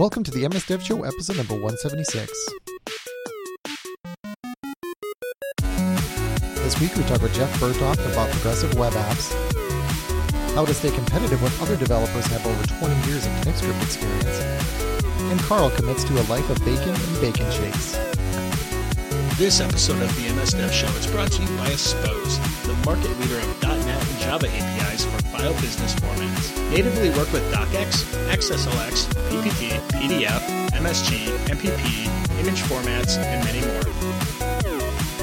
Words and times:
Welcome 0.00 0.24
to 0.24 0.30
the 0.30 0.48
MS 0.48 0.64
Dev 0.64 0.82
Show, 0.82 1.02
episode 1.02 1.36
number 1.36 1.52
176. 1.52 2.32
This 6.54 6.80
week 6.80 6.96
we 6.96 7.02
talk 7.02 7.20
with 7.20 7.34
Jeff 7.34 7.52
Burtoft 7.60 8.10
about 8.10 8.30
progressive 8.30 8.72
web 8.78 8.94
apps, 8.94 9.30
how 10.54 10.64
to 10.64 10.72
stay 10.72 10.90
competitive 10.90 11.42
when 11.42 11.52
other 11.60 11.76
developers 11.76 12.24
have 12.28 12.46
over 12.46 12.66
20 12.66 13.10
years 13.10 13.26
of 13.26 13.32
TypeScript 13.42 13.82
experience, 13.82 14.40
and 15.30 15.38
Carl 15.40 15.68
commits 15.68 16.02
to 16.04 16.14
a 16.14 16.24
life 16.32 16.48
of 16.48 16.56
bacon 16.64 16.94
and 16.94 17.20
bacon 17.20 17.50
shakes. 17.52 17.98
This 19.36 19.60
episode 19.60 20.00
of 20.00 20.16
the 20.16 20.32
MS 20.32 20.54
Dev 20.54 20.72
Show 20.72 20.88
is 20.96 21.08
brought 21.08 21.30
to 21.32 21.42
you 21.42 21.48
by 21.58 21.72
Aspose, 21.72 22.38
the 22.66 22.72
market 22.86 23.14
leader 23.20 23.36
of 23.38 23.60
Java 24.20 24.46
APIs 24.48 25.04
for 25.06 25.22
file 25.32 25.54
business 25.54 25.94
formats. 25.94 26.70
Natively 26.70 27.08
work 27.10 27.32
with 27.32 27.42
DocX, 27.52 28.04
XSLX, 28.28 29.08
PPT, 29.30 29.80
PDF, 29.96 30.40
MSG, 30.72 31.26
MPP, 31.48 32.38
image 32.38 32.62
formats, 32.62 33.16
and 33.16 33.42
many 33.44 33.60
more. 33.66 33.90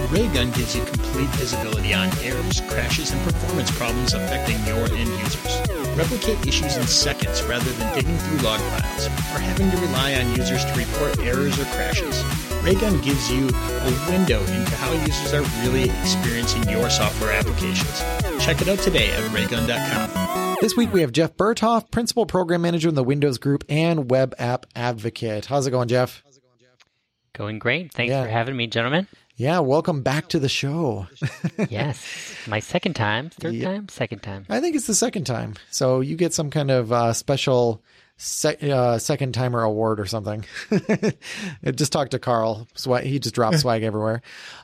Raygun 0.09 0.51
gives 0.51 0.75
you 0.75 0.83
complete 0.85 1.29
visibility 1.35 1.93
on 1.93 2.09
errors, 2.23 2.61
crashes, 2.61 3.11
and 3.11 3.21
performance 3.23 3.69
problems 3.77 4.13
affecting 4.13 4.57
your 4.65 4.85
end 4.97 5.09
users. 5.09 5.61
Replicate 5.95 6.45
issues 6.47 6.75
in 6.77 6.87
seconds 6.87 7.43
rather 7.43 7.69
than 7.71 7.93
digging 7.95 8.17
through 8.17 8.39
log 8.39 8.59
files 8.59 9.07
or 9.07 9.39
having 9.39 9.69
to 9.69 9.77
rely 9.77 10.15
on 10.15 10.35
users 10.35 10.65
to 10.65 10.73
report 10.73 11.19
errors 11.19 11.59
or 11.59 11.65
crashes. 11.65 12.23
Raygun 12.63 12.99
gives 13.01 13.31
you 13.31 13.47
a 13.49 14.09
window 14.09 14.41
into 14.41 14.75
how 14.77 14.91
users 14.93 15.33
are 15.33 15.43
really 15.63 15.89
experiencing 16.01 16.67
your 16.69 16.89
software 16.89 17.31
applications. 17.31 18.03
Check 18.39 18.61
it 18.61 18.69
out 18.69 18.79
today 18.79 19.11
at 19.11 19.31
raygun.com. 19.33 20.57
This 20.61 20.75
week 20.77 20.93
we 20.93 21.01
have 21.01 21.11
Jeff 21.11 21.35
Burtoft, 21.35 21.91
Principal 21.91 22.25
Program 22.25 22.61
Manager 22.61 22.87
in 22.89 22.95
the 22.95 23.03
Windows 23.03 23.37
Group 23.37 23.65
and 23.67 24.09
Web 24.09 24.33
App 24.39 24.65
Advocate. 24.75 25.45
How's 25.45 25.67
it 25.67 25.71
going, 25.71 25.87
Jeff? 25.89 26.21
How's 26.25 26.37
it 26.37 26.43
going 26.43 26.57
Jeff? 26.59 26.85
going 27.33 27.59
great. 27.59 27.91
Thanks 27.93 28.11
Yeah. 28.11 28.23
for 28.23 28.29
having 28.29 28.55
me, 28.55 28.67
gentlemen. 28.67 29.07
Yeah, 29.35 29.59
welcome 29.59 30.01
back 30.01 30.29
to 30.29 30.39
the 30.39 30.47
show. 30.49 31.07
yes. 31.69 32.03
My 32.47 32.59
second 32.59 32.95
time. 32.95 33.29
Third 33.31 33.53
Yeah. 33.55 33.65
time? 33.71 33.89
Second 33.89 34.23
time. 34.23 34.45
I 34.49 34.61
think 34.61 34.75
it's 34.75 34.87
the 34.87 34.95
second 34.95 35.25
time. 35.25 35.55
So 35.69 35.99
you 35.99 36.15
get 36.15 36.33
some 36.33 36.49
kind 36.49 36.71
of 36.71 36.91
uh, 36.93 37.13
special 37.13 37.83
sec- 38.15 38.63
uh, 38.63 38.97
second 38.99 39.33
timer 39.33 39.61
award 39.61 39.99
or 39.99 40.05
something. 40.05 40.45
just 41.75 41.91
talk 41.91 42.09
to 42.11 42.19
Carl. 42.19 42.67
Swag- 42.75 43.03
he 43.05 43.19
just 43.19 43.35
drops 43.35 43.59
swag 43.61 43.83
everywhere. 43.83 44.21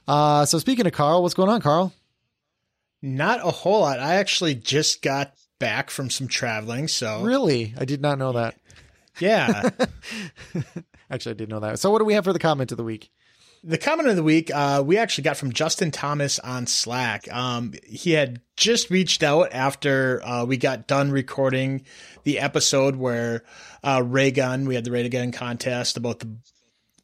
Uh, 0.08 0.46
so 0.46 0.58
speaking 0.58 0.88
of 0.88 0.94
Carl, 0.94 1.22
what's 1.22 1.36
going 1.36 1.50
on, 1.50 1.60
Carl? 1.62 1.92
Not 3.06 3.46
a 3.46 3.52
whole 3.52 3.82
lot. 3.82 4.00
I 4.00 4.16
actually 4.16 4.56
just 4.56 5.02
got 5.02 5.34
back 5.60 5.90
from 5.90 6.10
some 6.10 6.28
traveling, 6.30 6.88
so 6.88 7.22
Really? 7.22 7.74
I 7.78 7.84
did 7.84 8.02
not 8.02 8.18
know 8.18 8.32
that. 8.32 8.56
yeah. 9.20 9.70
Actually, 11.12 11.32
I 11.32 11.36
did 11.36 11.50
know 11.50 11.60
that. 11.60 11.80
So 11.80 11.92
what 11.92 12.00
do 12.00 12.06
we 12.06 12.14
have 12.14 12.24
for 12.24 12.32
the 12.34 12.40
comment 12.40 12.72
of 12.72 12.78
the 12.78 12.84
week? 12.84 13.12
The 13.66 13.78
comment 13.78 14.08
of 14.10 14.16
the 14.16 14.24
week, 14.24 14.52
uh, 14.54 14.84
we 14.86 14.98
actually 14.98 15.26
got 15.26 15.38
from 15.38 15.52
Justin 15.54 15.92
Thomas 15.92 16.40
on 16.40 16.66
Slack. 16.66 17.32
Um, 17.32 17.74
he 17.86 18.12
had 18.12 18.42
just 18.58 18.90
reached 18.90 19.22
out 19.22 19.50
after 19.54 20.22
uh, 20.26 20.46
we 20.46 20.58
got 20.58 20.88
done 20.88 21.12
recording 21.12 21.86
the 22.24 22.40
episode 22.40 22.96
where 22.96 23.44
uh, 23.84 24.02
Raygun, 24.04 24.66
we 24.66 24.76
had 24.76 24.84
the 24.86 24.92
Raygun 24.92 25.32
contest 25.32 25.98
about 25.98 26.20
the 26.20 26.36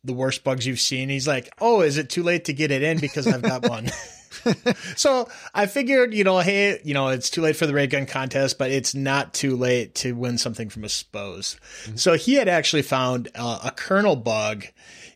the 0.05 0.13
worst 0.13 0.45
bugs 0.45 0.65
you've 0.65 0.79
seen. 0.79 1.09
He's 1.09 1.27
like, 1.27 1.49
"Oh, 1.59 1.81
is 1.81 1.97
it 1.97 2.09
too 2.09 2.23
late 2.23 2.45
to 2.45 2.53
get 2.53 2.71
it 2.71 2.83
in 2.83 2.99
because 2.99 3.27
I've 3.27 3.41
got 3.41 3.67
one?" 3.69 3.89
so 4.95 5.27
I 5.53 5.65
figured, 5.65 6.13
you 6.13 6.23
know, 6.23 6.39
hey, 6.39 6.79
you 6.83 6.93
know, 6.93 7.09
it's 7.09 7.29
too 7.29 7.41
late 7.41 7.55
for 7.55 7.65
the 7.65 7.73
Raygun 7.73 8.05
contest, 8.05 8.57
but 8.57 8.71
it's 8.71 8.93
not 8.95 9.33
too 9.33 9.55
late 9.55 9.95
to 9.95 10.13
win 10.13 10.37
something 10.37 10.69
from 10.69 10.83
Aspose. 10.83 11.57
So 11.95 12.13
he 12.13 12.35
had 12.35 12.47
actually 12.47 12.83
found 12.83 13.29
uh, 13.35 13.59
a 13.63 13.71
kernel 13.71 14.15
bug 14.15 14.65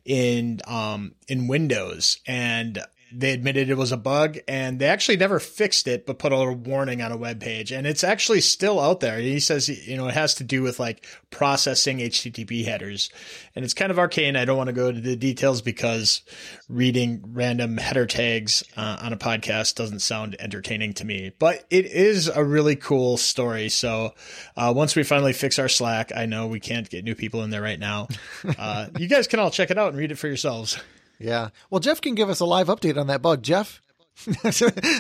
in 0.06 0.60
um 0.68 1.16
in 1.30 1.48
Windows 1.48 2.18
and 2.28 2.80
they 3.16 3.32
admitted 3.32 3.70
it 3.70 3.78
was 3.78 3.92
a 3.92 3.98
bug 3.98 4.40
and 4.48 4.80
they 4.80 4.88
actually 4.88 5.18
never 5.18 5.40
fixed 5.40 5.88
it 5.88 6.06
but 6.06 6.20
put 6.20 6.32
a 6.32 6.38
little 6.38 6.56
warning 6.56 7.02
on 7.02 7.12
a 7.12 7.18
web 7.18 7.40
page. 7.40 7.72
And 7.72 7.86
it's 7.86 8.04
actually 8.04 8.42
still 8.42 8.80
out 8.80 9.00
there. 9.00 9.20
He 9.20 9.40
says 9.40 9.70
you 9.70 9.98
know 9.98 10.08
it 10.08 10.14
has 10.14 10.36
to 10.36 10.44
do 10.44 10.62
with 10.62 10.80
like 10.80 11.06
processing 11.30 12.00
http 12.00 12.66
headers. 12.66 13.10
And 13.56 13.64
it's 13.64 13.74
kind 13.74 13.92
of 13.92 14.00
arcane. 14.00 14.36
I 14.36 14.46
don't 14.46 14.58
want 14.58 14.68
to 14.68 14.74
go 14.74 14.88
into 14.88 15.02
the 15.02 15.16
details 15.16 15.62
because 15.62 16.22
reading 16.68 17.24
random 17.34 17.78
header 17.78 18.06
tags 18.06 18.64
uh, 18.76 18.98
on 19.02 19.14
a 19.14 19.18
podcast 19.18 19.76
doesn't 19.76 20.00
sound 20.00 20.36
entertaining 20.40 20.94
to 20.94 21.06
me. 21.06 21.32
But 21.38 21.66
it 21.70 21.86
is 21.86 22.28
a 22.28 22.44
really 22.44 22.76
cool 22.76 23.18
story. 23.18 23.70
So 23.70 24.14
uh, 24.58 24.74
once 24.76 24.96
we 24.96 25.04
finally 25.04 25.34
fix 25.34 25.60
our 25.60 25.70
slack 25.70 26.12
i 26.16 26.26
know 26.26 26.48
we 26.48 26.60
can't 26.60 26.90
get 26.90 27.04
new 27.04 27.16
people 27.16 27.44
in 27.44 27.50
there 27.50 27.62
right 27.62 27.80
now. 27.80 28.08
Uh, 28.60 28.88
you 28.98 29.08
guys 29.08 29.28
can 29.28 29.40
all 29.40 29.50
check 29.50 29.72
it 29.72 29.78
out 29.78 29.90
and 29.90 29.98
read 29.98 30.12
it 30.12 30.16
for 30.18 30.28
yourselves 30.28 30.78
Yeah. 31.24 31.50
Well, 31.70 31.80
Jeff 31.80 32.02
can 32.02 32.16
give 32.16 32.30
us 32.30 32.40
a 32.42 32.46
live 32.46 32.68
update 32.68 32.98
on 33.00 33.08
that 33.08 33.22
bug. 33.22 33.42
Jeff? 33.44 33.82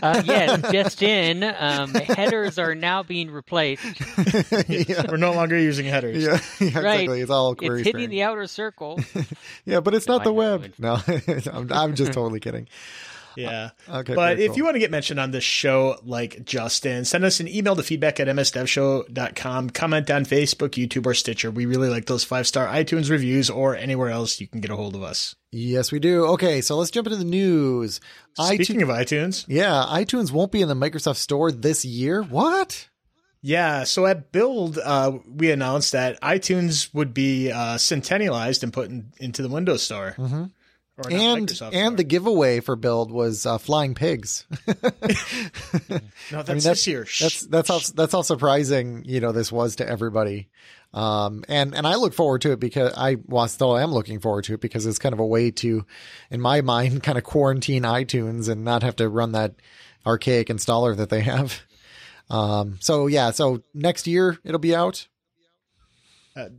Uh, 0.01 0.23
yes, 0.25 0.71
just 0.71 1.03
in. 1.03 1.43
Um, 1.43 1.93
headers 1.93 2.57
are 2.57 2.73
now 2.73 3.03
being 3.03 3.29
replaced. 3.29 3.83
we're 5.07 5.17
no 5.17 5.33
longer 5.33 5.57
using 5.57 5.85
headers 5.85 6.23
yeah, 6.23 6.39
yeah, 6.59 6.79
Right. 6.79 6.93
exactly. 7.01 7.21
It's 7.21 7.29
all 7.31 7.53
query 7.55 7.81
It's 7.81 7.85
hitting 7.87 7.99
sparing. 7.99 8.09
the 8.09 8.23
outer 8.23 8.47
circle. 8.47 8.99
Yeah, 9.65 9.81
but 9.81 9.93
it's 9.93 10.07
not 10.07 10.21
I 10.21 10.23
the 10.23 10.33
web. 10.33 10.63
it's- 10.65 10.79
No, 10.79 10.97
I'm, 11.53 11.71
I'm 11.71 11.95
just 11.95 12.11
totally 12.13 12.39
kidding. 12.39 12.67
Yeah. 13.35 13.69
Okay, 13.89 14.15
but 14.15 14.39
if 14.39 14.49
cool. 14.49 14.57
you 14.57 14.63
want 14.63 14.75
to 14.75 14.79
get 14.79 14.91
mentioned 14.91 15.19
on 15.19 15.31
this 15.31 15.43
show 15.43 15.97
like 16.03 16.45
Justin, 16.45 17.05
send 17.05 17.23
us 17.25 17.39
an 17.39 17.47
email 17.47 17.75
to 17.75 17.83
feedback 17.83 18.19
at 18.19 18.27
msdevshow.com. 18.27 19.69
Comment 19.71 20.09
on 20.11 20.25
Facebook, 20.25 20.69
YouTube, 20.69 21.05
or 21.05 21.13
Stitcher. 21.13 21.51
We 21.51 21.65
really 21.65 21.89
like 21.89 22.05
those 22.05 22.23
five 22.23 22.47
star 22.47 22.67
iTunes 22.67 23.09
reviews 23.09 23.49
or 23.49 23.75
anywhere 23.75 24.09
else 24.09 24.39
you 24.39 24.47
can 24.47 24.61
get 24.61 24.71
a 24.71 24.75
hold 24.75 24.95
of 24.95 25.03
us. 25.03 25.35
Yes, 25.51 25.91
we 25.91 25.99
do. 25.99 26.25
Okay, 26.27 26.61
so 26.61 26.77
let's 26.77 26.91
jump 26.91 27.07
into 27.07 27.17
the 27.17 27.23
news. 27.25 27.99
Speaking 28.39 28.77
iTunes, 28.79 28.83
of 28.83 28.89
iTunes, 28.89 29.45
yeah, 29.47 29.85
iTunes 29.89 30.31
won't 30.31 30.51
be 30.51 30.61
in 30.61 30.67
the 30.67 30.75
Microsoft 30.75 31.17
Store 31.17 31.51
this 31.51 31.85
year. 31.85 32.23
What? 32.23 32.89
yeah. 33.41 33.83
So 33.83 34.05
at 34.07 34.31
Build, 34.31 34.77
uh, 34.79 35.11
we 35.27 35.51
announced 35.51 35.91
that 35.91 36.19
iTunes 36.21 36.91
would 36.93 37.13
be 37.13 37.51
uh, 37.51 37.75
centennialized 37.77 38.63
and 38.63 38.71
put 38.73 38.89
in, 38.89 39.11
into 39.19 39.41
the 39.43 39.49
Windows 39.49 39.83
Store. 39.83 40.15
Mhm. 40.17 40.51
And 41.09 41.47
Microsoft 41.47 41.73
and 41.73 41.97
the 41.97 42.03
giveaway 42.03 42.59
for 42.59 42.75
Build 42.75 43.11
was 43.11 43.45
uh, 43.45 43.57
flying 43.57 43.95
pigs. 43.95 44.45
no, 44.67 44.73
that's, 44.77 46.09
that's- 46.29 46.63
this 46.63 46.87
year. 46.87 47.07
That's 47.19 47.41
that's 47.47 47.67
how 47.67 47.79
that's 47.95 48.11
how 48.13 48.21
surprising 48.21 49.03
you 49.05 49.19
know 49.19 49.31
this 49.31 49.51
was 49.51 49.77
to 49.77 49.87
everybody. 49.87 50.49
Um, 50.93 51.43
and 51.47 51.73
and 51.73 51.87
I 51.87 51.95
look 51.95 52.13
forward 52.13 52.41
to 52.41 52.51
it 52.51 52.59
because 52.59 52.93
I 52.95 53.17
well 53.25 53.47
still 53.47 53.75
am 53.77 53.91
looking 53.91 54.19
forward 54.19 54.43
to 54.45 54.53
it 54.53 54.61
because 54.61 54.85
it's 54.85 54.99
kind 54.99 55.13
of 55.13 55.19
a 55.19 55.25
way 55.25 55.49
to, 55.51 55.85
in 56.29 56.39
my 56.39 56.61
mind, 56.73 57.01
kind 57.01 57.17
of 57.17 57.23
quarantine 57.23 57.83
iTunes 57.83 58.47
and 58.47 58.63
not 58.63 58.83
have 58.83 58.95
to 58.97 59.09
run 59.09 59.31
that 59.31 59.55
archaic 60.05 60.47
installer 60.49 60.95
that 60.95 61.09
they 61.09 61.21
have. 61.21 61.61
Um, 62.29 62.77
so 62.79 63.07
yeah, 63.07 63.31
so 63.31 63.63
next 63.73 64.05
year 64.05 64.37
it'll 64.43 64.59
be 64.59 64.75
out. 64.75 65.07
Uh, 66.35 66.49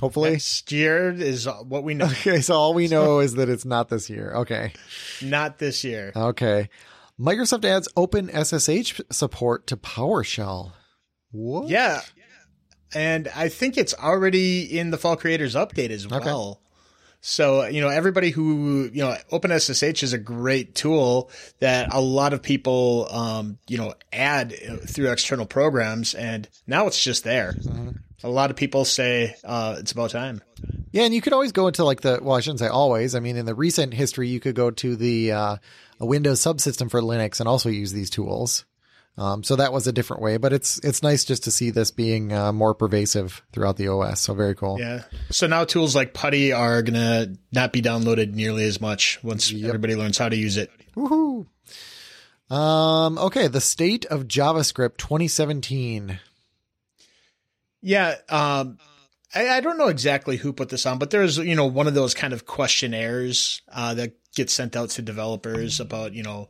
Hopefully. 0.00 0.32
Next 0.32 0.70
year 0.72 1.10
is 1.10 1.46
what 1.46 1.84
we 1.84 1.94
know. 1.94 2.06
Okay, 2.06 2.40
so 2.40 2.54
all 2.54 2.74
we 2.74 2.88
know 2.96 3.20
is 3.20 3.34
that 3.34 3.48
it's 3.48 3.64
not 3.64 3.88
this 3.88 4.10
year. 4.10 4.32
Okay. 4.36 4.72
Not 5.22 5.58
this 5.58 5.84
year. 5.84 6.12
Okay. 6.14 6.68
Microsoft 7.18 7.64
adds 7.64 7.88
open 7.96 8.28
SSH 8.28 9.00
support 9.10 9.66
to 9.68 9.76
PowerShell. 9.76 10.72
What? 11.30 11.68
Yeah. 11.68 12.00
And 12.94 13.28
I 13.34 13.48
think 13.48 13.76
it's 13.76 13.94
already 13.94 14.78
in 14.78 14.90
the 14.90 14.98
Fall 14.98 15.16
Creators 15.16 15.54
update 15.54 15.90
as 15.90 16.06
Okay. 16.06 16.18
well. 16.24 16.60
So, 17.20 17.64
you 17.64 17.80
know, 17.80 17.88
everybody 17.88 18.30
who, 18.30 18.90
you 18.92 19.02
know, 19.02 19.16
OpenSSH 19.32 20.02
is 20.02 20.12
a 20.12 20.18
great 20.18 20.74
tool 20.74 21.30
that 21.60 21.88
a 21.94 22.00
lot 22.00 22.34
of 22.34 22.42
people, 22.42 23.08
um, 23.10 23.58
you 23.66 23.78
know, 23.78 23.94
add 24.12 24.52
through 24.86 25.10
external 25.10 25.46
programs. 25.46 26.14
And 26.14 26.46
now 26.66 26.86
it's 26.86 27.02
just 27.02 27.24
there. 27.24 27.54
Mm-hmm. 27.54 27.90
A 28.24 28.28
lot 28.28 28.50
of 28.50 28.56
people 28.56 28.86
say, 28.86 29.36
uh, 29.44 29.76
it's 29.78 29.92
about 29.92 30.10
time. 30.10 30.40
Yeah, 30.92 31.02
and 31.02 31.14
you 31.14 31.20
could 31.20 31.34
always 31.34 31.52
go 31.52 31.66
into 31.66 31.84
like 31.84 32.00
the 32.00 32.20
well, 32.22 32.36
I 32.36 32.40
shouldn't 32.40 32.60
say 32.60 32.68
always. 32.68 33.14
I 33.14 33.20
mean, 33.20 33.36
in 33.36 33.44
the 33.44 33.54
recent 33.54 33.92
history, 33.92 34.28
you 34.28 34.40
could 34.40 34.54
go 34.54 34.70
to 34.70 34.96
the 34.96 35.32
uh, 35.32 35.56
a 36.00 36.06
Windows 36.06 36.40
subsystem 36.40 36.90
for 36.90 37.00
Linux 37.02 37.38
and 37.38 37.48
also 37.48 37.68
use 37.68 37.92
these 37.92 38.08
tools. 38.08 38.64
Um, 39.16 39.44
so 39.44 39.56
that 39.56 39.72
was 39.72 39.86
a 39.86 39.92
different 39.92 40.22
way, 40.22 40.38
but 40.38 40.52
it's 40.52 40.78
it's 40.82 41.02
nice 41.02 41.24
just 41.24 41.44
to 41.44 41.50
see 41.50 41.70
this 41.70 41.90
being 41.90 42.32
uh, 42.32 42.52
more 42.52 42.74
pervasive 42.74 43.42
throughout 43.52 43.76
the 43.76 43.88
OS. 43.88 44.20
So 44.20 44.34
very 44.34 44.54
cool. 44.54 44.78
Yeah. 44.80 45.02
So 45.30 45.46
now 45.46 45.64
tools 45.64 45.94
like 45.94 46.14
Putty 46.14 46.52
are 46.52 46.82
going 46.82 46.94
to 46.94 47.38
not 47.52 47.72
be 47.72 47.82
downloaded 47.82 48.32
nearly 48.32 48.64
as 48.64 48.80
much 48.80 49.22
once 49.22 49.52
everybody 49.52 49.94
learns 49.94 50.18
how 50.18 50.28
to 50.28 50.36
use 50.36 50.56
it. 50.56 50.70
Woohoo! 50.96 51.46
Um, 52.50 53.18
okay, 53.18 53.46
the 53.48 53.60
state 53.60 54.04
of 54.06 54.28
JavaScript 54.28 54.96
2017. 54.96 56.18
Yeah. 57.84 58.16
Um, 58.30 58.78
I, 59.34 59.48
I 59.48 59.60
don't 59.60 59.76
know 59.76 59.88
exactly 59.88 60.38
who 60.38 60.52
put 60.52 60.70
this 60.70 60.86
on, 60.86 60.98
but 60.98 61.10
there's, 61.10 61.36
you 61.36 61.54
know, 61.54 61.66
one 61.66 61.86
of 61.86 61.94
those 61.94 62.14
kind 62.14 62.32
of 62.32 62.46
questionnaires, 62.46 63.60
uh, 63.70 63.92
that 63.94 64.14
gets 64.34 64.54
sent 64.54 64.74
out 64.74 64.90
to 64.90 65.02
developers 65.02 65.80
about, 65.80 66.14
you 66.14 66.22
know, 66.22 66.48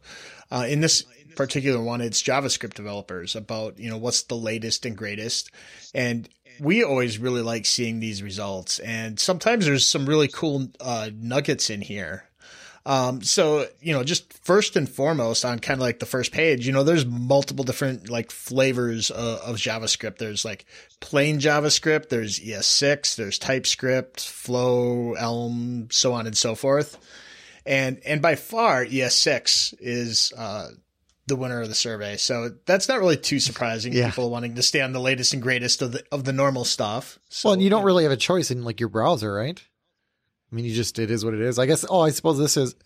uh, 0.52 0.64
in 0.68 0.80
this 0.80 1.04
particular 1.34 1.82
one, 1.82 2.00
it's 2.00 2.22
JavaScript 2.22 2.74
developers 2.74 3.34
about, 3.34 3.80
you 3.80 3.90
know, 3.90 3.98
what's 3.98 4.22
the 4.22 4.36
latest 4.36 4.86
and 4.86 4.96
greatest. 4.96 5.50
And 5.92 6.28
we 6.60 6.84
always 6.84 7.18
really 7.18 7.42
like 7.42 7.66
seeing 7.66 7.98
these 7.98 8.22
results, 8.22 8.78
and 8.78 9.18
sometimes 9.18 9.66
there's 9.66 9.84
some 9.84 10.06
really 10.06 10.28
cool 10.28 10.68
uh, 10.80 11.10
nuggets 11.12 11.68
in 11.68 11.80
here. 11.80 12.30
Um, 12.86 13.22
so, 13.22 13.66
you 13.80 13.94
know, 13.94 14.04
just 14.04 14.32
first 14.44 14.76
and 14.76 14.88
foremost 14.88 15.44
on 15.44 15.58
kind 15.58 15.78
of 15.78 15.82
like 15.82 16.00
the 16.00 16.06
first 16.06 16.32
page, 16.32 16.66
you 16.66 16.72
know, 16.72 16.82
there's 16.82 17.06
multiple 17.06 17.64
different 17.64 18.10
like 18.10 18.30
flavors 18.30 19.10
of, 19.10 19.38
of 19.38 19.56
JavaScript. 19.56 20.18
There's 20.18 20.44
like 20.44 20.66
plain 21.00 21.38
JavaScript, 21.38 22.10
there's 22.10 22.38
ES6, 22.40 23.16
there's 23.16 23.38
TypeScript, 23.38 24.20
Flow, 24.20 25.14
Elm, 25.14 25.88
so 25.90 26.12
on 26.12 26.26
and 26.26 26.36
so 26.36 26.54
forth. 26.54 26.98
And, 27.64 28.00
and 28.04 28.20
by 28.20 28.34
far 28.34 28.84
ES6 28.84 29.74
is, 29.80 30.32
uh, 30.36 30.68
the 31.26 31.36
winner 31.36 31.62
of 31.62 31.68
the 31.68 31.74
survey. 31.74 32.18
So 32.18 32.50
that's 32.66 32.86
not 32.86 32.98
really 32.98 33.16
too 33.16 33.40
surprising. 33.40 33.94
Yeah. 33.94 34.10
People 34.10 34.28
wanting 34.28 34.56
to 34.56 34.62
stay 34.62 34.82
on 34.82 34.92
the 34.92 35.00
latest 35.00 35.32
and 35.32 35.42
greatest 35.42 35.80
of 35.80 35.92
the, 35.92 36.04
of 36.12 36.24
the 36.24 36.34
normal 36.34 36.66
stuff. 36.66 37.18
So, 37.30 37.48
well, 37.48 37.54
and 37.54 37.62
you 37.62 37.70
don't 37.70 37.84
really 37.84 38.02
have 38.02 38.12
a 38.12 38.16
choice 38.16 38.50
in 38.50 38.62
like 38.62 38.78
your 38.78 38.90
browser, 38.90 39.32
right? 39.32 39.62
I 40.54 40.56
mean, 40.56 40.66
you 40.66 40.72
just 40.72 41.00
it 41.00 41.10
is 41.10 41.24
what 41.24 41.34
it 41.34 41.40
is. 41.40 41.58
I 41.58 41.66
guess. 41.66 41.84
Oh, 41.90 42.02
I 42.02 42.10
suppose 42.10 42.38
this 42.38 42.56
is 42.56 42.76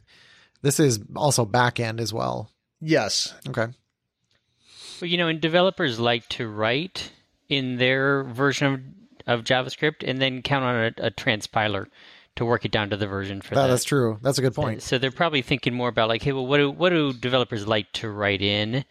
this 0.62 0.80
is 0.80 1.00
also 1.14 1.44
back 1.44 1.78
end 1.78 2.00
as 2.00 2.14
well. 2.14 2.50
Yes. 2.80 3.34
Okay. 3.46 3.66
Well, 5.02 5.10
you 5.10 5.18
know, 5.18 5.28
and 5.28 5.38
developers 5.38 6.00
like 6.00 6.26
to 6.30 6.48
write 6.48 7.12
in 7.50 7.76
their 7.76 8.24
version 8.24 8.96
of, 9.26 9.40
of 9.40 9.44
JavaScript 9.44 10.02
and 10.02 10.18
then 10.18 10.40
count 10.40 10.64
on 10.64 10.76
a, 10.76 11.08
a 11.08 11.10
transpiler 11.10 11.88
to 12.36 12.46
work 12.46 12.64
it 12.64 12.70
down 12.70 12.88
to 12.88 12.96
the 12.96 13.06
version 13.06 13.42
for 13.42 13.54
That, 13.54 13.62
that. 13.62 13.68
that's 13.68 13.84
true. 13.84 14.18
That's 14.22 14.38
a 14.38 14.42
good 14.42 14.54
point. 14.54 14.82
So 14.82 14.96
they're 14.96 15.10
probably 15.10 15.42
thinking 15.42 15.74
more 15.74 15.90
about 15.90 16.08
like, 16.08 16.22
hey, 16.22 16.32
well, 16.32 16.46
what 16.46 16.56
do 16.56 16.70
what 16.70 16.88
do 16.88 17.12
developers 17.12 17.66
like 17.66 17.92
to 17.92 18.08
write 18.08 18.40
in? 18.40 18.86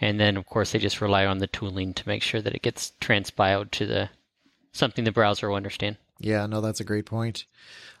And 0.00 0.18
then 0.18 0.36
of 0.36 0.46
course 0.46 0.72
they 0.72 0.80
just 0.80 1.00
rely 1.00 1.26
on 1.26 1.38
the 1.38 1.46
tooling 1.46 1.94
to 1.94 2.08
make 2.08 2.22
sure 2.24 2.42
that 2.42 2.56
it 2.56 2.62
gets 2.62 2.90
transpiled 3.00 3.70
to 3.72 3.86
the 3.86 4.10
something 4.72 5.04
the 5.04 5.12
browser 5.12 5.48
will 5.48 5.56
understand. 5.56 5.96
Yeah, 6.18 6.46
no, 6.46 6.60
that's 6.60 6.80
a 6.80 6.84
great 6.84 7.06
point. 7.06 7.46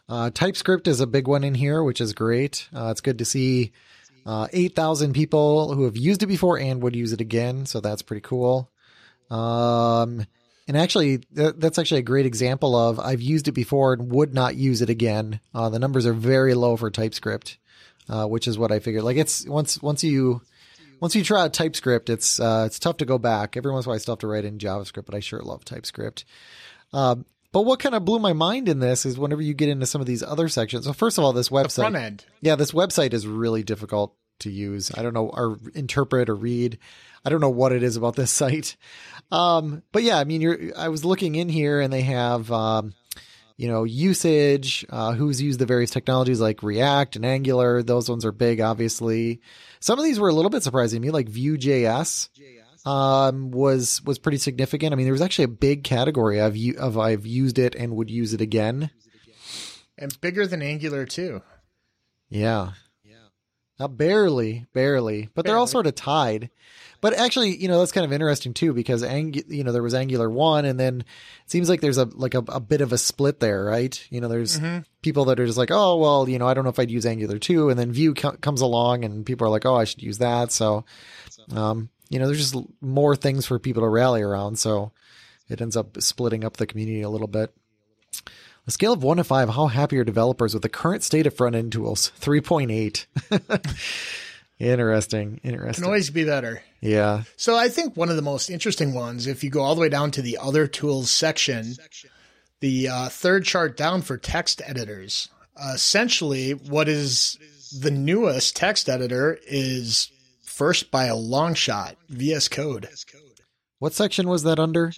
Uh, 0.08 0.30
TypeScript 0.30 0.86
is 0.88 1.00
a 1.00 1.06
big 1.06 1.26
one 1.26 1.44
in 1.44 1.54
here, 1.54 1.82
which 1.82 2.00
is 2.00 2.12
great. 2.12 2.68
Uh, 2.74 2.88
it's 2.90 3.00
good 3.00 3.18
to 3.18 3.24
see 3.24 3.72
uh, 4.24 4.48
8,000 4.52 5.12
people 5.12 5.74
who 5.74 5.84
have 5.84 5.96
used 5.96 6.22
it 6.22 6.26
before 6.26 6.58
and 6.58 6.82
would 6.82 6.96
use 6.96 7.12
it 7.12 7.20
again. 7.20 7.66
So 7.66 7.80
that's 7.80 8.02
pretty 8.02 8.22
cool. 8.22 8.70
Um, 9.30 10.26
and 10.68 10.76
actually, 10.76 11.18
th- 11.18 11.54
that's 11.58 11.78
actually 11.78 12.00
a 12.00 12.02
great 12.02 12.26
example 12.26 12.74
of 12.76 12.98
I've 12.98 13.20
used 13.20 13.48
it 13.48 13.52
before 13.52 13.92
and 13.92 14.10
would 14.10 14.34
not 14.34 14.56
use 14.56 14.82
it 14.82 14.90
again. 14.90 15.40
Uh, 15.54 15.68
the 15.68 15.78
numbers 15.78 16.06
are 16.06 16.12
very 16.12 16.54
low 16.54 16.76
for 16.76 16.90
TypeScript, 16.90 17.58
uh, 18.08 18.26
which 18.26 18.48
is 18.48 18.58
what 18.58 18.72
I 18.72 18.80
figured. 18.80 19.04
Like 19.04 19.16
it's 19.16 19.46
once 19.46 19.80
once 19.80 20.02
you 20.02 20.42
once 21.00 21.14
you 21.14 21.22
try 21.22 21.42
out 21.42 21.52
TypeScript, 21.52 22.10
it's 22.10 22.40
uh, 22.40 22.64
it's 22.66 22.78
tough 22.78 22.96
to 22.98 23.04
go 23.04 23.18
back. 23.18 23.56
Every 23.56 23.70
once 23.70 23.86
in 23.86 23.88
a 23.88 23.90
while, 23.90 23.96
I 23.96 23.98
still 23.98 24.14
have 24.14 24.20
to 24.20 24.26
write 24.26 24.44
in 24.44 24.58
JavaScript, 24.58 25.06
but 25.06 25.14
I 25.14 25.20
sure 25.20 25.40
love 25.40 25.64
TypeScript. 25.64 26.24
Um, 26.92 27.26
but 27.56 27.62
what 27.62 27.80
kind 27.80 27.94
of 27.94 28.04
blew 28.04 28.18
my 28.18 28.34
mind 28.34 28.68
in 28.68 28.80
this 28.80 29.06
is 29.06 29.18
whenever 29.18 29.40
you 29.40 29.54
get 29.54 29.70
into 29.70 29.86
some 29.86 30.02
of 30.02 30.06
these 30.06 30.22
other 30.22 30.46
sections. 30.46 30.84
So 30.84 30.92
first 30.92 31.16
of 31.16 31.24
all, 31.24 31.32
this 31.32 31.48
website, 31.48 31.76
Front 31.76 31.96
end. 31.96 32.24
yeah, 32.42 32.54
this 32.54 32.72
website 32.72 33.14
is 33.14 33.26
really 33.26 33.62
difficult 33.62 34.14
to 34.40 34.50
use. 34.50 34.92
I 34.94 35.00
don't 35.00 35.14
know 35.14 35.30
or 35.30 35.58
interpret 35.74 36.28
or 36.28 36.34
read. 36.34 36.76
I 37.24 37.30
don't 37.30 37.40
know 37.40 37.48
what 37.48 37.72
it 37.72 37.82
is 37.82 37.96
about 37.96 38.14
this 38.14 38.30
site. 38.42 38.76
Um, 39.32 39.82
but 39.90 40.02
yeah, 40.02 40.18
I 40.18 40.24
mean, 40.24 40.42
you're, 40.42 40.58
I 40.76 40.90
was 40.90 41.02
looking 41.02 41.34
in 41.34 41.48
here 41.48 41.80
and 41.80 41.90
they 41.90 42.02
have, 42.02 42.52
um, 42.52 42.92
you 43.56 43.68
know, 43.68 43.84
usage, 43.84 44.84
uh, 44.90 45.14
who's 45.14 45.40
used 45.40 45.58
the 45.58 45.64
various 45.64 45.90
technologies 45.90 46.42
like 46.42 46.62
React 46.62 47.16
and 47.16 47.24
Angular. 47.24 47.82
Those 47.82 48.10
ones 48.10 48.26
are 48.26 48.32
big, 48.32 48.60
obviously. 48.60 49.40
Some 49.80 49.98
of 49.98 50.04
these 50.04 50.20
were 50.20 50.28
a 50.28 50.34
little 50.34 50.50
bit 50.50 50.62
surprising 50.62 51.00
to 51.00 51.06
me, 51.06 51.10
like 51.10 51.30
Vue.js 51.30 52.28
um, 52.86 53.50
was 53.50 54.00
was 54.04 54.18
pretty 54.18 54.38
significant. 54.38 54.92
I 54.92 54.96
mean, 54.96 55.04
there 55.06 55.12
was 55.12 55.20
actually 55.22 55.44
a 55.44 55.48
big 55.48 55.84
category 55.84 56.38
of 56.40 56.56
u- 56.56 56.78
of 56.78 56.96
I've 56.96 57.26
used 57.26 57.58
it 57.58 57.74
and 57.74 57.96
would 57.96 58.10
use 58.10 58.32
it 58.32 58.40
again. 58.40 58.90
And 59.98 60.18
bigger 60.20 60.46
than 60.46 60.62
Angular 60.62 61.04
too. 61.06 61.42
Yeah, 62.28 62.72
yeah, 63.04 63.14
uh, 63.80 63.88
barely, 63.88 64.66
barely, 64.72 65.28
but 65.34 65.44
they're 65.46 65.56
all 65.56 65.66
sort 65.66 65.86
of 65.86 65.94
tied. 65.94 66.50
But 67.00 67.14
actually, 67.14 67.56
you 67.56 67.68
know, 67.68 67.78
that's 67.78 67.92
kind 67.92 68.04
of 68.04 68.12
interesting 68.12 68.52
too 68.54 68.72
because 68.72 69.02
Ang- 69.02 69.34
you 69.48 69.62
know 69.64 69.70
there 69.72 69.82
was 69.82 69.94
Angular 69.94 70.28
one, 70.30 70.64
and 70.64 70.78
then 70.80 71.00
it 71.00 71.50
seems 71.50 71.68
like 71.68 71.80
there's 71.80 71.98
a 71.98 72.04
like 72.06 72.34
a, 72.34 72.42
a 72.48 72.58
bit 72.60 72.80
of 72.80 72.92
a 72.92 72.98
split 72.98 73.38
there, 73.40 73.64
right? 73.64 74.02
You 74.10 74.20
know, 74.20 74.28
there's 74.28 74.58
people 75.02 75.26
that 75.26 75.38
are 75.40 75.46
just 75.46 75.58
like, 75.58 75.70
oh 75.70 75.96
well, 75.98 76.28
you 76.28 76.38
know, 76.38 76.48
I 76.48 76.54
don't 76.54 76.64
know 76.64 76.70
if 76.70 76.78
I'd 76.78 76.90
use 76.90 77.06
Angular 77.06 77.38
two, 77.38 77.68
and 77.70 77.78
then 77.78 77.92
Vue 77.92 78.14
co- 78.14 78.32
comes 78.38 78.60
along, 78.60 79.04
and 79.04 79.24
people 79.24 79.46
are 79.46 79.50
like, 79.50 79.66
oh, 79.66 79.76
I 79.76 79.84
should 79.84 80.02
use 80.02 80.18
that. 80.18 80.50
So, 80.52 80.84
um, 81.54 81.90
you 82.08 82.18
know, 82.18 82.26
there's 82.26 82.50
just 82.50 82.66
more 82.80 83.16
things 83.16 83.46
for 83.46 83.58
people 83.58 83.82
to 83.82 83.88
rally 83.88 84.22
around, 84.22 84.58
so 84.58 84.92
it 85.48 85.60
ends 85.60 85.76
up 85.76 86.00
splitting 86.00 86.44
up 86.44 86.56
the 86.56 86.66
community 86.66 87.02
a 87.02 87.10
little 87.10 87.28
bit. 87.28 87.54
A 88.66 88.70
scale 88.70 88.92
of 88.92 89.02
one 89.02 89.18
to 89.18 89.24
five, 89.24 89.48
how 89.50 89.68
happy 89.68 89.96
are 89.98 90.04
developers 90.04 90.52
with 90.52 90.62
the 90.62 90.68
current 90.68 91.04
state 91.04 91.26
of 91.26 91.34
front 91.36 91.54
end 91.54 91.72
tools? 91.72 92.08
Three 92.16 92.40
point 92.40 92.70
eight. 92.70 93.06
interesting, 94.58 95.40
interesting. 95.42 95.82
Can 95.82 95.88
always 95.88 96.10
be 96.10 96.24
better. 96.24 96.62
yeah, 96.80 97.22
So 97.36 97.56
I 97.56 97.68
think 97.68 97.96
one 97.96 98.08
of 98.08 98.16
the 98.16 98.22
most 98.22 98.50
interesting 98.50 98.92
ones, 98.94 99.26
if 99.26 99.44
you 99.44 99.50
go 99.50 99.62
all 99.62 99.74
the 99.74 99.80
way 99.80 99.88
down 99.88 100.10
to 100.12 100.22
the 100.22 100.38
other 100.38 100.66
tools 100.66 101.10
section, 101.10 101.74
the 102.60 102.88
uh, 102.88 103.08
third 103.08 103.44
chart 103.44 103.76
down 103.76 104.02
for 104.02 104.16
text 104.16 104.62
editors. 104.64 105.28
Uh, 105.56 105.72
essentially, 105.74 106.52
what 106.52 106.88
is 106.88 107.38
the 107.80 107.90
newest 107.90 108.56
text 108.56 108.88
editor 108.88 109.38
is 109.46 110.10
first 110.56 110.90
by 110.90 111.04
a 111.04 111.14
long 111.16 111.52
shot, 111.54 111.96
VS 112.08 112.48
Code. 112.48 112.88
what 113.78 113.92
section 113.92 114.26
was 114.26 114.42
that 114.42 114.58
under? 114.58 114.90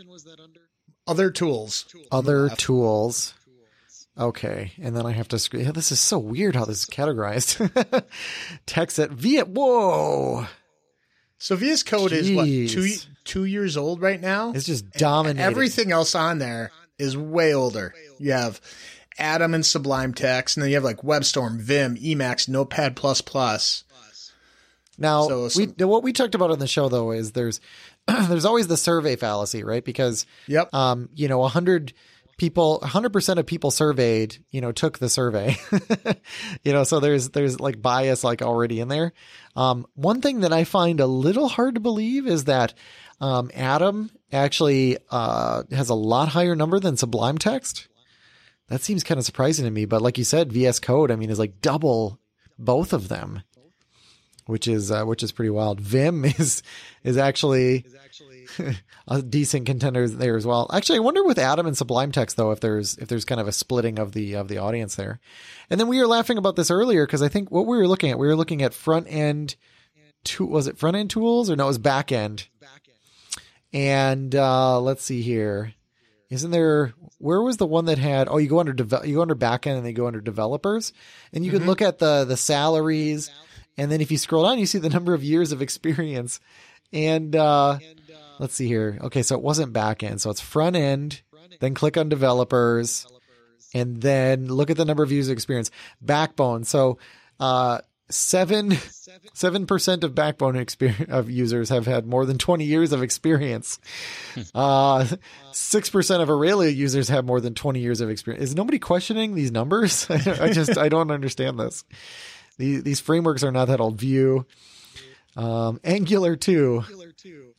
Other 1.06 1.30
tools. 1.30 1.86
Other 2.12 2.48
tools. 2.50 3.34
Okay, 4.16 4.72
and 4.80 4.96
then 4.96 5.06
I 5.06 5.12
have 5.12 5.28
to 5.28 5.38
screen. 5.38 5.64
Yeah, 5.64 5.72
this 5.72 5.92
is 5.92 6.00
so 6.00 6.18
weird 6.18 6.56
how 6.56 6.64
this 6.64 6.82
is 6.82 6.86
categorized. 6.86 8.04
Text 8.66 8.98
at 8.98 9.10
via. 9.10 9.44
Whoa, 9.44 10.46
So 11.38 11.54
VS 11.56 11.82
Code 11.84 12.12
is 12.12 12.30
what 12.32 12.46
two 12.46 12.88
two 13.24 13.44
years 13.44 13.76
old 13.76 14.00
right 14.00 14.20
now. 14.20 14.52
it's 14.52 14.66
just 14.66 14.90
dominating. 14.92 15.42
Everything 15.42 15.92
else 15.92 16.14
on 16.14 16.38
there 16.38 16.72
is 16.98 17.16
way 17.16 17.54
older. 17.54 17.94
You 18.18 18.32
have 18.32 18.60
Atom 19.18 19.54
and 19.54 19.64
Sublime 19.64 20.14
Text, 20.14 20.56
and 20.56 20.62
then 20.62 20.70
you 20.70 20.76
have 20.76 20.84
like 20.84 21.02
WebStorm, 21.02 21.58
Vim, 21.58 21.96
Emacs, 21.96 22.48
Notepad 22.48 22.96
plus 22.96 23.20
plus. 23.20 23.84
Now, 24.98 25.28
So 25.28 25.48
we 25.56 25.66
what 25.86 26.02
we 26.02 26.12
talked 26.12 26.34
about 26.34 26.50
on 26.50 26.58
the 26.58 26.66
show 26.66 26.88
though 26.88 27.12
is 27.12 27.32
there's 27.32 27.60
there's 28.06 28.44
always 28.44 28.66
the 28.66 28.76
survey 28.76 29.16
fallacy, 29.16 29.64
right? 29.64 29.84
Because 29.84 30.26
Yep. 30.48 30.74
um, 30.74 31.08
you 31.14 31.28
know, 31.28 31.44
a 31.44 31.48
hundred 31.48 31.92
people, 32.36 32.80
a 32.80 32.86
hundred 32.86 33.12
percent 33.12 33.38
of 33.38 33.46
people 33.46 33.70
surveyed, 33.70 34.38
you 34.50 34.60
know, 34.60 34.72
took 34.72 34.98
the 34.98 35.08
survey. 35.08 35.56
you 36.64 36.72
know, 36.72 36.84
so 36.84 37.00
there's 37.00 37.30
there's 37.30 37.60
like 37.60 37.80
bias 37.80 38.24
like 38.24 38.42
already 38.42 38.80
in 38.80 38.88
there. 38.88 39.12
Um, 39.56 39.86
one 39.94 40.20
thing 40.20 40.40
that 40.40 40.52
I 40.52 40.64
find 40.64 41.00
a 41.00 41.06
little 41.06 41.48
hard 41.48 41.74
to 41.74 41.80
believe 41.80 42.26
is 42.26 42.44
that 42.44 42.74
um, 43.20 43.50
Atom 43.54 44.10
actually 44.32 44.98
uh, 45.10 45.62
has 45.70 45.88
a 45.90 45.94
lot 45.94 46.28
higher 46.28 46.54
number 46.56 46.80
than 46.80 46.96
Sublime 46.96 47.38
Text. 47.38 47.88
That 48.68 48.82
seems 48.82 49.02
kind 49.02 49.18
of 49.18 49.24
surprising 49.24 49.64
to 49.64 49.70
me, 49.70 49.86
but 49.86 50.02
like 50.02 50.18
you 50.18 50.24
said, 50.24 50.52
VS 50.52 50.78
Code, 50.78 51.10
I 51.10 51.16
mean, 51.16 51.30
is 51.30 51.38
like 51.38 51.60
double 51.60 52.20
both 52.58 52.92
of 52.92 53.08
them 53.08 53.42
which 54.48 54.66
is 54.66 54.90
uh, 54.90 55.04
which 55.04 55.22
is 55.22 55.30
pretty 55.30 55.50
wild. 55.50 55.78
Vim 55.78 56.24
is 56.38 56.62
is 57.04 57.18
actually 57.18 57.84
a 59.08 59.20
decent 59.20 59.66
contender 59.66 60.08
there 60.08 60.38
as 60.38 60.46
well. 60.46 60.70
Actually, 60.72 60.96
I 60.96 61.02
wonder 61.02 61.22
with 61.22 61.38
Atom 61.38 61.66
and 61.66 61.76
Sublime 61.76 62.12
Text 62.12 62.38
though 62.38 62.50
if 62.50 62.60
there's 62.60 62.96
if 62.96 63.08
there's 63.08 63.26
kind 63.26 63.42
of 63.42 63.46
a 63.46 63.52
splitting 63.52 63.98
of 63.98 64.12
the 64.12 64.34
of 64.34 64.48
the 64.48 64.56
audience 64.56 64.94
there. 64.94 65.20
And 65.68 65.78
then 65.78 65.86
we 65.86 65.98
were 65.98 66.06
laughing 66.06 66.38
about 66.38 66.56
this 66.56 66.70
earlier 66.70 67.04
because 67.04 67.20
I 67.20 67.28
think 67.28 67.50
what 67.50 67.66
we 67.66 67.76
were 67.76 67.86
looking 67.86 68.10
at 68.10 68.18
we 68.18 68.26
were 68.26 68.36
looking 68.36 68.62
at 68.62 68.72
front 68.72 69.06
end 69.10 69.56
to 70.24 70.46
was 70.46 70.66
it 70.66 70.78
front 70.78 70.96
end 70.96 71.10
tools 71.10 71.50
or 71.50 71.56
no 71.56 71.64
it 71.64 71.68
was 71.68 71.78
back 71.78 72.10
end. 72.10 72.48
And 73.74 74.34
uh, 74.34 74.80
let's 74.80 75.04
see 75.04 75.20
here. 75.20 75.74
Isn't 76.30 76.52
there 76.52 76.94
where 77.18 77.42
was 77.42 77.58
the 77.58 77.66
one 77.66 77.84
that 77.84 77.98
had 77.98 78.28
oh 78.30 78.38
you 78.38 78.48
go 78.48 78.60
under 78.60 78.72
deve- 78.72 79.04
you 79.04 79.16
go 79.16 79.22
under 79.22 79.36
backend 79.36 79.76
and 79.76 79.84
they 79.84 79.92
go 79.92 80.06
under 80.06 80.22
developers 80.22 80.94
and 81.34 81.44
you 81.44 81.50
can 81.50 81.66
look 81.66 81.82
at 81.82 81.98
the 81.98 82.24
the 82.24 82.36
salaries 82.36 83.30
and 83.78 83.90
then 83.90 84.00
if 84.00 84.10
you 84.10 84.18
scroll 84.18 84.44
down 84.44 84.58
you 84.58 84.66
see 84.66 84.78
the 84.78 84.90
number 84.98 85.14
of 85.14 85.24
years 85.24 85.52
of 85.52 85.62
experience. 85.62 86.40
And 86.92 87.34
uh 87.36 87.78
let's 88.38 88.54
see 88.54 88.66
here. 88.66 88.98
Okay 89.02 89.22
so 89.22 89.36
it 89.36 89.42
wasn't 89.42 89.72
back 89.72 90.02
end, 90.02 90.20
so 90.20 90.30
it's 90.30 90.40
front 90.40 90.76
end 90.76 91.22
then 91.60 91.74
click 91.74 91.96
on 91.96 92.08
developers 92.08 93.06
and 93.74 94.00
then 94.00 94.46
look 94.46 94.70
at 94.70 94.76
the 94.76 94.84
number 94.84 95.02
of 95.02 95.12
years 95.12 95.28
of 95.28 95.32
experience. 95.32 95.70
Backbone. 96.00 96.64
So 96.64 96.98
uh 97.40 97.80
seven 98.10 98.76
seven 99.34 99.66
percent 99.66 100.02
of 100.02 100.14
backbone 100.14 100.56
experience 100.56 101.10
of 101.10 101.30
users 101.30 101.68
have 101.68 101.86
had 101.86 102.06
more 102.06 102.24
than 102.24 102.38
20 102.38 102.64
years 102.64 102.92
of 102.92 103.02
experience. 103.02 103.78
Uh 104.54 105.06
six 105.52 105.90
percent 105.90 106.22
of 106.22 106.30
aurelia 106.30 106.70
users 106.70 107.08
have 107.08 107.24
more 107.24 107.40
than 107.40 107.54
20 107.54 107.80
years 107.80 108.00
of 108.00 108.10
experience. 108.10 108.44
Is 108.44 108.54
nobody 108.54 108.78
questioning 108.78 109.34
these 109.34 109.52
numbers? 109.52 110.08
I 110.10 110.52
just 110.52 110.78
i 110.78 110.88
don't 110.88 111.10
understand 111.10 111.58
this 111.58 111.84
these, 112.58 112.82
these 112.82 113.00
frameworks 113.00 113.42
are 113.42 113.50
not 113.52 113.66
that 113.68 113.80
old 113.80 113.98
Vue 113.98 114.44
um 115.36 115.78
angular 115.84 116.36
too. 116.36 116.84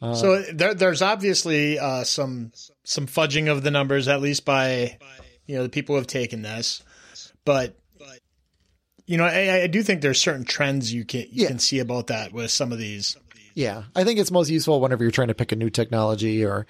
Uh, 0.01 0.13
So 0.13 0.41
there, 0.53 0.73
there's 0.73 1.01
obviously 1.01 1.79
uh, 1.79 2.03
some 2.03 2.51
some 2.83 3.07
fudging 3.07 3.49
of 3.51 3.63
the 3.63 3.71
numbers, 3.71 4.07
at 4.07 4.21
least 4.21 4.45
by 4.45 4.97
you 5.45 5.55
know 5.57 5.63
the 5.63 5.69
people 5.69 5.95
who 5.95 5.97
have 5.99 6.07
taken 6.07 6.41
this, 6.41 6.83
but 7.45 7.75
you 9.05 9.17
know 9.17 9.25
I, 9.25 9.63
I 9.63 9.67
do 9.67 9.81
think 9.83 10.01
there's 10.01 10.19
certain 10.21 10.45
trends 10.45 10.93
you 10.93 11.05
can 11.05 11.21
you 11.21 11.43
Yeah. 11.43 11.47
can 11.47 11.59
see 11.59 11.79
about 11.79 12.07
that 12.07 12.31
with 12.33 12.51
some 12.51 12.71
of 12.71 12.77
these. 12.77 13.15
yeah, 13.55 13.83
I 13.95 14.03
think 14.03 14.19
it's 14.19 14.31
most 14.31 14.49
useful 14.49 14.79
whenever 14.81 15.03
you're 15.03 15.11
trying 15.11 15.29
to 15.29 15.33
pick 15.35 15.51
a 15.51 15.55
new 15.55 15.69
technology 15.69 16.43
or 16.45 16.65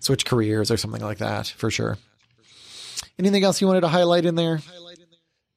switch 0.00 0.24
careers 0.26 0.70
or 0.70 0.76
something 0.76 1.02
like 1.02 1.18
that, 1.18 1.48
for 1.56 1.70
sure. 1.70 1.98
Anything 3.18 3.42
else 3.44 3.60
you 3.60 3.66
wanted 3.66 3.80
to 3.82 3.88
highlight 3.88 4.24
in 4.26 4.34
there? 4.34 4.60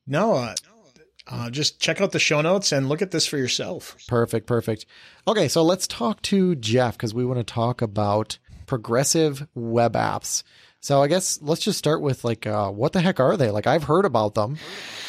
No, 0.07 0.33
uh, 0.35 0.55
uh, 1.31 1.49
just 1.49 1.79
check 1.79 2.01
out 2.01 2.11
the 2.11 2.19
show 2.19 2.41
notes 2.41 2.71
and 2.71 2.89
look 2.89 3.01
at 3.01 3.11
this 3.11 3.25
for 3.25 3.37
yourself. 3.37 3.95
Perfect, 4.07 4.47
perfect. 4.47 4.85
Okay, 5.27 5.47
so 5.47 5.63
let's 5.63 5.87
talk 5.87 6.21
to 6.23 6.55
Jeff 6.55 6.97
because 6.97 7.13
we 7.13 7.25
want 7.25 7.39
to 7.39 7.43
talk 7.43 7.81
about 7.81 8.37
progressive 8.65 9.47
web 9.55 9.93
apps. 9.93 10.43
So 10.81 11.01
I 11.01 11.07
guess 11.07 11.39
let's 11.41 11.61
just 11.61 11.77
start 11.77 12.01
with 12.01 12.23
like, 12.23 12.45
uh, 12.45 12.69
what 12.69 12.91
the 12.91 13.01
heck 13.01 13.19
are 13.19 13.37
they? 13.37 13.49
Like 13.49 13.65
I've 13.65 13.83
heard 13.83 14.03
about 14.05 14.35
them, 14.35 14.57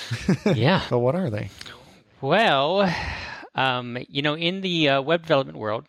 yeah. 0.54 0.82
but 0.88 1.00
what 1.00 1.16
are 1.16 1.28
they? 1.30 1.50
Well, 2.20 2.88
um, 3.54 3.98
you 4.08 4.22
know, 4.22 4.36
in 4.36 4.60
the 4.60 4.90
uh, 4.90 5.02
web 5.02 5.22
development 5.22 5.58
world, 5.58 5.86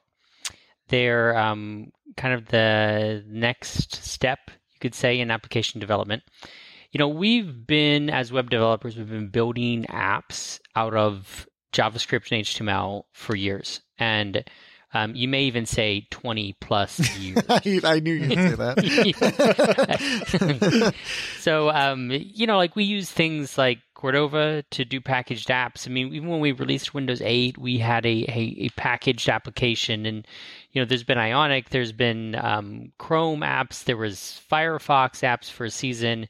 they're 0.87 1.37
um, 1.37 1.91
kind 2.17 2.33
of 2.33 2.47
the 2.47 3.23
next 3.27 4.03
step, 4.03 4.39
you 4.47 4.79
could 4.79 4.95
say, 4.95 5.19
in 5.19 5.29
application 5.29 5.79
development. 5.79 6.23
You 6.93 6.99
know, 6.99 7.07
we've 7.07 7.65
been, 7.65 8.11
as 8.11 8.31
web 8.31 8.51
developers, 8.51 8.95
we've 8.95 9.09
been 9.09 9.29
building 9.29 9.85
apps 9.89 10.59
out 10.75 10.93
of 10.93 11.47
JavaScript 11.73 12.31
and 12.31 12.45
HTML 12.45 13.05
for 13.13 13.35
years. 13.35 13.81
And 13.97 14.43
um, 14.93 15.15
you 15.15 15.27
may 15.27 15.45
even 15.45 15.65
say 15.65 16.05
20 16.11 16.55
plus 16.61 17.17
years. 17.19 17.41
I, 17.49 17.81
I 17.83 17.99
knew 17.99 18.13
you 18.13 18.29
would 18.29 18.37
say 18.37 18.55
that. 18.55 18.75
so 21.39 21.71
um, 21.71 22.11
you 22.11 22.45
know, 22.45 22.57
like 22.57 22.75
we 22.75 22.83
use 22.83 23.09
things 23.09 23.57
like 23.57 23.79
Cordova 23.95 24.63
to 24.69 24.85
do 24.85 25.01
packaged 25.01 25.49
apps. 25.49 25.87
I 25.87 25.91
mean, 25.91 26.13
even 26.13 26.29
when 26.29 26.41
we 26.41 26.51
released 26.51 26.93
Windows 26.93 27.23
8, 27.23 27.57
we 27.57 27.79
had 27.79 28.05
a, 28.05 28.23
a, 28.27 28.65
a 28.65 28.69
packaged 28.75 29.29
application, 29.29 30.05
and 30.05 30.27
you 30.71 30.81
know, 30.81 30.85
there's 30.85 31.03
been 31.03 31.17
Ionic, 31.17 31.69
there's 31.69 31.91
been 31.91 32.35
um, 32.35 32.91
Chrome 32.99 33.39
apps, 33.39 33.85
there 33.85 33.97
was 33.97 34.39
Firefox 34.51 35.21
apps 35.21 35.49
for 35.49 35.65
a 35.65 35.71
season, 35.71 36.27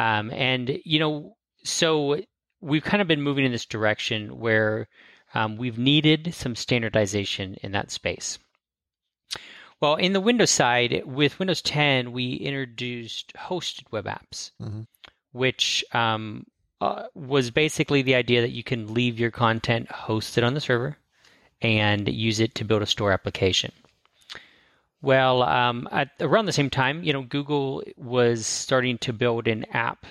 um, 0.00 0.30
and 0.32 0.80
you 0.84 0.98
know, 0.98 1.36
so 1.62 2.20
we've 2.60 2.84
kind 2.84 3.02
of 3.02 3.08
been 3.08 3.22
moving 3.22 3.44
in 3.44 3.52
this 3.52 3.66
direction 3.66 4.38
where 4.38 4.88
um, 5.34 5.56
we've 5.56 5.78
needed 5.78 6.34
some 6.34 6.56
standardization 6.56 7.56
in 7.62 7.72
that 7.72 7.90
space. 7.90 8.38
Well, 9.80 9.96
in 9.96 10.12
the 10.12 10.20
Windows 10.20 10.50
side, 10.50 11.02
with 11.06 11.38
Windows 11.38 11.62
10, 11.62 12.12
we 12.12 12.34
introduced 12.34 13.32
hosted 13.34 13.90
web 13.90 14.06
apps, 14.06 14.52
Mhm. 14.60 14.86
which 15.32 15.84
um, 15.92 16.46
uh, 16.80 17.04
was 17.14 17.50
basically 17.50 18.02
the 18.02 18.14
idea 18.14 18.40
that 18.40 18.52
you 18.52 18.62
can 18.62 18.94
leave 18.94 19.18
your 19.18 19.30
content 19.30 19.88
hosted 19.88 20.46
on 20.46 20.54
the 20.54 20.60
server 20.60 20.96
and 21.60 22.08
use 22.08 22.40
it 22.40 22.54
to 22.54 22.64
build 22.64 22.82
a 22.82 22.86
store 22.86 23.12
application. 23.12 23.72
Well, 25.02 25.42
um, 25.42 25.88
at 25.90 26.10
around 26.20 26.46
the 26.46 26.52
same 26.52 26.70
time, 26.70 27.02
you 27.02 27.12
know, 27.12 27.22
Google 27.22 27.82
was 27.96 28.46
starting 28.46 28.98
to 28.98 29.12
build 29.12 29.48
an 29.48 29.64
app 29.72 30.06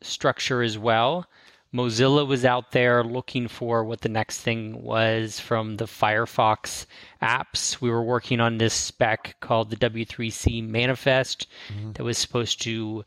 structure 0.00 0.62
as 0.62 0.78
well. 0.78 1.26
Mozilla 1.72 2.26
was 2.26 2.44
out 2.44 2.72
there 2.72 3.04
looking 3.04 3.46
for 3.46 3.84
what 3.84 4.00
the 4.00 4.08
next 4.08 4.40
thing 4.40 4.82
was 4.82 5.38
from 5.38 5.76
the 5.76 5.84
Firefox 5.84 6.86
apps. 7.22 7.80
We 7.80 7.90
were 7.90 8.02
working 8.02 8.40
on 8.40 8.58
this 8.58 8.74
spec 8.74 9.36
called 9.40 9.70
the 9.70 9.76
W3C 9.76 10.66
manifest 10.66 11.46
that 11.94 12.02
was 12.02 12.18
supposed 12.18 12.60
to 12.62 13.04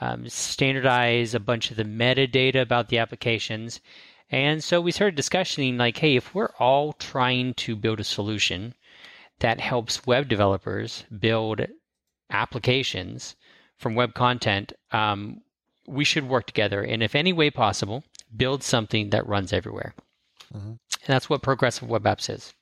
um, 0.00 0.28
standardize 0.28 1.32
a 1.32 1.40
bunch 1.40 1.70
of 1.70 1.78
the 1.78 1.84
metadata 1.84 2.60
about 2.60 2.88
the 2.88 2.98
applications. 2.98 3.80
And 4.30 4.62
so 4.62 4.80
we 4.80 4.92
started 4.92 5.14
discussing 5.14 5.78
like, 5.78 5.96
hey, 5.96 6.16
if 6.16 6.34
we're 6.34 6.52
all 6.58 6.92
trying 6.94 7.54
to 7.54 7.76
build 7.76 8.00
a 8.00 8.04
solution 8.04 8.74
that 9.42 9.60
helps 9.60 10.06
web 10.06 10.28
developers 10.28 11.04
build 11.18 11.60
applications 12.30 13.34
from 13.76 13.96
web 13.96 14.14
content, 14.14 14.72
um, 14.92 15.40
we 15.88 16.04
should 16.04 16.28
work 16.28 16.46
together 16.46 16.82
and, 16.82 17.02
if 17.02 17.16
any 17.16 17.32
way 17.32 17.50
possible, 17.50 18.04
build 18.34 18.62
something 18.62 19.10
that 19.10 19.26
runs 19.26 19.52
everywhere. 19.52 19.94
Mm-hmm. 20.54 20.68
And 20.68 20.78
that's 21.06 21.28
what 21.28 21.42
progressive 21.42 21.88
web 21.88 22.04
apps 22.04 22.30
is. 22.30 22.54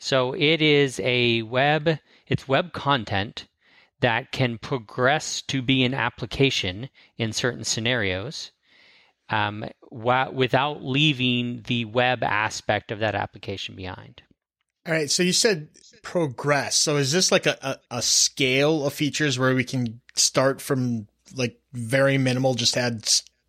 So 0.00 0.34
it 0.34 0.60
is 0.60 0.98
a 1.00 1.42
web, 1.42 1.98
it's 2.26 2.48
web 2.48 2.72
content 2.72 3.46
that 4.00 4.32
can 4.32 4.58
progress 4.58 5.42
to 5.42 5.62
be 5.62 5.84
an 5.84 5.94
application 5.94 6.88
in 7.18 7.32
certain 7.32 7.62
scenarios 7.62 8.50
um, 9.28 9.64
wha- 9.90 10.30
without 10.32 10.82
leaving 10.82 11.62
the 11.68 11.84
web 11.84 12.24
aspect 12.24 12.90
of 12.90 12.98
that 12.98 13.14
application 13.14 13.76
behind. 13.76 14.22
All 14.86 14.92
right, 14.92 15.10
so 15.10 15.22
you 15.22 15.32
said 15.32 15.68
progress. 16.02 16.76
So 16.76 16.96
is 16.96 17.12
this 17.12 17.30
like 17.30 17.46
a, 17.46 17.58
a, 17.90 17.98
a 17.98 18.02
scale 18.02 18.86
of 18.86 18.94
features 18.94 19.38
where 19.38 19.54
we 19.54 19.64
can 19.64 20.00
start 20.14 20.60
from 20.60 21.06
like 21.34 21.60
very 21.72 22.18
minimal, 22.18 22.54
just 22.54 22.76
add 22.76 23.06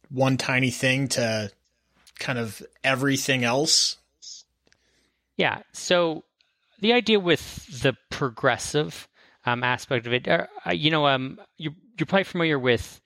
one 0.10 0.38
tiny 0.38 0.72
thing 0.72 1.08
to 1.10 1.52
kind 2.20 2.38
of 2.38 2.62
everything 2.84 3.44
else? 3.44 3.98
Yeah. 5.38 5.62
So 5.72 6.24
the 6.80 6.94
idea 6.94 7.20
with 7.20 7.82
the 7.82 7.94
progressive 8.10 9.08
um, 9.46 9.64
aspect 9.64 10.06
of 10.06 10.14
it, 10.14 10.28
uh, 10.28 10.48
uh, 10.68 10.72
you 10.72 10.92
know, 10.92 11.08
um, 11.08 11.40
you, 11.58 11.72
you're 11.98 12.06
probably 12.06 12.26
familiar 12.26 12.60
with 12.60 13.00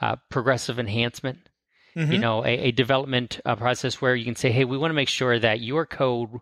uh, 0.00 0.16
progressive 0.30 0.78
enhancement. 0.78 1.38
You 1.96 2.18
Mhm. 2.18 2.20
know, 2.20 2.44
a, 2.44 2.48
a 2.48 2.70
development 2.72 3.40
uh, 3.44 3.54
process 3.54 4.00
where 4.00 4.16
you 4.16 4.24
can 4.24 4.34
say, 4.34 4.50
hey, 4.50 4.64
we 4.64 4.76
want 4.76 4.90
to 4.90 4.96
make 4.96 5.08
sure 5.08 5.38
that 5.38 5.60
your 5.60 5.86
code 5.86 6.40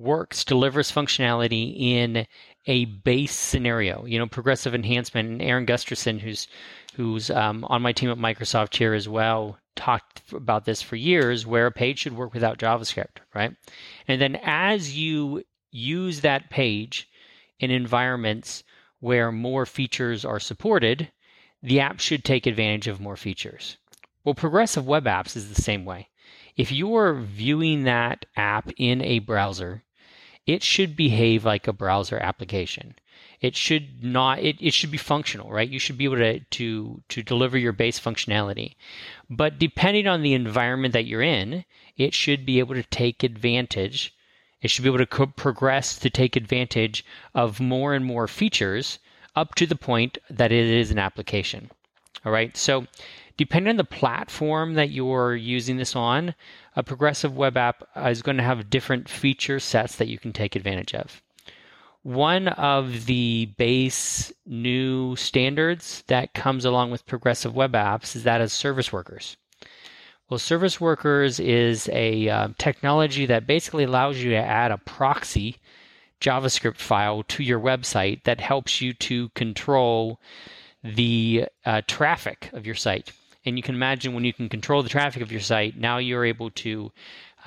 works, 0.00 0.44
delivers 0.44 0.90
functionality 0.90 1.78
in 1.78 2.26
a 2.66 2.86
base 2.86 3.34
scenario. 3.34 4.04
You 4.04 4.18
know, 4.18 4.26
progressive 4.26 4.74
enhancement. 4.74 5.28
And 5.28 5.42
Aaron 5.42 5.66
Gustafson, 5.66 6.18
who's 6.18 6.48
who's 6.94 7.30
um, 7.30 7.64
on 7.66 7.82
my 7.82 7.92
team 7.92 8.10
at 8.10 8.18
Microsoft 8.18 8.76
here 8.76 8.94
as 8.94 9.08
well, 9.08 9.58
talked 9.76 10.22
about 10.32 10.64
this 10.64 10.82
for 10.82 10.96
years, 10.96 11.46
where 11.46 11.66
a 11.66 11.72
page 11.72 12.00
should 12.00 12.16
work 12.16 12.34
without 12.34 12.58
JavaScript, 12.58 13.18
right? 13.34 13.54
And 14.08 14.20
then 14.20 14.36
as 14.42 14.96
you 14.96 15.44
use 15.70 16.20
that 16.20 16.50
page 16.50 17.08
in 17.60 17.70
environments 17.70 18.64
where 18.98 19.30
more 19.30 19.64
features 19.66 20.24
are 20.24 20.40
supported, 20.40 21.10
the 21.62 21.80
app 21.80 22.00
should 22.00 22.24
take 22.24 22.46
advantage 22.46 22.88
of 22.88 23.00
more 23.00 23.16
features. 23.16 23.76
Well, 24.24 24.34
progressive 24.34 24.86
web 24.86 25.04
apps 25.04 25.36
is 25.36 25.48
the 25.48 25.62
same 25.62 25.84
way. 25.84 26.08
If 26.56 26.72
you're 26.72 27.14
viewing 27.14 27.84
that 27.84 28.26
app 28.36 28.70
in 28.76 29.00
a 29.02 29.20
browser, 29.20 29.82
it 30.46 30.62
should 30.62 30.96
behave 30.96 31.44
like 31.44 31.68
a 31.68 31.72
browser 31.72 32.18
application. 32.18 32.94
It 33.40 33.56
should 33.56 34.04
not 34.04 34.40
it, 34.40 34.56
it 34.60 34.74
should 34.74 34.90
be 34.90 34.98
functional, 34.98 35.50
right? 35.50 35.68
You 35.68 35.78
should 35.78 35.98
be 35.98 36.04
able 36.04 36.16
to, 36.16 36.40
to 36.40 37.02
to 37.08 37.22
deliver 37.22 37.56
your 37.56 37.72
base 37.72 37.98
functionality. 37.98 38.74
But 39.28 39.58
depending 39.58 40.06
on 40.06 40.22
the 40.22 40.34
environment 40.34 40.92
that 40.92 41.06
you're 41.06 41.22
in, 41.22 41.64
it 41.96 42.14
should 42.14 42.44
be 42.44 42.58
able 42.58 42.74
to 42.74 42.82
take 42.82 43.22
advantage 43.22 44.14
it 44.62 44.70
should 44.70 44.82
be 44.82 44.90
able 44.90 44.98
to 44.98 45.06
co- 45.06 45.26
progress 45.26 45.98
to 45.98 46.10
take 46.10 46.36
advantage 46.36 47.04
of 47.34 47.60
more 47.60 47.94
and 47.94 48.04
more 48.04 48.28
features 48.28 48.98
up 49.34 49.54
to 49.54 49.66
the 49.66 49.76
point 49.76 50.18
that 50.28 50.52
it 50.52 50.66
is 50.66 50.90
an 50.90 50.98
application. 50.98 51.70
All 52.24 52.32
right. 52.32 52.54
So, 52.56 52.86
depending 53.36 53.70
on 53.70 53.76
the 53.76 53.84
platform 53.84 54.74
that 54.74 54.90
you're 54.90 55.34
using 55.34 55.76
this 55.76 55.96
on, 55.96 56.34
a 56.76 56.82
progressive 56.82 57.36
web 57.36 57.56
app 57.56 57.82
is 58.06 58.22
going 58.22 58.36
to 58.36 58.42
have 58.42 58.70
different 58.70 59.08
feature 59.08 59.60
sets 59.60 59.96
that 59.96 60.08
you 60.08 60.18
can 60.18 60.32
take 60.32 60.56
advantage 60.56 60.94
of. 60.94 61.22
One 62.02 62.48
of 62.48 63.06
the 63.06 63.46
base 63.58 64.32
new 64.46 65.16
standards 65.16 66.02
that 66.06 66.32
comes 66.32 66.64
along 66.64 66.90
with 66.90 67.06
progressive 67.06 67.54
web 67.54 67.72
apps 67.72 68.16
is 68.16 68.22
that 68.24 68.40
of 68.40 68.50
service 68.50 68.92
workers. 68.92 69.36
Well, 70.30 70.38
service 70.38 70.80
workers 70.80 71.40
is 71.40 71.90
a 71.92 72.28
uh, 72.28 72.48
technology 72.56 73.26
that 73.26 73.46
basically 73.46 73.84
allows 73.84 74.18
you 74.18 74.30
to 74.30 74.36
add 74.36 74.70
a 74.70 74.78
proxy 74.78 75.56
JavaScript 76.20 76.76
file 76.76 77.22
to 77.24 77.42
your 77.42 77.58
website 77.58 78.22
that 78.24 78.40
helps 78.40 78.80
you 78.80 78.92
to 78.94 79.30
control 79.30 80.20
the 80.82 81.46
uh, 81.64 81.82
traffic 81.86 82.50
of 82.52 82.64
your 82.64 82.74
site. 82.74 83.12
And 83.44 83.56
you 83.56 83.62
can 83.62 83.74
imagine 83.74 84.14
when 84.14 84.24
you 84.24 84.32
can 84.32 84.48
control 84.48 84.82
the 84.82 84.88
traffic 84.88 85.22
of 85.22 85.32
your 85.32 85.40
site, 85.40 85.76
now 85.76 85.98
you're 85.98 86.24
able 86.24 86.50
to 86.50 86.92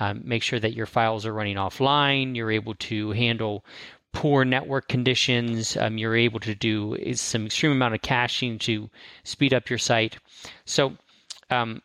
um, 0.00 0.22
make 0.24 0.42
sure 0.42 0.58
that 0.58 0.74
your 0.74 0.86
files 0.86 1.24
are 1.24 1.32
running 1.32 1.56
offline. 1.56 2.34
You're 2.34 2.50
able 2.50 2.74
to 2.74 3.12
handle 3.12 3.64
poor 4.12 4.44
network 4.44 4.88
conditions. 4.88 5.76
Um, 5.76 5.98
you're 5.98 6.16
able 6.16 6.40
to 6.40 6.54
do 6.54 6.96
some 7.14 7.46
extreme 7.46 7.72
amount 7.72 7.94
of 7.94 8.02
caching 8.02 8.58
to 8.60 8.90
speed 9.24 9.54
up 9.54 9.70
your 9.70 9.78
site. 9.78 10.16
So, 10.64 10.96
um, 11.50 11.82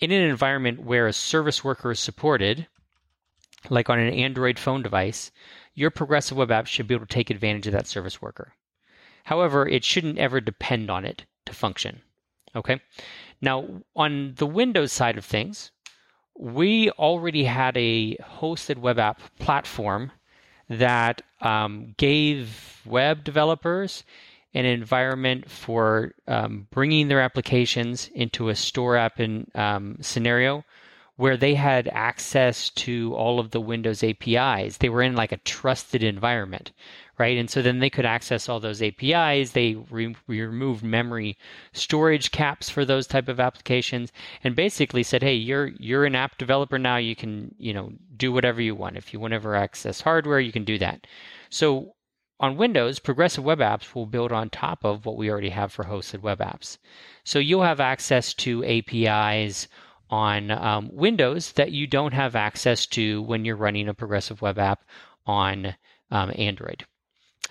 in 0.00 0.12
an 0.12 0.22
environment 0.22 0.82
where 0.82 1.06
a 1.06 1.12
service 1.12 1.62
worker 1.62 1.90
is 1.90 2.00
supported, 2.00 2.66
like 3.68 3.90
on 3.90 3.98
an 3.98 4.12
Android 4.14 4.58
phone 4.58 4.82
device, 4.82 5.30
your 5.74 5.90
progressive 5.90 6.36
web 6.36 6.50
app 6.50 6.66
should 6.66 6.86
be 6.86 6.94
able 6.94 7.06
to 7.06 7.14
take 7.14 7.30
advantage 7.30 7.66
of 7.66 7.72
that 7.72 7.86
service 7.86 8.22
worker. 8.22 8.54
However, 9.24 9.68
it 9.68 9.84
shouldn't 9.84 10.18
ever 10.18 10.40
depend 10.40 10.90
on 10.90 11.04
it 11.04 11.24
to 11.46 11.52
function. 11.52 12.00
Okay. 12.56 12.80
Now, 13.40 13.82
on 13.96 14.34
the 14.36 14.46
Windows 14.46 14.92
side 14.92 15.16
of 15.16 15.24
things, 15.24 15.70
we 16.38 16.90
already 16.92 17.44
had 17.44 17.76
a 17.76 18.16
hosted 18.16 18.78
web 18.78 18.98
app 18.98 19.20
platform 19.38 20.12
that 20.68 21.22
um, 21.40 21.94
gave 21.96 22.80
web 22.86 23.24
developers 23.24 24.04
an 24.54 24.64
environment 24.64 25.50
for 25.50 26.12
um, 26.26 26.66
bringing 26.70 27.08
their 27.08 27.20
applications 27.20 28.08
into 28.14 28.48
a 28.48 28.54
store 28.54 28.96
app 28.96 29.20
um, 29.54 29.96
scenario 30.00 30.64
where 31.16 31.36
they 31.36 31.54
had 31.54 31.86
access 31.88 32.70
to 32.70 33.14
all 33.14 33.38
of 33.38 33.50
the 33.50 33.60
Windows 33.60 34.02
APIs. 34.02 34.78
They 34.78 34.88
were 34.88 35.02
in 35.02 35.14
like 35.14 35.32
a 35.32 35.36
trusted 35.38 36.02
environment, 36.02 36.72
right? 37.20 37.36
And 37.38 37.50
so 37.50 37.60
then 37.62 37.78
they 37.78 37.90
could 37.90 38.06
access 38.06 38.48
all 38.48 38.58
those 38.60 38.82
APIs. 38.82 39.52
They 39.52 39.74
re- 39.90 40.16
removed 40.26 40.82
memory 40.82 41.36
storage 41.72 42.32
caps 42.32 42.70
for 42.70 42.84
those 42.84 43.06
type 43.06 43.28
of 43.28 43.38
applications, 43.38 44.10
and 44.42 44.56
basically 44.56 45.02
said, 45.02 45.22
"Hey, 45.22 45.34
you're 45.34 45.68
you're 45.78 46.06
an 46.06 46.16
app 46.16 46.38
developer 46.38 46.78
now. 46.78 46.96
You 46.96 47.14
can 47.14 47.54
you 47.58 47.74
know 47.74 47.92
do 48.16 48.32
whatever 48.32 48.62
you 48.62 48.74
want. 48.74 48.96
If 48.96 49.12
you 49.12 49.20
want 49.20 49.32
to 49.32 49.36
ever 49.36 49.54
access 49.54 50.00
hardware, 50.00 50.40
you 50.40 50.50
can 50.50 50.64
do 50.64 50.78
that." 50.78 51.06
So 51.50 51.94
on 52.40 52.56
Windows, 52.56 52.98
progressive 52.98 53.44
web 53.44 53.58
apps 53.58 53.94
will 53.94 54.06
build 54.06 54.32
on 54.32 54.48
top 54.48 54.82
of 54.82 55.04
what 55.04 55.18
we 55.18 55.30
already 55.30 55.50
have 55.50 55.72
for 55.72 55.84
hosted 55.84 56.22
web 56.22 56.38
apps. 56.38 56.78
So 57.22 57.38
you'll 57.38 57.64
have 57.64 57.80
access 57.80 58.32
to 58.34 58.64
APIs 58.64 59.68
on 60.08 60.50
um, 60.50 60.88
Windows 60.90 61.52
that 61.52 61.70
you 61.72 61.86
don't 61.86 62.14
have 62.14 62.34
access 62.34 62.86
to 62.86 63.20
when 63.22 63.44
you're 63.44 63.56
running 63.56 63.88
a 63.88 63.94
progressive 63.94 64.40
web 64.40 64.58
app 64.58 64.84
on 65.26 65.76
um, 66.10 66.32
Android. 66.34 66.86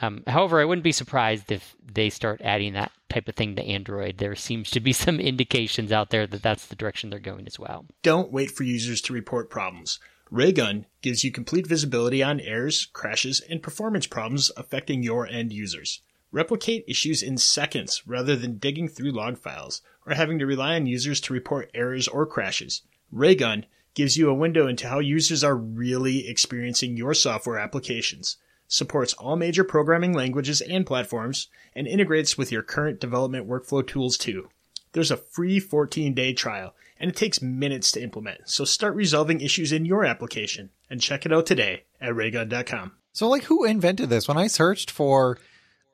Um, 0.01 0.23
however, 0.27 0.61
I 0.61 0.65
wouldn't 0.65 0.83
be 0.83 0.91
surprised 0.91 1.51
if 1.51 1.75
they 1.85 2.09
start 2.09 2.41
adding 2.43 2.73
that 2.73 2.91
type 3.09 3.27
of 3.27 3.35
thing 3.35 3.55
to 3.55 3.63
Android. 3.63 4.17
There 4.17 4.35
seems 4.35 4.71
to 4.71 4.79
be 4.79 4.93
some 4.93 5.19
indications 5.19 5.91
out 5.91 6.09
there 6.09 6.27
that 6.27 6.41
that's 6.41 6.67
the 6.67 6.75
direction 6.75 7.09
they're 7.09 7.19
going 7.19 7.47
as 7.47 7.59
well. 7.59 7.85
Don't 8.01 8.31
wait 8.31 8.51
for 8.51 8.63
users 8.63 9.01
to 9.01 9.13
report 9.13 9.49
problems. 9.49 9.99
Raygun 10.31 10.85
gives 11.01 11.23
you 11.23 11.31
complete 11.31 11.65
visibility 11.65 12.21
on 12.21 12.39
errors, 12.39 12.85
crashes, 12.93 13.41
and 13.41 13.63
performance 13.63 14.05
problems 14.05 14.51
affecting 14.55 15.01
your 15.01 15.27
end 15.27 15.51
users. 15.51 16.01
Replicate 16.31 16.85
issues 16.87 17.23
in 17.23 17.39
seconds 17.39 18.03
rather 18.05 18.35
than 18.35 18.59
digging 18.59 18.87
through 18.87 19.11
log 19.11 19.39
files 19.39 19.81
or 20.05 20.13
having 20.13 20.37
to 20.37 20.45
rely 20.45 20.75
on 20.75 20.85
users 20.85 21.19
to 21.21 21.33
report 21.33 21.71
errors 21.73 22.07
or 22.07 22.27
crashes. 22.27 22.83
Raygun 23.11 23.65
gives 23.95 24.17
you 24.17 24.29
a 24.29 24.35
window 24.35 24.67
into 24.67 24.87
how 24.87 24.99
users 24.99 25.43
are 25.43 25.55
really 25.55 26.27
experiencing 26.27 26.95
your 26.95 27.15
software 27.15 27.57
applications, 27.57 28.37
supports 28.69 29.13
all 29.15 29.35
major 29.35 29.65
programming 29.65 30.13
languages 30.13 30.61
and 30.61 30.85
platforms, 30.85 31.49
and 31.75 31.85
integrates 31.87 32.37
with 32.37 32.53
your 32.53 32.63
current 32.63 33.01
development 33.01 33.49
workflow 33.49 33.85
tools 33.85 34.17
too. 34.17 34.47
There's 34.93 35.11
a 35.11 35.17
free 35.17 35.59
14 35.59 36.13
day 36.13 36.33
trial 36.33 36.73
and 36.99 37.09
it 37.09 37.15
takes 37.15 37.41
minutes 37.41 37.91
to 37.93 38.01
implement. 38.01 38.49
So 38.49 38.65
start 38.65 38.95
resolving 38.95 39.41
issues 39.41 39.71
in 39.71 39.85
your 39.85 40.05
application 40.05 40.69
and 40.89 41.01
check 41.01 41.25
it 41.25 41.33
out 41.33 41.45
today 41.45 41.83
at 42.01 42.15
raygun.com. 42.15 42.93
So, 43.13 43.27
like, 43.27 43.43
who 43.43 43.65
invented 43.65 44.09
this? 44.09 44.27
When 44.27 44.37
I 44.37 44.47
searched 44.47 44.91
for 44.91 45.37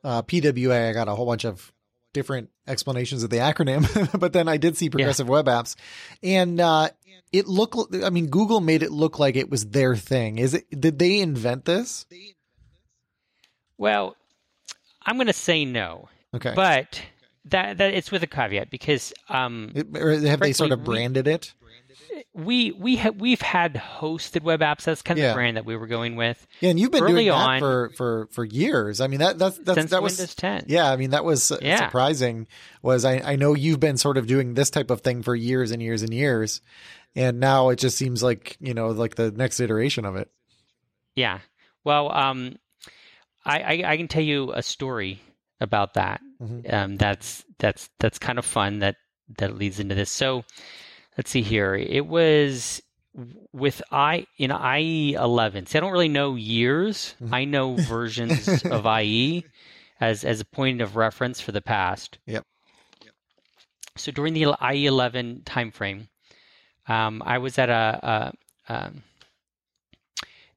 uh, 0.04 0.22
PWA, 0.24 0.90
I 0.90 0.94
got 0.94 1.08
a 1.08 1.16
whole 1.16 1.26
bunch 1.26 1.46
of 1.46 1.72
different 2.14 2.50
explanations 2.68 3.24
of 3.24 3.30
the 3.30 3.38
acronym, 3.38 4.20
but 4.20 4.34
then 4.34 4.48
I 4.48 4.58
did 4.58 4.78
see 4.78 4.90
progressive 4.90 5.28
yeah. 5.28 5.32
web 5.32 5.46
apps, 5.46 5.76
and 6.22 6.60
uh, 6.60 6.90
it 7.32 7.48
looked. 7.48 7.96
I 8.04 8.10
mean, 8.10 8.28
Google 8.28 8.60
made 8.60 8.84
it 8.84 8.92
look 8.92 9.18
like 9.18 9.36
it 9.36 9.50
was 9.50 9.68
their 9.68 9.96
thing. 9.96 10.40
Is 10.40 10.56
it? 10.56 10.66
Did 10.70 11.00
they 11.00 11.20
invent 11.20 11.66
this? 11.66 12.06
Well, 13.78 14.16
I'm 15.06 15.16
going 15.18 15.28
to 15.28 15.34
say 15.34 15.66
no. 15.66 16.10
Okay, 16.34 16.54
but 16.56 17.02
that 17.46 17.78
that 17.78 17.94
it's 17.94 18.12
with 18.12 18.24
a 18.24 18.28
caveat 18.28 18.70
because 18.70 19.14
um, 19.30 19.72
it, 19.76 19.88
or 19.96 20.20
have 20.20 20.40
they 20.40 20.54
sort 20.54 20.72
of 20.72 20.84
branded 20.84 21.26
we, 21.28 21.32
it? 21.32 21.54
We 22.34 22.72
we 22.72 22.96
have 22.98 23.16
we've 23.18 23.42
had 23.42 23.76
hosted 23.76 24.42
web 24.44 24.62
apps. 24.62 24.84
That's 24.84 25.02
kind 25.02 25.20
of 25.20 25.24
yeah. 25.24 25.30
the 25.30 25.36
brand 25.36 25.58
that 25.58 25.66
we 25.66 25.76
were 25.76 25.88
going 25.88 26.16
with. 26.16 26.46
Yeah, 26.60 26.72
and 26.72 26.80
you've 26.80 26.92
been 26.92 27.04
Early 27.04 27.14
doing 27.14 27.28
that 27.28 27.34
on, 27.34 27.60
for, 27.60 27.92
for 27.96 28.28
for 28.32 28.44
years. 28.44 29.00
I 29.00 29.08
mean 29.08 29.20
that 29.20 29.38
that's, 29.38 29.58
that's 29.60 29.78
since 29.78 29.92
that 29.92 30.02
Windows 30.02 30.20
was 30.20 30.36
10. 30.36 30.66
Yeah, 30.68 30.92
I 30.92 30.98
mean 30.98 31.12
that 31.12 31.24
was 31.24 31.52
yeah. 31.62 31.86
surprising. 31.86 32.48
Was 32.82 33.06
I 33.06 33.20
I 33.20 33.36
know 33.36 33.54
you've 33.54 33.80
been 33.80 33.98
sort 33.98 34.18
of 34.18 34.28
doing 34.28 34.54
this 34.54 34.70
type 34.70 34.90
of 34.90 35.02
thing 35.02 35.22
for 35.22 35.36
years 35.36 35.72
and 35.72 35.82
years 35.82 36.02
and 36.02 36.14
years, 36.14 36.62
and 37.16 37.40
now 37.40 37.70
it 37.70 37.78
just 37.78 37.98
seems 37.98 38.24
like 38.24 38.58
you 38.60 38.74
know 38.74 38.90
like 38.90 39.16
the 39.16 39.32
next 39.32 39.60
iteration 39.60 40.06
of 40.06 40.16
it. 40.16 40.30
Yeah. 41.16 41.40
Well, 41.84 42.12
um, 42.12 42.56
I, 43.46 43.60
I, 43.60 43.92
I 43.92 43.98
can 43.98 44.08
tell 44.08 44.24
you 44.24 44.52
a 44.54 44.64
story 44.64 45.22
about 45.62 45.94
that. 45.94 46.22
Mm-hmm. 46.42 46.74
Um, 46.74 46.98
that's 46.98 47.46
that's 47.60 47.90
that's 48.00 48.20
kind 48.20 48.40
of 48.40 48.46
fun. 48.46 48.80
That 48.80 48.96
that 49.38 49.58
leads 49.58 49.80
into 49.80 49.96
this. 49.96 50.10
So 50.10 50.44
let's 51.18 51.30
see 51.30 51.42
here. 51.42 51.76
It 51.76 52.06
was 52.06 52.82
with 53.54 53.82
I 53.92 54.28
in 54.38 54.52
IE 54.52 55.14
11. 55.14 55.68
See, 55.68 55.78
I 55.78 55.82
don't 55.82 55.92
really 55.92 56.10
know 56.10 56.36
years. 56.36 57.16
Mm-hmm. 57.22 57.34
I 57.34 57.46
know 57.46 57.76
versions 57.80 58.66
of 58.66 58.86
IE 58.86 59.46
as 60.00 60.24
as 60.24 60.42
a 60.42 60.46
point 60.46 60.82
of 60.82 60.96
reference 60.96 61.40
for 61.40 61.52
the 61.52 61.62
past. 61.62 62.18
Yep. 62.26 62.46
yep. 63.04 63.14
So 63.96 64.12
during 64.12 64.34
the 64.34 64.56
IE 64.74 64.86
11 64.86 65.44
timeframe, 65.46 66.08
um, 66.88 67.24
I 67.26 67.38
was 67.38 67.58
at 67.58 67.70
a 67.70 68.34
a, 68.70 68.74
um, 68.74 69.04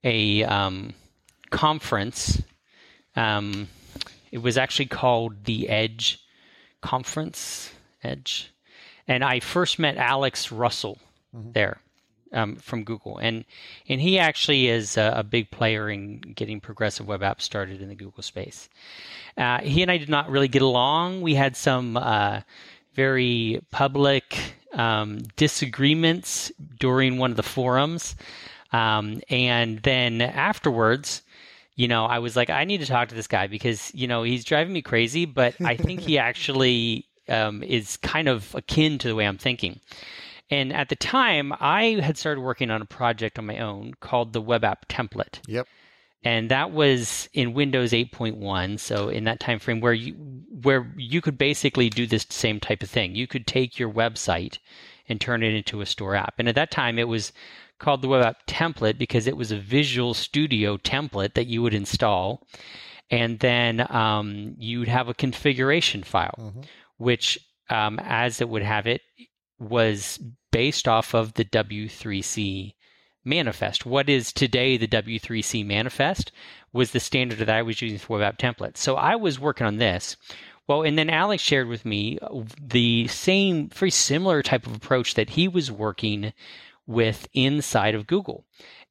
a 0.05 0.45
um, 0.45 0.95
conference. 1.51 2.43
Um, 3.19 3.69
it 4.31 4.39
was 4.39 4.57
actually 4.57 4.87
called 4.87 5.45
the 5.45 5.69
Edge 5.69 6.21
Conference. 6.81 7.73
Edge, 8.03 8.53
and 9.09 9.25
I 9.25 9.41
first 9.41 9.79
met 9.79 9.97
Alex 9.97 10.53
Russell 10.53 10.99
mm-hmm. 11.35 11.51
there 11.53 11.81
um, 12.33 12.57
from 12.57 12.85
Google, 12.85 13.19
and 13.19 13.45
and 13.89 14.01
he 14.01 14.21
actually 14.21 14.69
is 14.69 14.97
a, 14.97 15.15
a, 15.17 15.23
big 15.25 15.51
player 15.51 15.91
in 15.91 16.21
getting 16.21 16.61
progressive 16.61 17.09
web 17.09 17.23
apps 17.23 17.43
started 17.43 17.83
in 17.83 17.89
the 17.89 17.97
Google 17.97 18.23
space. 18.23 18.69
Uh, 19.37 19.59
he 19.63 19.83
and 19.83 19.91
I 19.91 19.97
did 19.97 20.09
not 20.09 20.31
really 20.31 20.49
get 20.49 20.63
along. 20.63 21.23
We 21.23 21.35
had 21.35 21.57
some 21.57 21.97
uh, 21.97 22.43
very 22.95 23.61
public 23.73 24.39
um, 24.73 25.19
disagreements 25.35 26.53
during 26.79 27.19
one 27.19 27.33
of 27.33 27.37
the 27.37 27.43
forums, 27.43 28.15
um, 28.73 29.21
and 29.29 29.81
then 29.81 30.21
afterwards 30.21 31.23
you 31.79 31.87
know, 31.87 32.07
I 32.07 32.19
was 32.19 32.35
like, 32.35 32.51
I 32.51 32.65
need 32.65 32.81
to 32.81 32.87
talk 32.87 33.09
to 33.11 33.15
this 33.15 33.29
guy 33.29 33.47
because, 33.47 33.95
you 33.95 34.09
know, 34.09 34.25
he's 34.25 34.45
driving 34.45 34.73
me 34.73 34.83
crazy, 34.83 35.27
but 35.27 35.55
I 35.65 35.77
think 35.77 36.01
he 36.01 36.19
actually 36.29 37.07
um, 37.29 37.63
is 37.63 37.97
kind 37.99 38.29
of 38.29 38.53
akin 38.57 38.99
to 38.99 39.07
the 39.07 39.15
way 39.15 39.25
I'm 39.25 39.39
thinking. 39.39 39.79
And 40.51 40.73
at 40.73 40.89
the 40.89 40.97
time, 40.97 41.53
I 41.61 42.01
had 42.03 42.19
started 42.19 42.41
working 42.41 42.73
on 42.73 42.83
a 42.83 42.85
project 42.85 43.39
on 43.39 43.47
my 43.47 43.59
own 43.59 43.95
called 44.01 44.33
the 44.33 44.41
Web 44.41 44.65
App 44.65 44.89
Template. 44.89 45.39
Yep. 45.47 45.69
And 46.25 46.51
that 46.51 46.73
was 46.73 47.29
in 47.33 47.55
Windows 47.55 47.93
8.1, 47.93 48.81
so 48.81 49.09
in 49.09 49.23
that 49.25 49.39
time 49.39 49.61
frame 49.61 49.81
where 49.81 49.93
you 49.93 50.15
where 50.63 50.93
you 50.97 51.21
could 51.21 51.39
basically 51.39 51.89
do 51.91 52.09
this 52.09 52.27
same 52.29 52.59
type 52.59 52.83
of 52.83 52.91
thing. 52.91 53.15
You 53.15 53.29
could 53.29 53.47
take 53.47 53.79
your 53.79 53.89
website 53.89 54.59
and 55.09 55.21
turn 55.21 55.45
it 55.45 55.55
into 55.55 55.81
a 55.81 55.87
store 55.87 56.17
app. 56.17 56.35
And 56.41 56.49
at 56.49 56.57
that 56.57 56.73
time, 56.73 56.99
it 56.99 57.07
was 57.07 57.33
called 57.79 58.03
the 58.03 58.09
web 58.09 58.25
app 58.25 58.47
template 58.47 58.99
because 58.99 59.27
it 59.27 59.37
was 59.37 59.53
a 59.53 59.59
Visual 59.59 60.15
Studio 60.15 60.77
template 60.77 61.35
that 61.35 61.47
you 61.47 61.63
would 61.63 61.75
install. 61.75 62.47
And 63.11 63.39
then 63.39 63.87
um, 63.95 64.55
you'd 64.59 64.89
have 64.89 65.09
a 65.09 65.15
configuration 65.15 66.03
file, 66.03 66.35
mm-hmm. 66.39 66.61
which, 66.99 67.39
um, 67.71 67.99
as 68.03 68.41
it 68.41 68.49
would 68.49 68.63
have 68.63 68.87
it, 68.87 69.01
was 69.59 70.21
based 70.53 70.87
off 70.87 71.15
of 71.15 71.35
the 71.35 71.45
W3C 71.45 72.75
manifest. 73.25 73.87
What 73.87 74.09
is 74.09 74.33
today 74.33 74.77
the 74.77 74.89
W3C 74.89 75.65
manifest 75.65 76.33
was 76.73 76.91
the 76.91 77.01
standard 77.01 77.39
that 77.39 77.51
I 77.51 77.63
was 77.63 77.81
using 77.81 77.99
for 77.99 78.19
web 78.19 78.23
app 78.23 78.39
templates. 78.39 78.79
So 78.79 78.97
I 78.97 79.17
was 79.17 79.41
working 79.41 79.67
on 79.67 79.77
this. 79.77 80.17
Well, 80.67 80.83
and 80.83 80.99
then 80.99 81.09
Alex 81.09 81.43
shared 81.43 81.67
with 81.67 81.87
me 81.87 82.19
the 82.63 83.09
same, 83.09 83.71
very 83.71 83.91
similar 83.91 84.43
type 84.43 84.67
of 84.67 84.77
approach 84.77 85.15
that 85.15 85.31
he 85.31 85.49
was 85.49 85.73
working 85.73 86.35
with 86.89 87.29
inside 87.35 87.95
of 87.95 88.07
Google. 88.07 88.45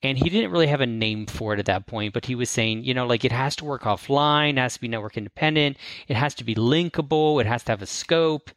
And 0.04 0.18
he 0.18 0.30
didn't 0.30 0.52
really 0.52 0.68
have 0.68 0.82
a 0.82 0.86
name 0.86 1.26
for 1.26 1.54
it 1.54 1.60
at 1.60 1.66
that 1.66 1.88
point, 1.88 2.14
but 2.14 2.26
he 2.26 2.36
was 2.36 2.50
saying, 2.50 2.84
you 2.84 2.94
know, 2.94 3.08
like 3.08 3.26
it 3.26 3.32
has 3.32 3.56
to 3.58 3.66
work 3.66 3.82
offline, 3.82 4.58
has 4.58 4.76
to 4.76 4.82
be 4.82 4.88
network 4.88 5.18
independent, 5.18 5.78
it 6.08 6.16
has 6.16 6.36
to 6.36 6.44
be 6.44 6.54
linkable, 6.54 7.42
it 7.42 7.48
has 7.48 7.64
to 7.64 7.72
have 7.72 7.82
a 7.82 7.88
scope. 7.88 8.52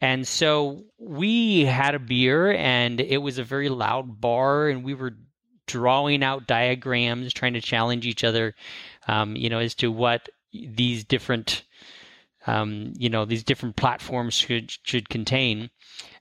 And 0.00 0.26
so 0.26 0.82
we 0.98 1.64
had 1.64 1.94
a 1.94 2.00
beer 2.00 2.52
and 2.52 3.00
it 3.00 3.18
was 3.18 3.38
a 3.38 3.44
very 3.44 3.68
loud 3.68 4.20
bar 4.20 4.68
and 4.68 4.82
we 4.82 4.94
were 4.94 5.14
drawing 5.66 6.24
out 6.24 6.48
diagrams, 6.48 7.32
trying 7.32 7.52
to 7.52 7.60
challenge 7.60 8.06
each 8.06 8.24
other, 8.24 8.56
um, 9.06 9.36
you 9.36 9.48
know, 9.48 9.60
as 9.60 9.76
to 9.76 9.92
what 9.92 10.28
these 10.52 11.04
different, 11.04 11.62
um, 12.46 12.92
you 12.96 13.08
know, 13.10 13.24
these 13.24 13.44
different 13.44 13.76
platforms 13.76 14.34
should 14.34 14.72
should 14.84 15.08
contain 15.08 15.70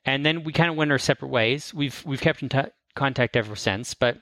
and 0.06 0.26
then 0.26 0.44
we 0.44 0.54
kind 0.54 0.70
of 0.70 0.76
went 0.76 0.92
our 0.92 0.98
separate 0.98 1.30
ways. 1.30 1.74
We've 1.74 2.02
we've 2.06 2.22
kept 2.22 2.42
in 2.42 2.50
t- 2.50 2.62
contact 2.96 3.36
ever 3.36 3.56
since, 3.56 3.94
but 3.94 4.18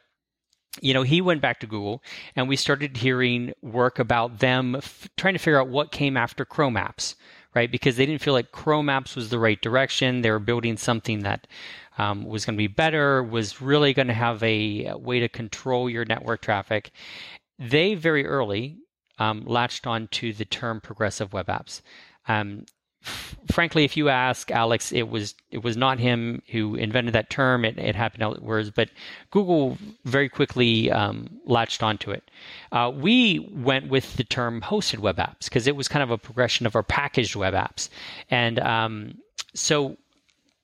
you 0.82 0.94
know, 0.94 1.04
he 1.04 1.22
went 1.22 1.42
back 1.42 1.60
to 1.62 1.68
Google 1.68 2.04
and 2.36 2.48
we 2.48 2.56
started 2.56 2.98
hearing 2.98 3.54
work 3.62 3.98
about 3.98 4.40
them 4.40 4.76
f- 4.76 5.10
trying 5.18 5.34
to 5.34 5.40
figure 5.40 5.60
out 5.60 5.70
what 5.70 5.92
came 5.92 6.16
after 6.18 6.46
Chrome 6.46 6.76
apps, 6.76 7.16
right? 7.56 7.72
Because 7.72 7.96
they 7.96 8.06
didn't 8.06 8.22
feel 8.22 8.34
like 8.34 8.52
Chrome 8.52 8.88
apps 8.88 9.16
was 9.16 9.30
the 9.30 9.40
right 9.40 9.60
direction. 9.62 10.22
They 10.22 10.30
were 10.30 10.40
building 10.40 10.78
something 10.78 11.20
that 11.22 11.48
um, 11.98 12.26
was 12.26 12.46
going 12.46 12.56
to 12.56 12.58
be 12.58 12.68
better, 12.68 13.24
was 13.24 13.60
really 13.60 13.94
going 13.94 14.08
to 14.08 14.14
have 14.14 14.44
a 14.44 14.94
way 14.96 15.20
to 15.20 15.30
control 15.30 15.90
your 15.90 16.06
network 16.06 16.42
traffic. 16.42 16.92
They 17.58 17.96
very 17.96 18.26
early 18.26 18.78
um, 19.20 19.44
latched 19.46 19.88
on 19.88 20.08
to 20.10 20.34
the 20.34 20.46
term 20.46 20.82
progressive 20.82 21.34
web 21.34 21.48
apps. 21.48 21.82
Um, 22.28 22.66
frankly, 23.52 23.84
if 23.86 23.96
you 23.96 24.10
ask 24.10 24.52
Alex, 24.52 24.92
it 24.92 25.10
was 25.10 25.36
it 25.52 25.64
was 25.64 25.78
not 25.78 26.00
him 26.00 26.42
who 26.52 26.76
invented 26.76 27.14
that 27.14 27.30
term. 27.30 27.64
It, 27.66 27.78
it 27.78 27.96
happened 27.96 28.24
outwards, 28.24 28.70
but 28.72 28.90
Google 29.32 29.78
very 30.06 30.30
quickly 30.30 30.92
um, 30.92 31.30
latched 31.46 31.84
onto 31.84 32.12
it. 32.12 32.30
Uh, 32.72 32.92
we 32.94 33.50
went 33.54 33.90
with 33.90 34.16
the 34.18 34.24
term 34.24 34.62
hosted 34.62 35.00
web 35.00 35.18
apps 35.18 35.46
because 35.46 35.68
it 35.68 35.76
was 35.76 35.88
kind 35.88 36.04
of 36.04 36.12
a 36.12 36.18
progression 36.18 36.66
of 36.66 36.76
our 36.76 36.84
packaged 36.84 37.36
web 37.36 37.54
apps, 37.54 37.90
and 38.30 38.60
um, 38.60 39.18
so 39.54 39.98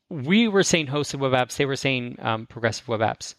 we 0.10 0.48
were 0.48 0.64
saying 0.64 0.88
hosted 0.88 1.20
web 1.20 1.32
apps. 1.32 1.58
They 1.58 1.66
were 1.66 1.76
saying 1.76 2.18
um, 2.22 2.46
progressive 2.46 2.88
web 2.88 3.02
apps. 3.02 3.36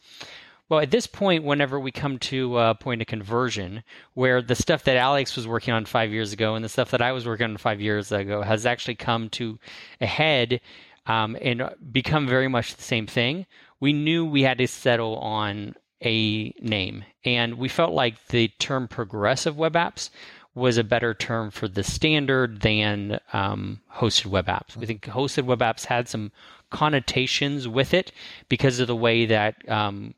Well, 0.68 0.80
at 0.80 0.90
this 0.90 1.06
point, 1.06 1.44
whenever 1.44 1.78
we 1.78 1.92
come 1.92 2.18
to 2.20 2.58
a 2.58 2.74
point 2.74 3.02
of 3.02 3.06
conversion, 3.06 3.84
where 4.14 4.40
the 4.40 4.54
stuff 4.54 4.84
that 4.84 4.96
Alex 4.96 5.36
was 5.36 5.46
working 5.46 5.74
on 5.74 5.84
five 5.84 6.10
years 6.10 6.32
ago 6.32 6.54
and 6.54 6.64
the 6.64 6.70
stuff 6.70 6.90
that 6.92 7.02
I 7.02 7.12
was 7.12 7.26
working 7.26 7.44
on 7.44 7.56
five 7.58 7.82
years 7.82 8.10
ago 8.10 8.40
has 8.40 8.64
actually 8.64 8.94
come 8.94 9.28
to 9.30 9.58
a 10.00 10.06
head 10.06 10.60
um, 11.06 11.36
and 11.42 11.68
become 11.92 12.26
very 12.26 12.48
much 12.48 12.76
the 12.76 12.82
same 12.82 13.06
thing, 13.06 13.46
we 13.78 13.92
knew 13.92 14.24
we 14.24 14.42
had 14.42 14.58
to 14.58 14.66
settle 14.66 15.18
on 15.18 15.74
a 16.02 16.50
name. 16.60 17.04
And 17.24 17.58
we 17.58 17.68
felt 17.68 17.92
like 17.92 18.26
the 18.28 18.48
term 18.58 18.88
progressive 18.88 19.56
web 19.56 19.74
apps 19.74 20.08
was 20.54 20.78
a 20.78 20.84
better 20.84 21.12
term 21.12 21.50
for 21.50 21.68
the 21.68 21.82
standard 21.82 22.60
than 22.60 23.20
um, 23.32 23.80
hosted 23.92 24.26
web 24.26 24.46
apps. 24.46 24.76
We 24.76 24.86
think 24.86 25.04
hosted 25.04 25.44
web 25.44 25.58
apps 25.58 25.84
had 25.84 26.08
some 26.08 26.32
connotations 26.70 27.68
with 27.68 27.92
it 27.92 28.12
because 28.48 28.80
of 28.80 28.86
the 28.86 28.96
way 28.96 29.26
that 29.26 29.68
um, 29.68 30.14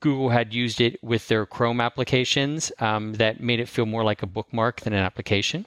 Google 0.00 0.30
had 0.30 0.54
used 0.54 0.80
it 0.80 1.02
with 1.02 1.28
their 1.28 1.46
Chrome 1.46 1.80
applications 1.80 2.70
um, 2.78 3.14
that 3.14 3.40
made 3.40 3.60
it 3.60 3.68
feel 3.68 3.86
more 3.86 4.04
like 4.04 4.22
a 4.22 4.26
bookmark 4.26 4.80
than 4.80 4.92
an 4.92 5.04
application. 5.04 5.66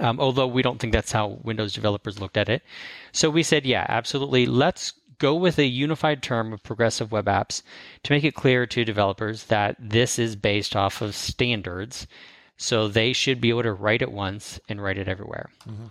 Um, 0.00 0.20
although 0.20 0.46
we 0.46 0.62
don't 0.62 0.78
think 0.78 0.92
that's 0.92 1.12
how 1.12 1.38
Windows 1.42 1.72
developers 1.72 2.20
looked 2.20 2.36
at 2.36 2.48
it. 2.48 2.62
So 3.12 3.30
we 3.30 3.42
said, 3.42 3.64
yeah, 3.64 3.86
absolutely. 3.88 4.46
Let's 4.46 4.92
go 5.18 5.34
with 5.34 5.58
a 5.58 5.66
unified 5.66 6.22
term 6.22 6.52
of 6.52 6.62
progressive 6.62 7.12
web 7.12 7.26
apps 7.26 7.62
to 8.02 8.12
make 8.12 8.24
it 8.24 8.34
clear 8.34 8.66
to 8.66 8.84
developers 8.84 9.44
that 9.44 9.76
this 9.78 10.18
is 10.18 10.36
based 10.36 10.76
off 10.76 11.00
of 11.00 11.14
standards. 11.14 12.06
So 12.56 12.88
they 12.88 13.12
should 13.12 13.40
be 13.40 13.50
able 13.50 13.62
to 13.62 13.72
write 13.72 14.02
it 14.02 14.12
once 14.12 14.60
and 14.68 14.82
write 14.82 14.98
it 14.98 15.08
everywhere. 15.08 15.50
Mm-hmm. 15.68 15.86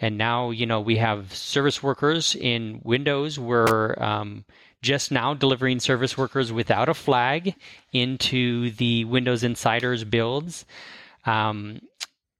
And 0.00 0.18
now, 0.18 0.50
you 0.50 0.66
know, 0.66 0.80
we 0.80 0.96
have 0.96 1.32
service 1.32 1.82
workers 1.82 2.34
in 2.34 2.80
Windows 2.84 3.38
where 3.38 4.00
um, 4.02 4.44
just 4.84 5.10
now 5.10 5.32
delivering 5.32 5.80
service 5.80 6.16
workers 6.16 6.52
without 6.52 6.90
a 6.90 6.94
flag 6.94 7.54
into 7.92 8.70
the 8.72 9.06
Windows 9.06 9.42
Insiders 9.42 10.04
builds. 10.04 10.66
Um, 11.24 11.80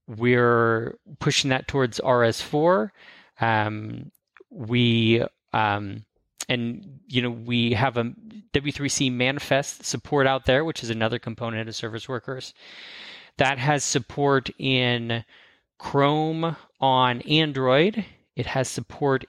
we're 0.06 0.98
pushing 1.20 1.48
that 1.48 1.66
towards 1.66 2.00
RS4. 2.00 2.90
Um, 3.40 4.12
we 4.50 5.24
um, 5.54 6.04
and 6.48 7.00
you 7.08 7.22
know 7.22 7.30
we 7.30 7.72
have 7.72 7.96
a 7.96 8.12
W3C 8.52 9.10
manifest 9.10 9.86
support 9.86 10.26
out 10.26 10.44
there, 10.44 10.66
which 10.66 10.82
is 10.82 10.90
another 10.90 11.18
component 11.18 11.66
of 11.66 11.74
service 11.74 12.08
workers 12.08 12.52
that 13.38 13.58
has 13.58 13.82
support 13.82 14.50
in 14.58 15.24
Chrome 15.78 16.56
on 16.78 17.22
Android. 17.22 18.04
It 18.36 18.46
has 18.46 18.68
support 18.68 19.24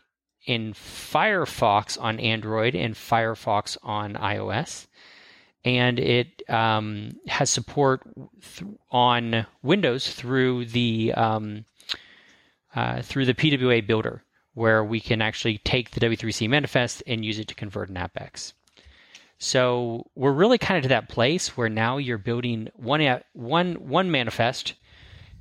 in 0.46 0.74
Firefox 0.74 2.00
on 2.00 2.20
Android 2.20 2.76
and 2.76 2.96
Firefox 2.96 3.78
on 3.84 4.14
iOS. 4.14 4.88
And 5.64 6.00
it 6.00 6.44
um, 6.48 7.16
has 7.28 7.50
support 7.50 8.02
th- 8.14 8.70
on 8.92 9.48
Windows 9.64 10.12
through 10.12 10.66
the 10.66 11.14
um, 11.14 11.66
uh, 12.76 13.02
through 13.02 13.26
the 13.26 13.34
PWA 13.34 13.86
builder, 13.86 14.22
where 14.54 14.84
we 14.84 15.00
can 15.00 15.22
actually 15.22 15.58
take 15.60 15.92
the 15.92 16.00
W3C 16.02 16.48
manifest 16.48 17.02
and 17.08 17.26
use 17.26 17.40
it 17.40 17.48
to 17.48 17.56
convert 17.56 17.90
an 17.90 17.96
AppX. 17.96 18.54
So 19.38 20.10
we're 20.16 20.32
really 20.32 20.58
kind 20.58 20.78
of 20.78 20.84
to 20.84 20.90
that 20.90 21.10
place 21.10 21.58
where 21.58 21.70
now 21.70 21.98
you're 21.98 22.18
building 22.18 22.70
one 22.76 23.22
one 23.34 23.74
one 23.76 24.12
manifest 24.12 24.74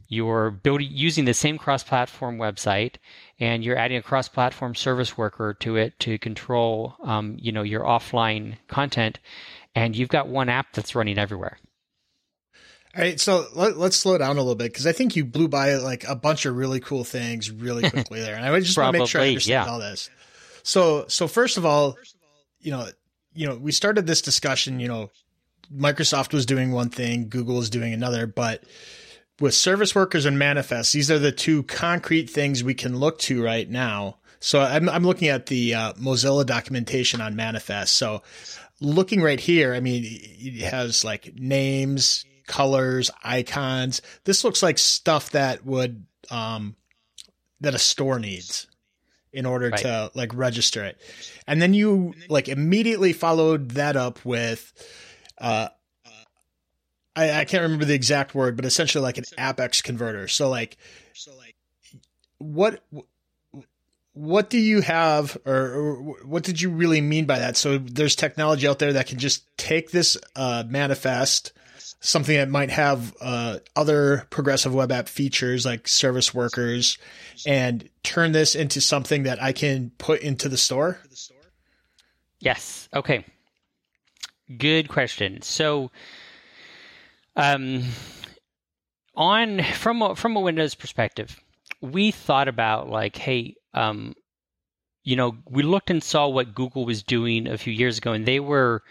you're 0.09 0.51
building 0.51 0.89
using 0.91 1.25
the 1.25 1.35
same 1.35 1.59
cross-platform 1.59 2.39
website 2.39 2.97
and 3.39 3.65
you're 3.65 3.77
adding 3.77 3.97
a 3.97 4.03
cross-platform 4.03 4.75
service 4.75 5.17
worker 5.17 5.55
to 5.61 5.77
it 5.77 5.99
to 5.99 6.19
control 6.19 6.97
um, 7.05 7.37
you 7.41 7.53
know 7.53 7.63
your 7.63 7.83
offline 7.83 8.57
content 8.69 9.19
and 9.75 9.97
you've 9.97 10.09
got 10.09 10.29
one 10.29 10.49
app 10.49 10.73
that's 10.73 10.95
running 10.95 11.19
everywhere 11.19 11.59
all 12.97 13.03
right 13.03 13.21
so 13.21 13.47
let, 13.55 13.77
us 13.77 13.97
slow 13.97 14.19
down 14.19 14.37
a 14.37 14.41
little 14.41 14.55
bit 14.55 14.73
because 14.73 14.87
i 14.87 14.93
think 14.93 15.17
you 15.17 15.25
blew 15.25 15.49
by 15.49 15.75
like 15.77 16.05
a 16.09 16.15
bunch 16.15 16.47
of 16.47 16.57
really 16.57 16.81
cool 16.81 17.05
things 17.05 17.51
really 17.51 17.89
quickly 17.91 18.21
there 18.21 18.37
and 18.37 18.45
i 18.45 18.61
just 18.61 18.77
want 18.77 18.93
to 18.95 18.99
make 18.99 19.09
sure 19.09 19.21
i 19.21 19.29
understand 19.29 19.67
yeah. 19.67 19.73
all 19.73 19.79
this 19.79 20.11
so 20.63 21.05
so 21.09 21.27
first 21.27 21.57
of 21.57 21.65
all 21.65 21.97
you 22.61 22.71
know 22.71 22.87
you 23.35 23.47
know 23.47 23.57
we 23.57 23.73
started 23.73 24.07
this 24.07 24.23
discussion 24.23 24.81
you 24.81 24.89
know 24.89 25.11
microsoft 25.75 26.33
was 26.33 26.45
doing 26.45 26.73
one 26.73 26.91
thing 26.91 27.29
google 27.29 27.59
is 27.59 27.71
doing 27.71 27.93
another 27.93 28.27
but 28.27 28.63
with 29.41 29.55
service 29.55 29.95
workers 29.95 30.27
and 30.27 30.39
manifests, 30.39 30.93
these 30.93 31.11
are 31.11 31.19
the 31.19 31.33
two 31.33 31.63
concrete 31.65 32.31
things 32.31 32.63
we 32.63 32.75
can 32.75 32.99
look 32.99 33.19
to 33.21 33.43
right 33.43 33.69
now. 33.69 34.19
So 34.41 34.61
I'm, 34.61 34.89
I'm 34.89 35.05
looking 35.05 35.29
at 35.29 35.47
the 35.47 35.75
uh, 35.75 35.93
Mozilla 35.95 36.45
documentation 36.45 37.21
on 37.21 37.35
manifest. 37.35 37.97
So 37.97 38.23
looking 38.81 39.23
right 39.23 39.41
here, 39.41 39.75
I 39.75 39.81
mean, 39.81 40.05
it 40.07 40.71
has 40.71 41.05
like 41.05 41.35
names, 41.35 42.25
colors, 42.47 43.11
icons. 43.23 44.03
This 44.25 44.45
looks 44.45 44.63
like 44.63 44.79
stuff 44.79 45.31
that 45.31 45.65
would, 45.65 46.05
um, 46.31 46.77
that 47.61 47.75
a 47.75 47.79
store 47.79 48.19
needs 48.19 48.67
in 49.33 49.47
order 49.47 49.71
right. 49.71 49.81
to 49.81 50.11
like 50.15 50.35
register 50.35 50.85
it. 50.85 51.01
And 51.47 51.61
then 51.61 51.73
you 51.73 52.13
like 52.29 52.49
immediately 52.49 53.15
followed 53.15 53.71
that 53.73 53.97
up 53.97 54.25
with, 54.25 54.73
uh, 55.39 55.69
I, 57.17 57.41
I 57.41 57.45
can't 57.45 57.63
remember 57.63 57.85
the 57.85 57.95
exact 57.95 58.35
word, 58.35 58.57
but 58.57 58.65
essentially 58.65 59.03
like 59.03 59.19
an 59.19 59.25
AppX 59.39 59.83
converter. 59.83 60.29
So 60.29 60.49
like, 60.49 60.77
so 61.13 61.37
like, 61.37 61.55
what 62.39 62.83
what 64.15 64.49
do 64.49 64.59
you 64.59 64.81
have, 64.81 65.37
or, 65.45 65.55
or, 65.55 65.95
what 66.25 66.45
did 66.45 66.61
you 66.61 66.71
really 66.71 67.01
mean 67.01 67.27
by 67.27 67.41
that? 67.41 67.57
So 67.57 67.79
there's 67.79 68.15
technology 68.15 68.67
out 68.67 68.79
there 68.79 68.93
that 68.93 69.09
can 69.09 69.19
just 69.19 69.45
take 69.57 69.91
this 69.91 70.17
uh, 70.37 70.63
manifest, 70.69 71.53
something 72.01 72.37
that 72.37 72.49
might 72.49 72.71
have 72.71 73.15
uh, 73.21 73.59
other 73.75 74.27
progressive 74.31 74.73
web 74.73 74.93
app 74.93 75.09
features 75.09 75.67
like 75.67 75.89
service 75.89 76.33
workers, 76.33 76.97
and 77.45 77.89
turn 78.05 78.31
this 78.31 78.55
into 78.55 78.81
something 78.81 79.25
that 79.25 79.43
I 79.43 79.53
can 79.53 79.91
put 79.99 80.21
into 80.21 80.49
the 80.49 80.57
store. 80.57 81.01
Yes. 82.39 82.89
Okay. 82.95 83.25
Good 84.59 84.89
question. 84.89 85.43
So 85.43 85.91
um, 87.37 87.85
on 89.17 89.63
from 89.63 90.03
a, 90.03 90.17
from 90.17 90.37
a 90.37 90.41
Windows 90.41 90.75
perspective, 90.75 91.41
we 91.81 92.11
thought 92.11 92.49
about 92.49 92.89
like, 92.89 93.17
hey, 93.17 93.55
um, 93.75 94.15
you 95.03 95.17
know, 95.17 95.37
we 95.49 95.63
looked 95.63 95.91
and 95.91 96.03
saw 96.03 96.29
what 96.29 96.55
Google 96.55 96.85
was 96.85 97.03
doing 97.03 97.47
a 97.47 97.59
few 97.59 97.73
years 97.73 97.99
ago, 97.99 98.13
and 98.13 98.27
they 98.27 98.41
were 98.41 98.83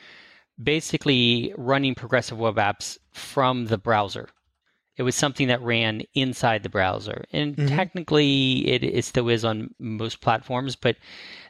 basically 0.62 1.54
running 1.58 1.96
progressive 1.96 2.38
web 2.38 2.56
apps 2.56 2.98
from 3.12 3.66
the 3.66 3.78
browser. 3.78 4.30
It 4.96 5.02
was 5.02 5.16
something 5.16 5.48
that 5.48 5.64
ran 5.64 6.04
inside 6.14 6.62
the 6.62 6.70
browser, 6.70 7.26
and 7.32 7.56
mm-hmm. 7.56 7.76
technically, 7.76 8.68
it, 8.68 8.84
it 8.84 9.06
still 9.06 9.28
is 9.28 9.44
on 9.44 9.74
most 9.80 10.22
platforms, 10.22 10.76
but 10.76 10.98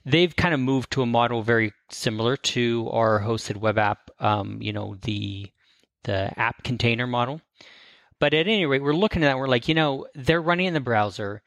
they've 0.06 0.34
kind 0.34 0.54
of 0.54 0.62
moved 0.62 0.92
to 0.92 1.02
a 1.02 1.06
model 1.06 1.42
very 1.42 1.74
similar 1.90 2.38
to 2.38 2.90
our 2.94 3.20
hosted 3.20 3.58
web 3.58 3.78
app. 3.78 4.10
Um, 4.20 4.62
you 4.62 4.72
know, 4.72 4.96
the 5.02 5.52
the 6.04 6.38
app 6.39 6.63
container 6.63 7.08
model. 7.08 7.42
But 8.20 8.34
at 8.34 8.48
any 8.48 8.66
rate, 8.66 8.82
we're 8.82 8.94
looking 8.94 9.24
at 9.24 9.28
that. 9.28 9.38
we're 9.38 9.48
like, 9.48 9.68
you 9.68 9.76
know, 9.76 10.08
they're 10.16 10.42
running 10.42 10.68
in 10.68 10.74
the 10.74 10.80
browser. 10.80 11.42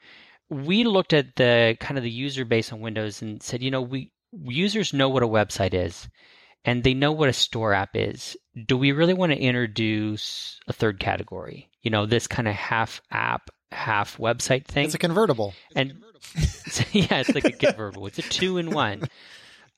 We 0.49 0.83
looked 0.83 1.13
at 1.13 1.35
the 1.35 1.75
kind 1.79 1.97
of 1.97 2.03
the 2.03 2.11
user 2.11 2.45
base 2.45 2.71
on 2.71 2.79
Windows 2.79 3.21
and 3.21 3.41
said, 3.41 3.63
you 3.63 3.71
know, 3.71 3.81
we 3.81 4.11
users 4.31 4.93
know 4.93 5.09
what 5.09 5.23
a 5.23 5.27
website 5.27 5.73
is 5.73 6.07
and 6.65 6.83
they 6.83 6.93
know 6.93 7.11
what 7.11 7.29
a 7.29 7.33
store 7.33 7.73
app 7.73 7.91
is. 7.95 8.37
Do 8.65 8.77
we 8.77 8.91
really 8.91 9.13
want 9.13 9.31
to 9.31 9.39
introduce 9.39 10.59
a 10.67 10.73
third 10.73 10.99
category? 10.99 11.69
You 11.81 11.91
know, 11.91 12.05
this 12.05 12.27
kind 12.27 12.47
of 12.47 12.55
half 12.55 13.01
app, 13.09 13.49
half 13.71 14.17
website 14.17 14.65
thing. 14.65 14.85
It's 14.85 14.93
a 14.93 14.99
convertible. 14.99 15.53
And 15.75 16.03
yeah, 16.91 17.19
it's 17.19 17.33
like 17.33 17.45
a 17.45 17.51
convertible. 17.51 18.07
It's 18.07 18.19
a 18.19 18.23
two 18.23 18.57
in 18.57 18.71
one. 18.71 19.03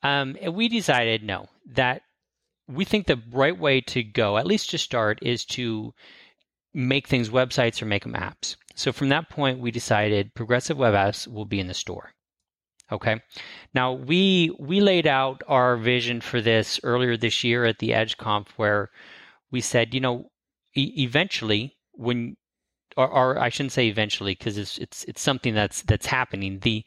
Um, 0.01 0.37
and 0.41 0.55
we 0.55 0.67
decided 0.69 1.23
no, 1.23 1.47
that 1.73 2.01
we 2.69 2.85
think 2.85 3.07
the 3.07 3.21
right 3.31 3.57
way 3.57 3.81
to 3.81 4.03
go, 4.03 4.37
at 4.37 4.45
least 4.45 4.69
to 4.71 4.77
start, 4.77 5.19
is 5.21 5.43
to 5.45 5.93
make 6.73 7.07
things 7.07 7.29
websites 7.29 7.81
or 7.81 7.85
make 7.85 8.03
them 8.03 8.13
apps. 8.13 8.55
So 8.75 8.91
from 8.91 9.09
that 9.09 9.29
point, 9.29 9.59
we 9.59 9.71
decided 9.71 10.35
Progressive 10.35 10.77
Web 10.77 10.93
Apps 10.93 11.27
will 11.27 11.45
be 11.45 11.59
in 11.59 11.67
the 11.67 11.73
store. 11.73 12.11
Okay. 12.91 13.21
Now 13.73 13.93
we 13.93 14.55
we 14.59 14.81
laid 14.81 15.05
out 15.05 15.43
our 15.47 15.77
vision 15.77 16.21
for 16.21 16.41
this 16.41 16.79
earlier 16.83 17.17
this 17.17 17.43
year 17.43 17.65
at 17.65 17.79
the 17.79 17.89
EdgeConf, 17.89 18.47
where 18.55 18.89
we 19.51 19.61
said, 19.61 19.93
you 19.93 19.99
know, 19.99 20.31
e- 20.75 20.93
eventually 20.97 21.77
when 21.93 22.35
or, 22.97 23.07
or, 23.07 23.39
I 23.39 23.49
shouldn't 23.49 23.73
say 23.73 23.87
eventually 23.87 24.33
because 24.33 24.57
it's 24.57 24.77
it's 24.79 25.03
it's 25.03 25.21
something 25.21 25.53
that's 25.53 25.83
that's 25.83 26.07
happening. 26.07 26.59
The 26.59 26.83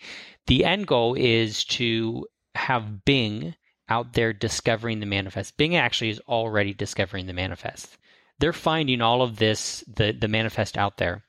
the 0.47 0.65
end 0.65 0.87
goal 0.89 1.15
is 1.15 1.65
to 1.67 2.27
have 2.57 3.05
Bing 3.05 3.55
out 3.93 4.15
there 4.15 4.33
discovering 4.33 5.01
the 5.01 5.07
manifest. 5.07 5.59
Bing 5.59 5.77
actually 5.77 6.09
is 6.09 6.21
already 6.27 6.73
discovering 6.73 7.27
the 7.27 7.35
manifest. 7.35 7.99
They're 8.39 8.55
finding 8.55 9.03
all 9.03 9.21
of 9.23 9.37
this 9.37 9.85
the 9.87 10.13
the 10.13 10.29
manifest 10.29 10.79
out 10.79 10.97
there. 10.97 11.23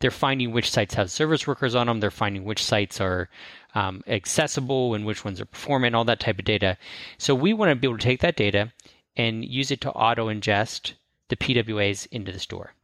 They're 0.00 0.10
finding 0.10 0.50
which 0.50 0.70
sites 0.70 0.94
have 0.94 1.10
service 1.10 1.46
workers 1.46 1.74
on 1.74 1.86
them. 1.86 2.00
They're 2.00 2.10
finding 2.10 2.44
which 2.44 2.62
sites 2.62 3.00
are 3.00 3.28
um, 3.74 4.02
accessible 4.06 4.94
and 4.94 5.06
which 5.06 5.24
ones 5.24 5.40
are 5.40 5.44
performant, 5.46 5.94
all 5.94 6.04
that 6.04 6.20
type 6.20 6.38
of 6.38 6.44
data. 6.44 6.76
So 7.18 7.34
we 7.34 7.52
want 7.52 7.70
to 7.70 7.76
be 7.76 7.86
able 7.86 7.98
to 7.98 8.04
take 8.04 8.20
that 8.20 8.36
data 8.36 8.72
and 9.16 9.44
use 9.44 9.70
it 9.70 9.80
to 9.82 9.92
auto 9.92 10.26
ingest 10.28 10.92
the 11.28 11.36
PWAs 11.36 12.06
into 12.10 12.32
the 12.32 12.40
store. 12.40 12.74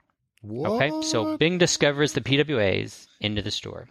What? 0.43 0.71
Okay, 0.73 0.91
so 1.03 1.37
Bing 1.37 1.59
discovers 1.59 2.13
the 2.13 2.21
PWAs 2.21 3.09
into 3.21 3.43
the 3.43 3.51
store. 3.51 3.89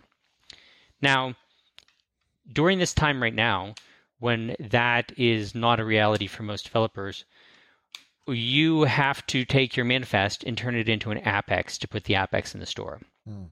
Now, 1.02 1.36
during 2.52 2.80
this 2.80 2.94
time 2.94 3.22
right 3.22 3.34
now, 3.34 3.76
when 4.24 4.56
that 4.60 5.12
is 5.18 5.54
not 5.54 5.80
a 5.80 5.86
reality 5.86 6.28
for 6.28 6.44
most 6.44 6.64
developers, 6.64 7.26
you 8.28 8.84
have 8.84 9.26
to 9.28 9.44
take 9.44 9.76
your 9.76 9.86
manifest 9.86 10.44
and 10.46 10.58
turn 10.58 10.76
it 10.76 10.88
into 10.88 11.12
an 11.12 11.20
AppX 11.20 11.78
to 11.80 11.88
put 11.88 12.06
the 12.06 12.14
AppX 12.14 12.54
in 12.54 12.60
the 12.60 12.66
store. 12.66 13.02
Hmm 13.28 13.46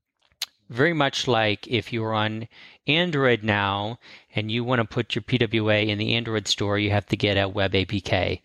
very 0.72 0.94
much 0.94 1.28
like 1.28 1.68
if 1.68 1.92
you're 1.92 2.14
on 2.14 2.48
Android 2.88 3.44
now 3.44 4.00
and 4.34 4.50
you 4.50 4.64
want 4.64 4.80
to 4.80 4.86
put 4.86 5.14
your 5.14 5.22
PWA 5.22 5.88
in 5.88 5.98
the 5.98 6.16
Android 6.16 6.48
store, 6.48 6.80
you 6.80 6.90
have 6.92 7.06
to 7.08 7.18
get 7.18 7.36
a 7.38 7.50
web 7.50 7.74
APK 7.74 8.42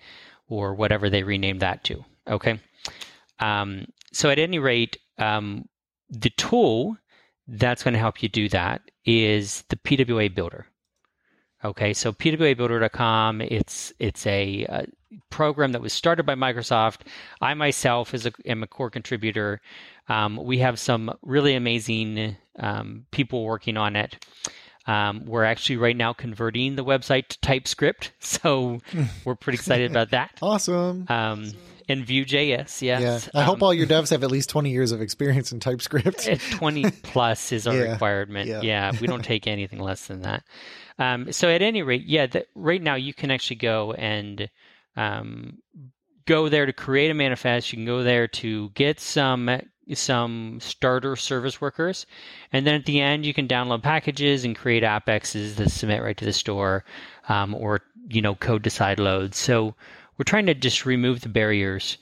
or 0.48 0.74
whatever 0.74 1.08
they 1.08 1.22
renamed 1.22 1.60
that 1.60 1.84
to. 1.84 2.04
Okay. 2.26 2.58
Um, 3.38 3.86
so 4.12 4.28
at 4.28 4.40
any 4.40 4.58
rate, 4.58 4.98
um, 5.18 5.68
the 6.10 6.30
tool 6.30 6.96
that's 7.46 7.84
going 7.84 7.94
to 7.94 8.00
help 8.00 8.22
you 8.24 8.28
do 8.28 8.48
that 8.48 8.82
is 9.04 9.62
the 9.68 9.76
PWA 9.76 10.34
Builder. 10.34 10.66
Okay, 11.66 11.94
so 11.94 12.12
pwabuilder.com, 12.12 13.40
it's 13.40 13.92
it's 13.98 14.24
a, 14.26 14.64
a, 14.68 14.86
program 15.30 15.72
that 15.72 15.82
was 15.82 15.92
started 15.92 16.24
by 16.24 16.36
Microsoft. 16.36 17.00
I 17.40 17.54
myself 17.54 18.14
is 18.14 18.24
a, 18.24 18.32
am 18.44 18.62
a 18.62 18.68
core 18.68 18.90
contributor. 18.90 19.60
Um, 20.08 20.36
we 20.36 20.58
have 20.58 20.78
some 20.78 21.12
really 21.22 21.56
amazing 21.56 22.36
um, 22.60 23.06
people 23.10 23.44
working 23.44 23.76
on 23.76 23.96
it. 23.96 24.24
Um, 24.86 25.24
we're 25.26 25.42
actually 25.42 25.78
right 25.78 25.96
now 25.96 26.12
converting 26.12 26.76
the 26.76 26.84
website 26.84 27.26
to 27.28 27.40
TypeScript, 27.40 28.12
so 28.20 28.80
we're 29.24 29.34
pretty 29.34 29.56
excited 29.56 29.90
about 29.90 30.10
that. 30.10 30.38
Awesome. 30.40 31.06
Um, 31.08 31.50
and 31.88 32.04
Vue.js, 32.04 32.82
yes. 32.82 32.82
Yeah. 32.82 33.20
I 33.34 33.42
hope 33.42 33.56
um, 33.56 33.62
all 33.64 33.74
your 33.74 33.86
devs 33.86 34.10
have 34.10 34.22
at 34.22 34.30
least 34.30 34.50
20 34.50 34.70
years 34.70 34.92
of 34.92 35.00
experience 35.00 35.50
in 35.50 35.58
TypeScript. 35.60 36.28
20 36.52 36.90
plus 37.02 37.52
is 37.52 37.66
our 37.66 37.74
yeah. 37.76 37.92
requirement. 37.92 38.48
Yeah. 38.48 38.60
yeah. 38.62 38.92
we 39.00 39.06
don't 39.06 39.24
take 39.24 39.46
anything 39.46 39.80
less 39.80 40.06
than 40.06 40.22
that. 40.22 40.44
Um, 40.98 41.32
so 41.32 41.50
at 41.50 41.62
any 41.62 41.82
rate, 41.82 42.04
yeah, 42.06 42.26
the, 42.26 42.46
right 42.54 42.82
now 42.82 42.94
you 42.94 43.12
can 43.12 43.30
actually 43.30 43.56
go 43.56 43.92
and 43.92 44.48
um, 44.96 45.58
go 46.24 46.48
there 46.48 46.66
to 46.66 46.72
create 46.72 47.10
a 47.10 47.14
manifest. 47.14 47.72
You 47.72 47.76
can 47.76 47.86
go 47.86 48.02
there 48.02 48.28
to 48.28 48.70
get 48.70 49.00
some 49.00 49.60
some 49.94 50.58
starter 50.60 51.14
service 51.14 51.60
workers, 51.60 52.06
and 52.52 52.66
then 52.66 52.74
at 52.74 52.86
the 52.86 53.00
end 53.00 53.24
you 53.24 53.34
can 53.34 53.46
download 53.46 53.82
packages 53.82 54.44
and 54.44 54.56
create 54.56 54.82
appxes 54.82 55.54
that 55.56 55.70
submit 55.70 56.02
right 56.02 56.16
to 56.16 56.24
the 56.24 56.32
store, 56.32 56.84
um, 57.28 57.54
or 57.54 57.82
you 58.08 58.22
know 58.22 58.34
code 58.34 58.64
to 58.64 58.70
side 58.70 58.98
loads. 58.98 59.36
So 59.36 59.74
we're 60.16 60.24
trying 60.24 60.46
to 60.46 60.54
just 60.54 60.86
remove 60.86 61.20
the 61.20 61.28
barriers. 61.28 61.98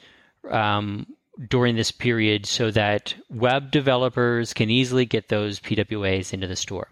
Um, 0.50 1.06
during 1.48 1.74
this 1.74 1.90
period, 1.90 2.46
so 2.46 2.70
that 2.70 3.12
web 3.28 3.72
developers 3.72 4.52
can 4.52 4.70
easily 4.70 5.04
get 5.04 5.28
those 5.28 5.58
PWAs 5.58 6.32
into 6.32 6.46
the 6.46 6.54
store. 6.54 6.86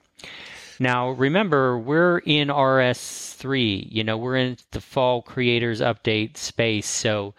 Now, 0.78 1.10
remember, 1.10 1.78
we're 1.78 2.18
in 2.18 2.48
RS3. 2.48 3.88
You 3.90 4.04
know, 4.04 4.16
we're 4.16 4.36
in 4.36 4.56
the 4.70 4.80
fall 4.80 5.22
creators 5.22 5.80
update 5.80 6.36
space. 6.36 6.88
So, 6.88 7.34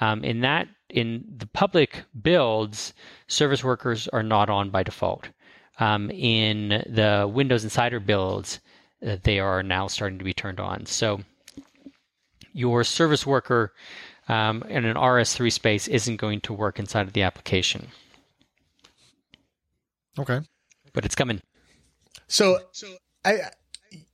um, 0.00 0.24
in 0.24 0.40
that, 0.40 0.68
in 0.88 1.24
the 1.36 1.46
public 1.46 2.04
builds, 2.20 2.92
service 3.28 3.62
workers 3.64 4.08
are 4.08 4.22
not 4.22 4.50
on 4.50 4.70
by 4.70 4.82
default. 4.82 5.28
Um, 5.78 6.10
in 6.10 6.68
the 6.86 7.30
Windows 7.32 7.64
Insider 7.64 8.00
builds, 8.00 8.60
uh, 9.06 9.16
they 9.22 9.38
are 9.38 9.62
now 9.62 9.86
starting 9.86 10.18
to 10.18 10.24
be 10.24 10.34
turned 10.34 10.60
on. 10.60 10.86
So, 10.86 11.20
your 12.52 12.84
service 12.84 13.26
worker 13.26 13.72
um, 14.28 14.62
in 14.64 14.84
an 14.84 14.96
RS3 14.96 15.50
space 15.50 15.88
isn't 15.88 16.16
going 16.16 16.40
to 16.42 16.52
work 16.52 16.78
inside 16.78 17.06
of 17.06 17.12
the 17.12 17.22
application. 17.22 17.88
Okay. 20.18 20.40
But 20.92 21.04
it's 21.04 21.14
coming. 21.14 21.40
So, 22.32 22.58
I 23.24 23.50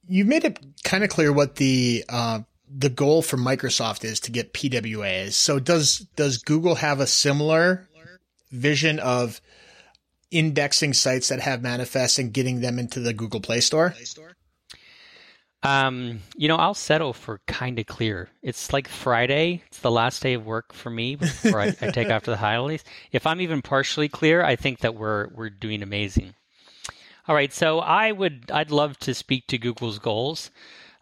you've 0.08 0.26
made 0.26 0.44
it 0.44 0.58
kind 0.82 1.04
of 1.04 1.10
clear 1.10 1.32
what 1.32 1.56
the 1.56 2.04
uh, 2.08 2.40
the 2.68 2.88
goal 2.88 3.22
for 3.22 3.36
Microsoft 3.36 4.04
is 4.04 4.20
to 4.20 4.32
get 4.32 4.52
PWAs. 4.52 5.32
So 5.32 5.58
does 5.58 6.00
does 6.16 6.38
Google 6.38 6.76
have 6.76 7.00
a 7.00 7.06
similar 7.06 7.88
vision 8.50 8.98
of 8.98 9.40
indexing 10.30 10.94
sites 10.94 11.28
that 11.28 11.40
have 11.40 11.62
manifests 11.62 12.18
and 12.18 12.32
getting 12.32 12.60
them 12.60 12.78
into 12.78 13.00
the 13.00 13.12
Google 13.12 13.40
Play 13.40 13.60
Store? 13.60 13.94
Um, 15.62 16.20
you 16.36 16.46
know, 16.46 16.56
I'll 16.56 16.74
settle 16.74 17.12
for 17.12 17.40
kind 17.46 17.78
of 17.78 17.86
clear. 17.86 18.28
It's 18.42 18.72
like 18.72 18.86
Friday. 18.86 19.62
It's 19.66 19.80
the 19.80 19.90
last 19.90 20.22
day 20.22 20.34
of 20.34 20.46
work 20.46 20.72
for 20.72 20.88
me 20.88 21.16
before 21.16 21.60
I, 21.60 21.68
I 21.80 21.90
take 21.90 22.08
to 22.08 22.30
the 22.30 22.36
holidays. 22.36 22.84
If 23.10 23.26
I'm 23.26 23.40
even 23.40 23.62
partially 23.62 24.08
clear, 24.08 24.44
I 24.44 24.56
think 24.56 24.80
that 24.80 24.94
we're 24.94 25.28
we're 25.28 25.50
doing 25.50 25.82
amazing. 25.82 26.34
All 27.28 27.34
right, 27.34 27.52
so 27.52 27.80
I 27.80 28.10
would 28.10 28.50
I'd 28.50 28.70
love 28.70 28.98
to 29.00 29.12
speak 29.12 29.46
to 29.48 29.58
Google's 29.58 29.98
goals. 29.98 30.50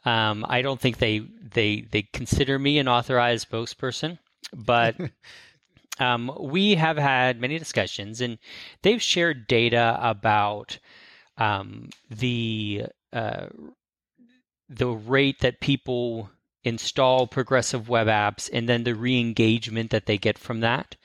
Um, 0.05 0.45
I 0.49 0.61
don't 0.61 0.81
think 0.81 0.99
they 0.99 1.21
they 1.21 1.83
they 1.83 2.03
consider 2.03 2.59
me 2.59 2.79
an 2.79 2.89
authorized 2.89 3.49
spokesperson, 3.49 4.19
but 4.53 4.97
um, 6.01 6.37
we 6.41 6.75
have 6.75 6.97
had 6.97 7.41
many 7.41 7.61
discussions, 7.61 8.21
and 8.21 8.39
they've 8.83 9.01
shared 9.01 9.47
data 9.47 9.97
about 10.03 10.81
um, 11.39 11.91
the 12.11 12.87
uh, 13.13 13.47
the 14.69 14.89
rate 14.89 15.39
that 15.41 15.61
people 15.61 16.31
install 16.65 17.29
progressive 17.29 17.89
web 17.89 18.09
apps, 18.09 18.51
and 18.53 18.69
then 18.69 18.83
the 18.83 18.97
re-engagement 18.97 19.93
that 19.93 20.07
they 20.07 20.19
get 20.19 20.39
from 20.39 20.59
that. 20.59 20.97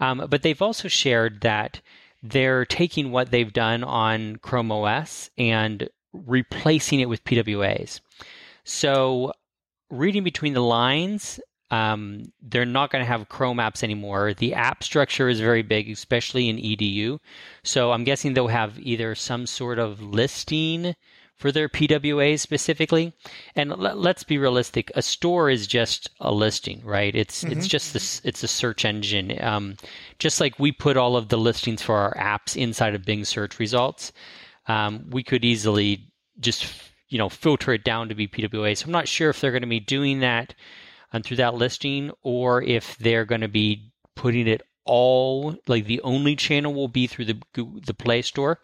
Um, 0.00 0.26
but 0.30 0.40
they've 0.40 0.62
also 0.62 0.88
shared 0.88 1.42
that 1.42 1.82
they're 2.24 2.64
taking 2.64 3.10
what 3.10 3.30
they've 3.30 3.52
done 3.52 3.84
on 3.84 4.36
Chrome 4.36 4.72
OS 4.72 5.28
and 5.36 5.88
replacing 6.14 7.00
it 7.00 7.08
with 7.08 7.22
PWAs. 7.24 8.00
So, 8.64 9.32
reading 9.90 10.24
between 10.24 10.54
the 10.54 10.62
lines, 10.62 11.38
um, 11.70 12.32
they're 12.40 12.64
not 12.64 12.90
going 12.90 13.02
to 13.02 13.06
have 13.06 13.28
Chrome 13.28 13.58
apps 13.58 13.82
anymore. 13.82 14.32
The 14.32 14.54
app 14.54 14.82
structure 14.82 15.28
is 15.28 15.38
very 15.38 15.62
big, 15.62 15.90
especially 15.90 16.48
in 16.48 16.56
EDU. 16.56 17.18
So, 17.62 17.92
I'm 17.92 18.04
guessing 18.04 18.32
they'll 18.32 18.48
have 18.48 18.80
either 18.80 19.14
some 19.14 19.46
sort 19.46 19.78
of 19.78 20.00
listing 20.00 20.94
for 21.44 21.52
their 21.52 21.68
PWAs 21.68 22.40
specifically. 22.40 23.12
And 23.54 23.70
l- 23.70 23.96
let's 23.96 24.24
be 24.24 24.38
realistic: 24.38 24.90
a 24.94 25.02
store 25.02 25.50
is 25.50 25.66
just 25.66 26.08
a 26.18 26.32
listing, 26.32 26.80
right? 26.82 27.14
It's 27.14 27.44
mm-hmm. 27.44 27.52
it's 27.52 27.66
just 27.66 27.92
this 27.92 28.22
it's 28.24 28.42
a 28.42 28.48
search 28.48 28.86
engine. 28.86 29.36
Um, 29.44 29.76
just 30.18 30.40
like 30.40 30.58
we 30.58 30.72
put 30.72 30.96
all 30.96 31.18
of 31.18 31.28
the 31.28 31.36
listings 31.36 31.82
for 31.82 31.96
our 31.96 32.14
apps 32.14 32.56
inside 32.56 32.94
of 32.94 33.04
Bing 33.04 33.26
search 33.26 33.58
results, 33.58 34.10
um, 34.68 35.04
we 35.10 35.22
could 35.22 35.44
easily 35.44 36.10
just 36.40 36.66
you 37.10 37.18
know 37.18 37.28
filter 37.28 37.74
it 37.74 37.84
down 37.84 38.08
to 38.08 38.14
be 38.14 38.26
PWA. 38.26 38.74
So 38.74 38.86
I'm 38.86 38.92
not 38.92 39.06
sure 39.06 39.28
if 39.28 39.42
they're 39.42 39.50
going 39.50 39.60
to 39.60 39.68
be 39.68 39.80
doing 39.80 40.20
that 40.20 40.54
um, 41.12 41.22
through 41.22 41.36
that 41.36 41.56
listing 41.56 42.10
or 42.22 42.62
if 42.62 42.96
they're 42.96 43.26
going 43.26 43.42
to 43.42 43.48
be 43.48 43.92
putting 44.14 44.48
it 44.48 44.62
all 44.84 45.56
like 45.66 45.86
the 45.86 46.00
only 46.02 46.36
channel 46.36 46.74
will 46.74 46.88
be 46.88 47.06
through 47.06 47.24
the 47.24 47.38
the 47.54 47.94
Play 47.94 48.22
Store. 48.22 48.60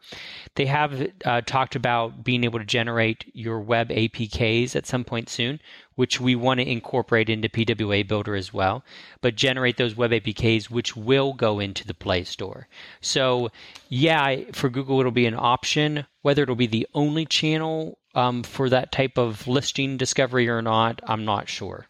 They 0.54 0.66
have 0.66 1.11
uh, 1.24 1.40
talked 1.42 1.74
about 1.74 2.24
being 2.24 2.44
able 2.44 2.59
to 2.59 2.64
generate 2.64 3.24
your 3.35 3.61
web 3.61 3.88
APKs 3.88 4.76
at 4.76 4.87
some 4.87 5.04
point 5.04 5.28
soon, 5.28 5.61
which 5.94 6.20
we 6.20 6.35
want 6.35 6.61
to 6.61 6.70
incorporate 6.70 7.30
into 7.30 7.48
PWA 7.48 8.06
Builder 8.06 8.35
as 8.35 8.52
well. 8.52 8.85
But 9.20 9.35
generate 9.35 9.76
those 9.76 9.96
web 9.96 10.11
APKs, 10.11 10.70
which 10.70 10.96
will 10.96 11.33
go 11.33 11.59
into 11.59 11.87
the 11.87 11.94
Play 11.94 12.24
Store. 12.24 12.68
So, 13.00 13.50
yeah, 13.88 14.52
for 14.52 14.68
Google 14.68 15.00
it'll 15.00 15.12
be 15.12 15.26
an 15.26 15.35
option. 15.37 16.06
Whether 16.22 16.42
it'll 16.42 16.54
be 16.54 16.66
the 16.66 16.87
only 16.94 17.24
channel 17.24 17.98
um, 18.14 18.42
for 18.42 18.68
that 18.68 18.92
type 18.92 19.16
of 19.16 19.46
listing 19.46 19.96
discovery 19.96 20.48
or 20.48 20.61
not, 20.61 21.00
I'm 21.06 21.24
not 21.24 21.48
sure. 21.48 21.87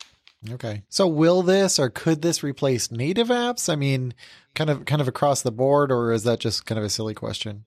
Okay. 0.48 0.83
So 0.88 1.07
will 1.07 1.42
this 1.42 1.79
or 1.79 1.90
could 1.90 2.22
this 2.22 2.42
replace 2.42 2.90
native 2.90 3.29
apps? 3.29 3.70
I 3.70 3.76
mean, 3.76 4.14
kind 4.55 4.70
of 4.70 4.87
kind 4.87 5.03
of 5.03 5.09
across 5.09 5.42
the 5.42 5.53
board 5.53 5.92
or 5.92 6.12
is 6.12 6.24
that 6.24 6.40
just 6.40 6.64
kind 6.64 6.79
of 6.79 6.85
a 6.85 6.90
silly 6.90 7.14
question? 7.14 7.64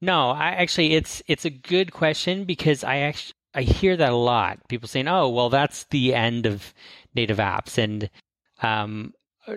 No, 0.00 0.30
I 0.30 0.48
actually 0.50 0.94
it's 0.94 1.22
it's 1.26 1.44
a 1.44 1.50
good 1.50 1.92
question 1.92 2.44
because 2.44 2.82
I 2.82 2.98
actually 2.98 3.34
I 3.54 3.62
hear 3.62 3.96
that 3.96 4.12
a 4.12 4.16
lot. 4.16 4.68
People 4.68 4.88
saying, 4.88 5.08
"Oh, 5.08 5.28
well, 5.28 5.48
that's 5.48 5.84
the 5.84 6.14
end 6.14 6.46
of 6.46 6.74
native 7.14 7.38
apps," 7.38 7.78
and 7.78 8.10
um, 8.62 9.14
uh, 9.46 9.56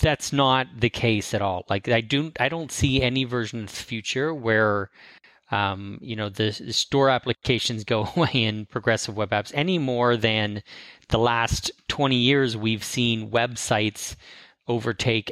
that's 0.00 0.32
not 0.32 0.66
the 0.78 0.90
case 0.90 1.34
at 1.34 1.42
all. 1.42 1.64
Like 1.68 1.88
I 1.88 2.00
don't 2.00 2.38
I 2.40 2.48
don't 2.48 2.70
see 2.70 3.02
any 3.02 3.24
version 3.24 3.64
of 3.64 3.70
the 3.70 3.76
future 3.76 4.34
where 4.34 4.90
um, 5.50 5.98
you 6.00 6.16
know 6.16 6.28
the, 6.28 6.50
the, 6.64 6.72
store 6.72 7.08
applications 7.08 7.84
go 7.84 8.08
away 8.16 8.30
in 8.32 8.66
progressive 8.66 9.16
web 9.16 9.30
apps 9.30 9.52
any 9.54 9.78
more 9.78 10.16
than 10.16 10.62
the 11.08 11.18
last 11.18 11.70
20 11.88 12.16
years 12.16 12.56
we've 12.56 12.84
seen 12.84 13.30
websites 13.30 14.16
overtake 14.66 15.30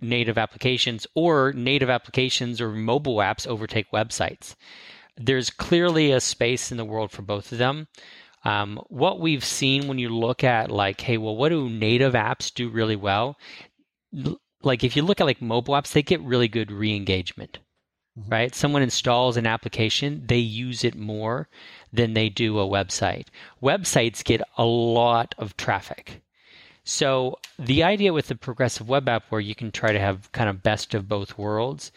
native 0.00 0.36
applications 0.36 1.06
or 1.14 1.52
native 1.52 1.88
applications 1.88 2.60
or 2.60 2.70
mobile 2.70 3.16
apps 3.16 3.46
overtake 3.46 3.90
websites. 3.92 4.54
There's 5.16 5.48
clearly 5.48 6.12
a 6.12 6.20
space 6.20 6.70
in 6.70 6.76
the 6.76 6.84
world 6.84 7.10
for 7.10 7.22
both 7.22 7.52
of 7.52 7.58
them. 7.58 7.86
Um, 8.44 8.80
what 8.88 9.20
we've 9.20 9.44
seen 9.44 9.88
when 9.88 9.98
you 9.98 10.10
look 10.10 10.44
at 10.44 10.70
like 10.70 11.00
hey 11.00 11.16
well 11.16 11.36
what 11.36 11.48
do 11.48 11.70
native 11.70 12.12
apps 12.12 12.52
do 12.52 12.68
really 12.68 12.96
well? 12.96 13.38
Like 14.62 14.84
if 14.84 14.96
you 14.96 15.02
look 15.02 15.20
at 15.20 15.26
like 15.26 15.40
mobile 15.40 15.74
apps 15.74 15.92
they 15.92 16.02
get 16.02 16.20
really 16.20 16.48
good 16.48 16.70
re-engagement 16.70 17.58
mm-hmm. 18.18 18.30
right? 18.30 18.54
Someone 18.54 18.82
installs 18.82 19.36
an 19.36 19.46
application, 19.46 20.24
they 20.26 20.38
use 20.38 20.84
it 20.84 20.96
more 20.96 21.48
than 21.92 22.14
they 22.14 22.28
do 22.28 22.58
a 22.58 22.66
website. 22.66 23.26
Websites 23.62 24.24
get 24.24 24.42
a 24.58 24.64
lot 24.64 25.34
of 25.38 25.56
traffic. 25.56 26.22
So 26.84 27.38
the 27.58 27.82
idea 27.82 28.12
with 28.12 28.28
the 28.28 28.34
progressive 28.34 28.88
web 28.88 29.08
app 29.08 29.24
where 29.30 29.40
you 29.40 29.54
can 29.54 29.72
try 29.72 29.92
to 29.92 29.98
have 29.98 30.30
kind 30.32 30.50
of 30.50 30.62
best 30.62 30.94
of 30.94 31.08
both 31.08 31.38
worlds 31.38 31.92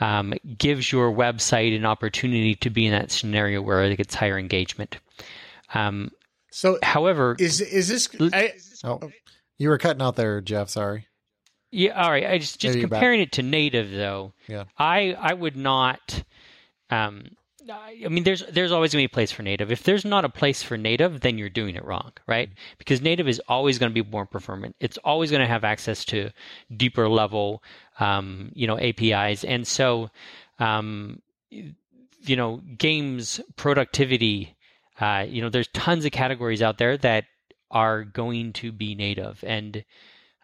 um, 0.00 0.34
gives 0.58 0.90
your 0.90 1.12
website 1.12 1.76
an 1.76 1.86
opportunity 1.86 2.56
to 2.56 2.70
be 2.70 2.86
in 2.86 2.92
that 2.92 3.12
scenario 3.12 3.62
where 3.62 3.84
it 3.84 3.96
gets 3.96 4.16
higher 4.16 4.38
engagement. 4.38 4.98
Um, 5.74 6.10
so, 6.50 6.78
however, 6.82 7.36
is 7.38 7.60
is 7.60 7.88
this? 7.88 8.08
I, 8.32 8.52
oh, 8.84 9.10
you 9.58 9.68
were 9.68 9.78
cutting 9.78 10.02
out 10.02 10.16
there, 10.16 10.40
Jeff. 10.40 10.68
Sorry. 10.68 11.06
Yeah, 11.72 12.00
all 12.00 12.10
right. 12.10 12.26
I 12.26 12.38
just 12.38 12.60
just 12.60 12.78
comparing 12.78 13.20
back. 13.20 13.28
it 13.28 13.32
to 13.32 13.42
native 13.42 13.90
though. 13.90 14.34
Yeah. 14.46 14.64
I 14.78 15.16
I 15.18 15.32
would 15.32 15.56
not. 15.56 16.22
Um, 16.90 17.30
I 17.70 18.08
mean, 18.08 18.24
there's 18.24 18.44
there's 18.46 18.72
always 18.72 18.92
going 18.92 19.02
to 19.02 19.08
be 19.08 19.12
a 19.12 19.14
place 19.14 19.32
for 19.32 19.42
native. 19.42 19.72
If 19.72 19.82
there's 19.82 20.04
not 20.04 20.24
a 20.24 20.28
place 20.28 20.62
for 20.62 20.76
native, 20.76 21.20
then 21.20 21.38
you're 21.38 21.48
doing 21.48 21.74
it 21.74 21.84
wrong, 21.84 22.12
right? 22.26 22.50
Because 22.76 23.00
native 23.00 23.26
is 23.26 23.40
always 23.48 23.78
going 23.78 23.90
to 23.92 24.02
be 24.02 24.08
more 24.08 24.26
performant. 24.26 24.76
It's 24.80 24.98
always 24.98 25.30
going 25.30 25.40
to 25.40 25.48
have 25.48 25.64
access 25.64 26.04
to 26.06 26.30
deeper 26.76 27.08
level, 27.08 27.62
um, 28.00 28.50
you 28.54 28.66
know, 28.66 28.78
APIs, 28.78 29.44
and 29.44 29.66
so, 29.66 30.10
um, 30.58 31.22
you 31.50 32.36
know, 32.36 32.60
games 32.76 33.40
productivity. 33.56 34.56
Uh, 35.00 35.24
you 35.26 35.40
know, 35.40 35.48
there's 35.48 35.68
tons 35.68 36.04
of 36.04 36.12
categories 36.12 36.62
out 36.62 36.78
there 36.78 36.98
that 36.98 37.24
are 37.70 38.04
going 38.04 38.52
to 38.54 38.72
be 38.72 38.94
native, 38.94 39.42
and 39.46 39.84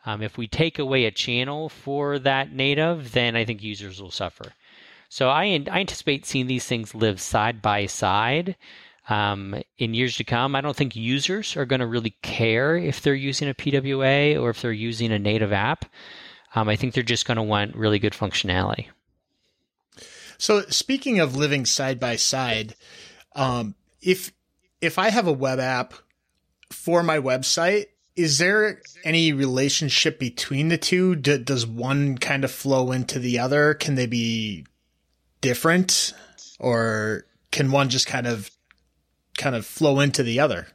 um, 0.09 0.23
if 0.23 0.38
we 0.38 0.49
take 0.49 0.79
away 0.79 1.05
a 1.05 1.11
channel 1.11 1.68
for 1.68 2.18
that 2.21 2.51
native, 2.51 3.12
then 3.12 3.37
I 3.37 3.44
think 3.44 3.62
users 3.62 4.01
will 4.01 4.11
suffer. 4.11 4.55
So 5.11 5.29
I, 5.29 5.44
I 5.71 5.81
anticipate 5.81 6.25
seeing 6.25 6.47
these 6.47 6.64
things 6.64 6.94
live 6.94 7.21
side 7.21 7.61
by 7.61 7.85
side 7.85 8.57
um, 9.11 9.62
in 9.77 9.92
years 9.92 10.16
to 10.16 10.25
come. 10.25 10.57
I 10.57 10.62
don't 10.62 10.75
think 10.75 10.97
users 10.97 11.59
are 11.59 11.66
going 11.66 11.81
to 11.81 11.87
really 11.87 12.16
care 12.23 12.75
if 12.75 13.03
they're 13.03 13.14
using 13.14 13.51
a 13.51 13.55
PWA 13.55 14.40
or 14.40 14.49
if 14.49 14.62
they're 14.62 14.73
using 14.73 15.12
a 15.12 15.18
native 15.18 15.53
app. 15.53 15.85
Um, 16.55 16.71
I 16.71 16.77
think 16.77 16.94
they're 16.94 17.03
just 17.03 17.27
going 17.27 17.37
to 17.37 17.42
want 17.42 17.77
really 17.77 17.99
good 17.99 18.14
functionality. 18.14 18.87
So 20.38 20.62
speaking 20.71 21.21
of 21.21 21.37
living 21.37 21.66
side 21.66 22.01
by 22.01 22.16
side, 22.16 22.77
um, 23.35 23.75
if 24.01 24.33
if 24.81 24.99
I 24.99 25.11
have 25.11 25.27
a 25.27 25.33
web 25.33 25.61
app 25.61 25.92
for 26.71 27.03
my 27.03 27.18
website 27.18 27.88
is 28.19 28.39
there 28.39 28.83
any 29.05 29.33
relationship 29.33 30.19
between 30.19 30.69
the 30.69 30.77
two? 30.77 31.15
Does 31.15 31.65
one 31.65 32.19
kind 32.19 32.43
of 32.43 32.51
flow 32.51 32.91
into 32.91 33.21
the 33.21 33.39
other? 33.39 33.75
Can 33.75 33.95
they 33.95 34.07
be 34.07 34.67
different, 35.41 36.13
or 36.59 37.25
can 37.53 37.71
one 37.71 37.91
just 37.91 38.09
kind 38.09 38.27
of 38.27 38.51
kind 39.37 39.55
of 39.55 39.65
flow 39.65 40.01
into 40.01 40.25
the 40.25 40.41
other? 40.41 40.67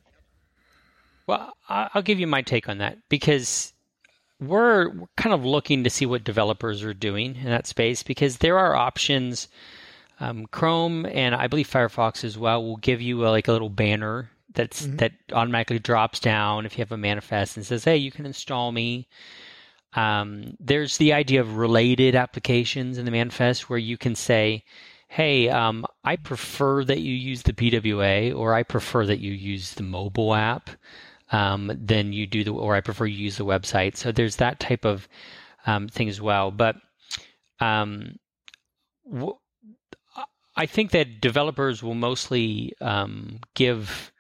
Well, 1.28 1.54
I'll 1.68 2.02
give 2.02 2.20
you 2.20 2.28
my 2.28 2.42
take 2.42 2.70
on 2.70 2.78
that 2.78 2.98
because 3.10 3.74
we're, 4.40 4.90
we're 4.90 5.08
kind 5.18 5.34
of 5.34 5.44
looking 5.44 5.84
to 5.84 5.90
see 5.90 6.06
what 6.06 6.24
developers 6.24 6.82
are 6.82 6.94
doing 6.94 7.36
in 7.36 7.46
that 7.46 7.68
space 7.68 8.04
because 8.04 8.38
there 8.38 8.58
are 8.58 8.74
options. 8.74 9.50
Um, 10.22 10.46
Chrome 10.48 11.06
and 11.08 11.36
I 11.36 11.48
believe 11.48 11.70
Firefox 11.70 12.24
as 12.24 12.38
well 12.38 12.64
will 12.64 12.78
give 12.78 13.02
you 13.02 13.28
a, 13.28 13.30
like 13.30 13.50
a 13.50 13.52
little 13.52 13.70
banner 13.70 14.30
that's 14.54 14.84
mm-hmm. 14.84 14.98
that 14.98 15.14
automatically 15.32 15.80
drops 15.80 16.20
down 16.20 16.66
if 16.66 16.78
you 16.78 16.82
have 16.82 16.92
a 16.92 16.98
manifest 16.98 17.58
and 17.58 17.66
says, 17.66 17.84
"Hey, 17.84 17.98
you 17.98 18.12
can 18.12 18.26
install 18.26 18.72
me." 18.72 19.08
Um, 19.96 20.58
there's 20.60 20.98
the 20.98 21.14
idea 21.14 21.42
of 21.42 21.58
related 21.58 22.16
applications 22.16 22.98
in 22.98 23.06
the 23.06 23.12
manifest 23.12 23.70
where 23.70 23.80
you 23.80 23.98
can 23.98 24.16
say, 24.16 24.64
"Hey, 25.08 25.50
um, 25.50 25.86
I 26.04 26.16
prefer 26.16 26.84
that 26.86 27.00
you 27.00 27.14
use 27.14 27.44
the 27.44 27.54
PWA, 27.54 28.34
or 28.36 28.54
I 28.54 28.64
prefer 28.64 29.06
that 29.06 29.20
you 29.20 29.32
use 29.34 29.74
the 29.74 29.84
mobile 29.84 30.34
app 30.34 30.70
um, 31.32 31.72
than 31.80 32.14
you 32.14 32.26
do 32.28 32.44
the, 32.44 32.52
or 32.54 32.76
I 32.76 32.82
prefer 32.82 33.06
you 33.06 33.18
use 33.18 33.38
the 33.38 33.46
website." 33.46 33.98
So 33.98 34.12
there's 34.12 34.38
that 34.38 34.60
type 34.60 34.86
of 34.86 35.08
um, 35.66 35.88
thing 35.88 36.10
as 36.10 36.22
well. 36.22 36.52
But 36.52 36.76
um, 37.60 38.18
w- 39.10 39.38
I 40.56 40.66
think 40.66 40.92
that 40.92 41.22
developers 41.22 41.82
will 41.82 41.96
mostly 41.96 42.74
um, 42.80 43.40
give 43.56 44.12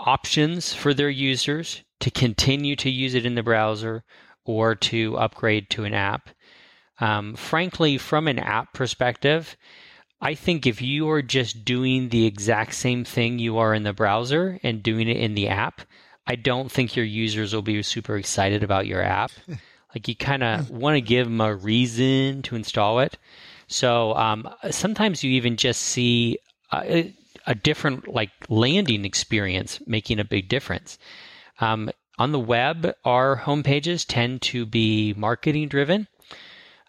options 0.00 0.72
for 0.72 0.94
their 0.94 1.10
users 1.10 1.82
to 2.00 2.10
continue 2.10 2.74
to 2.76 2.90
use 2.90 3.14
it 3.14 3.26
in 3.26 3.34
the 3.34 3.42
browser 3.42 4.02
or 4.44 4.74
to 4.74 5.16
upgrade 5.16 5.70
to 5.70 5.84
an 5.84 5.94
app. 5.94 6.30
Um, 6.98 7.34
frankly, 7.34 7.98
from 7.98 8.28
an 8.28 8.38
app 8.38 8.72
perspective, 8.72 9.56
I 10.20 10.34
think 10.34 10.66
if 10.66 10.82
you 10.82 11.08
are 11.10 11.22
just 11.22 11.64
doing 11.64 12.08
the 12.08 12.26
exact 12.26 12.74
same 12.74 13.04
thing 13.04 13.38
you 13.38 13.58
are 13.58 13.74
in 13.74 13.84
the 13.84 13.92
browser 13.92 14.58
and 14.62 14.82
doing 14.82 15.08
it 15.08 15.16
in 15.16 15.34
the 15.34 15.48
app, 15.48 15.82
I 16.26 16.36
don't 16.36 16.70
think 16.70 16.94
your 16.94 17.06
users 17.06 17.54
will 17.54 17.62
be 17.62 17.82
super 17.82 18.16
excited 18.16 18.62
about 18.62 18.86
your 18.86 19.02
app. 19.02 19.30
like 19.94 20.08
you 20.08 20.14
kind 20.14 20.42
of 20.42 20.70
want 20.70 20.96
to 20.96 21.00
give 21.00 21.26
them 21.26 21.40
a 21.40 21.54
reason 21.54 22.42
to 22.42 22.56
install 22.56 23.00
it. 23.00 23.18
So 23.66 24.14
um, 24.14 24.48
sometimes 24.70 25.24
you 25.24 25.32
even 25.32 25.56
just 25.56 25.80
see 25.82 26.38
uh, 26.70 27.02
a 27.46 27.54
different 27.54 28.08
like 28.08 28.30
landing 28.48 29.04
experience 29.04 29.80
making 29.86 30.18
a 30.18 30.24
big 30.24 30.48
difference. 30.48 30.98
Um, 31.60 31.90
on 32.18 32.32
the 32.32 32.38
web, 32.38 32.94
our 33.04 33.36
homepages 33.38 34.04
tend 34.06 34.42
to 34.42 34.66
be 34.66 35.14
marketing 35.16 35.68
driven 35.68 36.06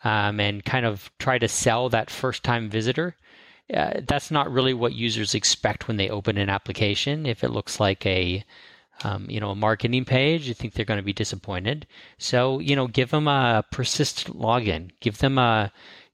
um, 0.04 0.40
and 0.40 0.64
kind 0.66 0.86
of 0.86 1.10
try 1.20 1.38
to 1.38 1.48
sell 1.48 1.90
that 1.90 2.10
first 2.10 2.44
time 2.44 2.70
visitor. 2.70 3.16
Uh, 3.74 4.02
that's 4.06 4.32
not 4.32 4.52
really 4.52 4.74
what 4.74 4.94
users 4.94 5.34
expect 5.34 5.88
when 5.88 5.96
they 5.98 6.10
open 6.10 6.38
an 6.38 6.50
application. 6.50 7.26
If 7.26 7.44
it 7.44 7.52
looks 7.52 7.80
like 7.80 8.06
a 8.06 8.44
um, 9.04 9.28
you 9.30 9.40
know, 9.40 9.52
a 9.52 9.56
marketing 9.56 10.06
page, 10.06 10.48
you 10.48 10.54
think 10.54 10.74
they're 10.74 10.86
going 10.86 11.00
to 11.00 11.04
be 11.04 11.14
disappointed. 11.14 11.88
So, 12.18 12.60
you 12.60 12.76
know, 12.76 12.88
give 12.88 13.10
them 13.10 13.28
a 13.28 13.64
persistent 13.72 14.38
login. 14.38 14.92
Give 15.00 15.18
them 15.18 15.38
a, 15.38 15.72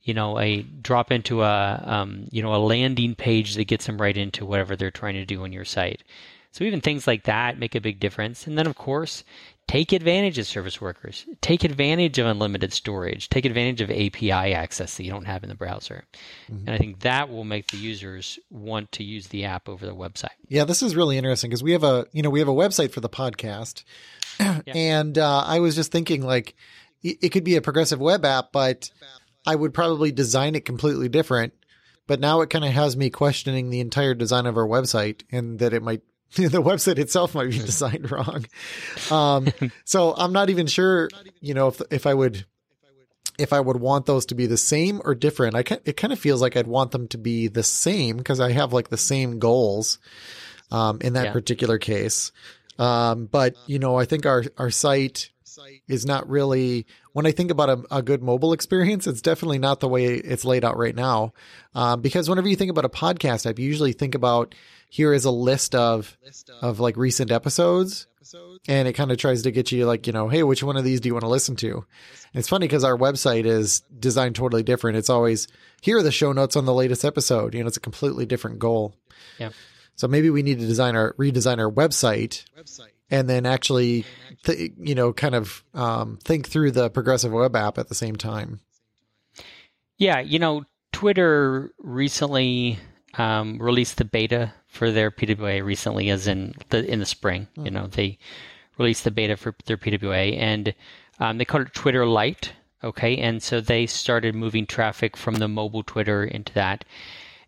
you 0.08 0.14
know, 0.14 0.40
a 0.40 0.62
drop 0.62 1.12
into 1.12 1.44
a, 1.44 1.84
um, 1.86 2.28
you 2.32 2.42
know, 2.42 2.56
a 2.56 2.58
landing 2.58 3.14
page 3.14 3.56
that 3.56 3.66
gets 3.66 3.86
them 3.86 4.02
right 4.02 4.16
into 4.16 4.46
whatever 4.46 4.78
they're 4.78 4.90
trying 4.90 5.16
to 5.16 5.26
do 5.26 5.44
on 5.44 5.52
your 5.52 5.66
site. 5.66 6.02
So 6.54 6.64
even 6.64 6.80
things 6.80 7.06
like 7.06 7.24
that 7.24 7.60
make 7.60 7.76
a 7.76 7.82
big 7.82 8.00
difference. 8.00 8.48
And 8.48 8.58
then, 8.58 8.68
of 8.68 8.76
course, 8.76 9.26
take 9.68 9.92
advantage 9.92 10.40
of 10.40 10.48
service 10.48 10.80
workers. 10.80 11.26
Take 11.42 11.66
advantage 11.66 12.18
of 12.20 12.26
unlimited 12.26 12.72
storage. 12.72 13.28
Take 13.28 13.44
advantage 13.44 13.82
of 13.82 13.92
API 13.92 14.32
access 14.32 14.96
that 14.96 15.04
you 15.04 15.12
don't 15.12 15.26
have 15.26 15.44
in 15.44 15.50
the 15.50 15.56
browser. 15.56 16.06
Mm-hmm. 16.50 16.68
And 16.68 16.70
I 16.70 16.78
think 16.78 17.02
that 17.02 17.30
will 17.30 17.44
make 17.44 17.68
the 17.68 17.78
users 17.78 18.40
want 18.50 18.94
to 18.94 19.04
use 19.04 19.28
the 19.28 19.44
app 19.44 19.68
over 19.68 19.86
the 19.86 19.94
website. 19.94 20.30
Yeah, 20.48 20.64
this 20.64 20.82
is 20.82 20.96
really 20.96 21.18
interesting 21.18 21.50
because 21.50 21.64
we 21.64 21.74
have 21.74 21.84
a, 21.84 22.08
you 22.14 22.24
know, 22.24 22.30
we 22.30 22.40
have 22.40 22.48
a 22.48 22.54
website 22.54 22.92
for 22.92 23.02
the 23.02 23.10
podcast. 23.10 23.84
yeah. 24.40 24.62
And 24.74 25.18
uh, 25.18 25.44
I 25.46 25.60
was 25.60 25.76
just 25.76 25.92
thinking 25.92 26.22
like 26.22 26.56
it 27.04 27.30
could 27.34 27.44
be 27.44 27.58
a 27.58 27.62
progressive 27.62 28.00
web 28.00 28.24
app, 28.24 28.54
but 28.54 28.90
I 29.48 29.56
would 29.56 29.74
probably 29.74 30.12
design 30.12 30.56
it 30.56 30.66
completely 30.66 31.10
different. 31.10 31.54
But 32.06 32.20
now 32.20 32.42
it 32.42 32.50
kind 32.50 32.64
of 32.64 32.72
has 32.72 32.96
me 32.96 33.10
questioning 33.10 33.70
the 33.70 33.82
entire 33.82 34.14
design 34.14 34.46
of 34.46 34.58
our 34.58 34.68
website 34.68 35.24
and 35.32 35.60
that 35.60 35.74
it 35.74 35.84
might, 35.84 36.02
the 36.36 36.62
website 36.62 37.00
itself 37.00 37.34
might 37.34 37.50
be 37.50 37.58
designed 37.58 38.12
wrong. 38.12 38.46
Um, 39.10 39.48
so 39.86 40.14
I'm 40.16 40.34
not 40.34 40.50
even 40.50 40.68
sure, 40.68 41.10
you 41.42 41.54
know, 41.54 41.70
if, 41.70 41.82
if 41.90 42.06
I 42.06 42.14
would, 42.14 42.46
if 43.38 43.54
I 43.54 43.60
would 43.60 43.80
want 43.80 44.06
those 44.06 44.26
to 44.28 44.36
be 44.36 44.48
the 44.48 44.58
same 44.58 45.02
or 45.06 45.14
different. 45.14 45.56
I 45.56 45.64
can, 45.64 45.80
it 45.86 45.96
kind 45.96 46.12
of 46.12 46.20
feels 46.20 46.42
like 46.42 46.58
I'd 46.58 46.68
want 46.68 46.92
them 46.92 47.08
to 47.10 47.18
be 47.18 47.48
the 47.48 47.64
same 47.64 48.18
because 48.18 48.40
I 48.40 48.52
have 48.52 48.74
like 48.74 48.90
the 48.90 48.98
same 48.98 49.38
goals, 49.38 50.00
um, 50.72 51.00
in 51.02 51.14
that 51.14 51.26
yeah. 51.26 51.34
particular 51.34 51.78
case. 51.78 52.32
Um, 52.80 53.26
but 53.26 53.56
you 53.68 53.78
know, 53.78 53.96
I 53.96 54.06
think 54.06 54.26
our 54.26 54.44
our 54.58 54.72
site 54.72 55.30
is 55.88 56.06
not 56.06 56.30
really 56.30 56.86
when 57.18 57.26
I 57.26 57.32
think 57.32 57.50
about 57.50 57.70
a, 57.70 57.84
a 57.90 58.04
good 58.04 58.22
mobile 58.22 58.54
experience, 58.54 59.08
it's 59.08 59.24
definitely 59.24 59.58
not 59.58 59.80
the 59.80 59.88
way 59.88 60.06
it's 60.06 60.46
laid 60.46 60.64
out 60.64 60.78
right 60.78 60.94
now. 60.94 61.34
Um, 61.74 62.00
because 62.00 62.30
whenever 62.30 62.48
you 62.48 62.56
think 62.56 62.70
about 62.70 62.86
a 62.86 62.90
podcast 62.90 63.50
app, 63.50 63.58
you 63.58 63.66
usually 63.66 63.92
think 63.92 64.14
about 64.14 64.54
here 64.88 65.12
is 65.14 65.26
a 65.26 65.32
list 65.32 65.74
of 65.74 66.16
of 66.62 66.80
like 66.80 66.96
recent 66.96 67.32
episodes, 67.32 68.06
and 68.68 68.88
it 68.88 68.94
kind 68.94 69.12
of 69.12 69.18
tries 69.18 69.42
to 69.42 69.52
get 69.52 69.72
you 69.72 69.88
like 69.88 70.06
you 70.06 70.14
know, 70.14 70.28
hey, 70.28 70.44
which 70.44 70.62
one 70.62 70.78
of 70.78 70.84
these 70.84 71.02
do 71.02 71.10
you 71.10 71.14
want 71.16 71.24
to 71.24 71.28
listen 71.28 71.56
to? 71.56 71.72
And 71.78 72.36
it's 72.36 72.50
funny 72.50 72.68
because 72.68 72.84
our 72.84 72.96
website 72.96 73.46
is 73.46 73.80
designed 74.00 74.36
totally 74.36 74.62
different. 74.62 74.98
It's 74.98 75.10
always 75.10 75.48
here 75.82 75.98
are 75.98 76.04
the 76.04 76.12
show 76.12 76.34
notes 76.34 76.56
on 76.56 76.66
the 76.66 76.74
latest 76.74 77.04
episode. 77.04 77.56
You 77.56 77.62
know, 77.62 77.68
it's 77.68 77.78
a 77.78 77.80
completely 77.80 78.28
different 78.28 78.60
goal. 78.60 78.94
Yeah. 79.40 79.50
So 79.96 80.08
maybe 80.08 80.30
we 80.30 80.44
need 80.44 80.60
to 80.60 80.68
design 80.68 80.96
our 80.96 81.14
redesign 81.14 81.58
our 81.58 81.72
website 81.72 82.46
and 83.10 83.30
then 83.30 83.46
actually, 83.46 84.06
th- 84.44 84.72
you 84.78 84.96
know, 84.96 85.14
kind 85.14 85.36
of 85.36 85.64
um, 85.74 86.20
think 86.24 86.48
through 86.48 86.72
the 86.72 86.90
progressive 86.90 87.32
web 87.32 87.56
app 87.56 87.78
at 87.78 87.90
the 87.90 87.96
same 87.96 88.16
time. 88.16 88.60
Yeah, 89.98 90.20
you 90.20 90.40
know, 90.40 90.66
Twitter 90.92 91.72
recently 91.80 92.80
um, 93.18 93.58
released 93.60 93.98
the 93.98 94.06
beta 94.06 94.54
for 94.68 94.92
their 94.92 95.12
PWA 95.12 95.64
recently, 95.64 96.10
as 96.10 96.28
in 96.28 96.54
the 96.70 96.86
in 96.86 97.00
the 97.00 97.06
spring. 97.06 97.48
Mm. 97.58 97.66
You 97.66 97.72
know, 97.72 97.88
they 97.88 98.20
released 98.78 99.04
the 99.04 99.12
beta 99.12 99.38
for 99.38 99.56
their 99.66 99.78
PWA, 99.78 100.38
and 100.38 100.74
um, 101.20 101.38
they 101.38 101.46
called 101.46 101.68
it 101.68 101.74
Twitter 101.74 102.06
Lite. 102.06 102.54
Okay, 102.84 103.18
and 103.18 103.42
so 103.42 103.60
they 103.60 103.88
started 103.88 104.36
moving 104.36 104.68
traffic 104.68 105.18
from 105.18 105.36
the 105.36 105.48
mobile 105.48 105.84
Twitter 105.84 106.24
into 106.24 106.54
that. 106.54 106.86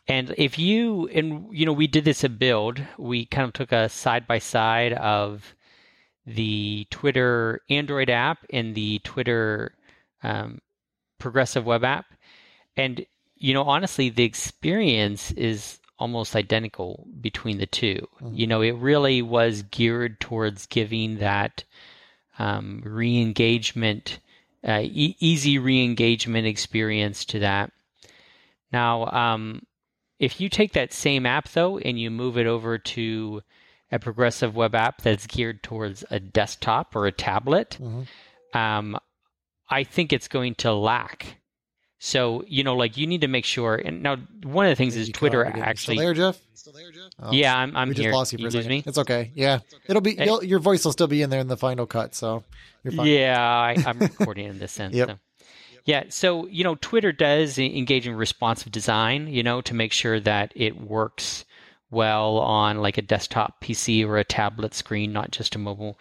And 0.10 0.34
if 0.40 0.58
you 0.58 1.08
and 1.10 1.48
you 1.52 1.68
know 1.68 1.72
we 1.72 1.86
did 1.86 2.04
this 2.04 2.24
at 2.24 2.40
Build, 2.40 2.82
we 2.98 3.26
kind 3.26 3.46
of 3.46 3.54
took 3.54 3.72
a 3.72 3.88
side 3.88 4.26
by 4.26 4.40
side 4.40 4.94
of 4.94 5.54
the 6.26 6.88
Twitter 6.90 7.62
Android 7.70 8.10
app 8.10 8.40
and 8.50 8.74
the 8.74 9.00
Twitter 9.04 9.76
um, 10.24 10.62
Progressive 11.20 11.64
Web 11.64 11.84
app, 11.84 12.08
and 12.76 13.06
you 13.38 13.54
know 13.54 13.64
honestly, 13.64 14.10
the 14.10 14.24
experience 14.24 15.32
is 15.34 15.80
almost 16.00 16.36
identical 16.36 17.06
between 17.22 17.58
the 17.58 17.68
2 17.68 17.96
mm-hmm. 17.96 18.34
You 18.34 18.48
know, 18.48 18.62
it 18.62 18.76
really 18.78 19.22
was 19.22 19.64
geared 19.64 20.20
towards 20.20 20.66
giving 20.66 21.18
that 21.18 21.66
um, 22.40 22.82
re-engagement, 22.86 24.20
uh, 24.66 24.80
e- 24.82 25.18
easy 25.20 25.60
re-engagement 25.60 26.48
experience 26.48 27.26
to 27.26 27.40
that. 27.40 27.74
Now, 28.72 29.08
um, 29.08 29.64
if 30.20 30.42
you 30.42 30.50
take 30.50 30.74
that 30.74 30.94
same 30.94 31.26
app 31.26 31.50
though 31.50 31.78
and 31.78 32.00
you 32.00 32.12
move 32.12 32.38
it 32.38 32.46
over 32.46 32.78
to 32.78 33.42
a 33.92 34.00
progressive 34.00 34.56
web 34.56 34.76
app 34.76 35.02
that's 35.02 35.26
geared 35.26 35.64
towards 35.64 36.04
a 36.12 36.20
desktop 36.20 36.96
or 36.96 37.08
a 37.08 37.12
tablet, 37.12 37.78
mm-hmm. 37.82 38.58
um, 38.58 38.98
I 39.70 39.84
think 39.84 40.14
it's 40.14 40.28
going 40.28 40.56
to 40.56 40.74
lack. 40.74 41.38
So 42.00 42.44
you 42.48 42.64
know, 42.64 42.76
like 42.76 42.98
you 42.98 43.08
need 43.08 43.22
to 43.22 43.28
make 43.28 43.46
sure. 43.46 43.76
And 43.76 44.04
now, 44.04 44.18
one 44.44 44.66
of 44.66 44.70
the 44.72 44.76
things 44.76 44.96
is 44.96 45.10
Twitter 45.10 45.46
actually. 45.46 45.96
Still 45.96 46.06
there, 46.06 46.14
Jeff? 46.14 46.40
Still 46.54 46.74
there, 46.74 46.92
Jeff? 46.92 47.12
Oh, 47.20 47.32
yeah, 47.32 47.58
I'm. 47.58 47.76
I'm 47.76 47.90
we 47.90 47.96
here. 47.96 48.06
just 48.06 48.16
lost 48.16 48.32
you 48.32 48.38
for 48.38 48.44
you 48.44 48.48
a 48.48 48.52
second. 48.52 48.70
Me? 48.70 48.84
It's 48.86 48.98
okay. 48.98 49.32
Yeah, 49.36 49.60
it'll 49.86 50.02
be. 50.02 50.18
your 50.44 50.60
voice 50.60 50.86
will 50.86 50.94
still 50.94 51.08
be 51.08 51.22
in 51.22 51.30
there 51.30 51.42
in 51.42 51.48
the 51.48 51.58
final 51.58 51.86
cut, 51.86 52.16
so 52.16 52.44
you're 52.84 52.94
fine. 52.94 53.06
Yeah, 53.06 53.46
I, 53.46 53.76
am 53.86 54.00
recording 54.00 54.48
in 54.48 54.60
this 54.60 54.72
sense. 54.72 54.96
yep. 54.96 55.10
So. 55.10 55.20
Yeah, 55.86 56.06
so 56.10 56.48
you 56.48 56.64
know, 56.64 56.76
Twitter 56.76 57.12
does 57.12 57.58
engage 57.58 58.08
in 58.08 58.16
responsive 58.16 58.72
design, 58.72 59.28
you 59.28 59.44
know, 59.44 59.62
to 59.62 59.74
make 59.74 59.92
sure 59.94 60.20
that 60.20 60.52
it 60.56 60.80
works 60.80 61.46
well 61.92 62.38
on 62.38 62.82
like 62.82 62.98
a 62.98 63.02
desktop 63.02 63.62
PC 63.62 64.06
or 64.06 64.18
a 64.18 64.24
tablet 64.24 64.74
screen, 64.74 65.12
not 65.12 65.32
just 65.32 65.56
a 65.56 65.60
mobile. 65.60 65.98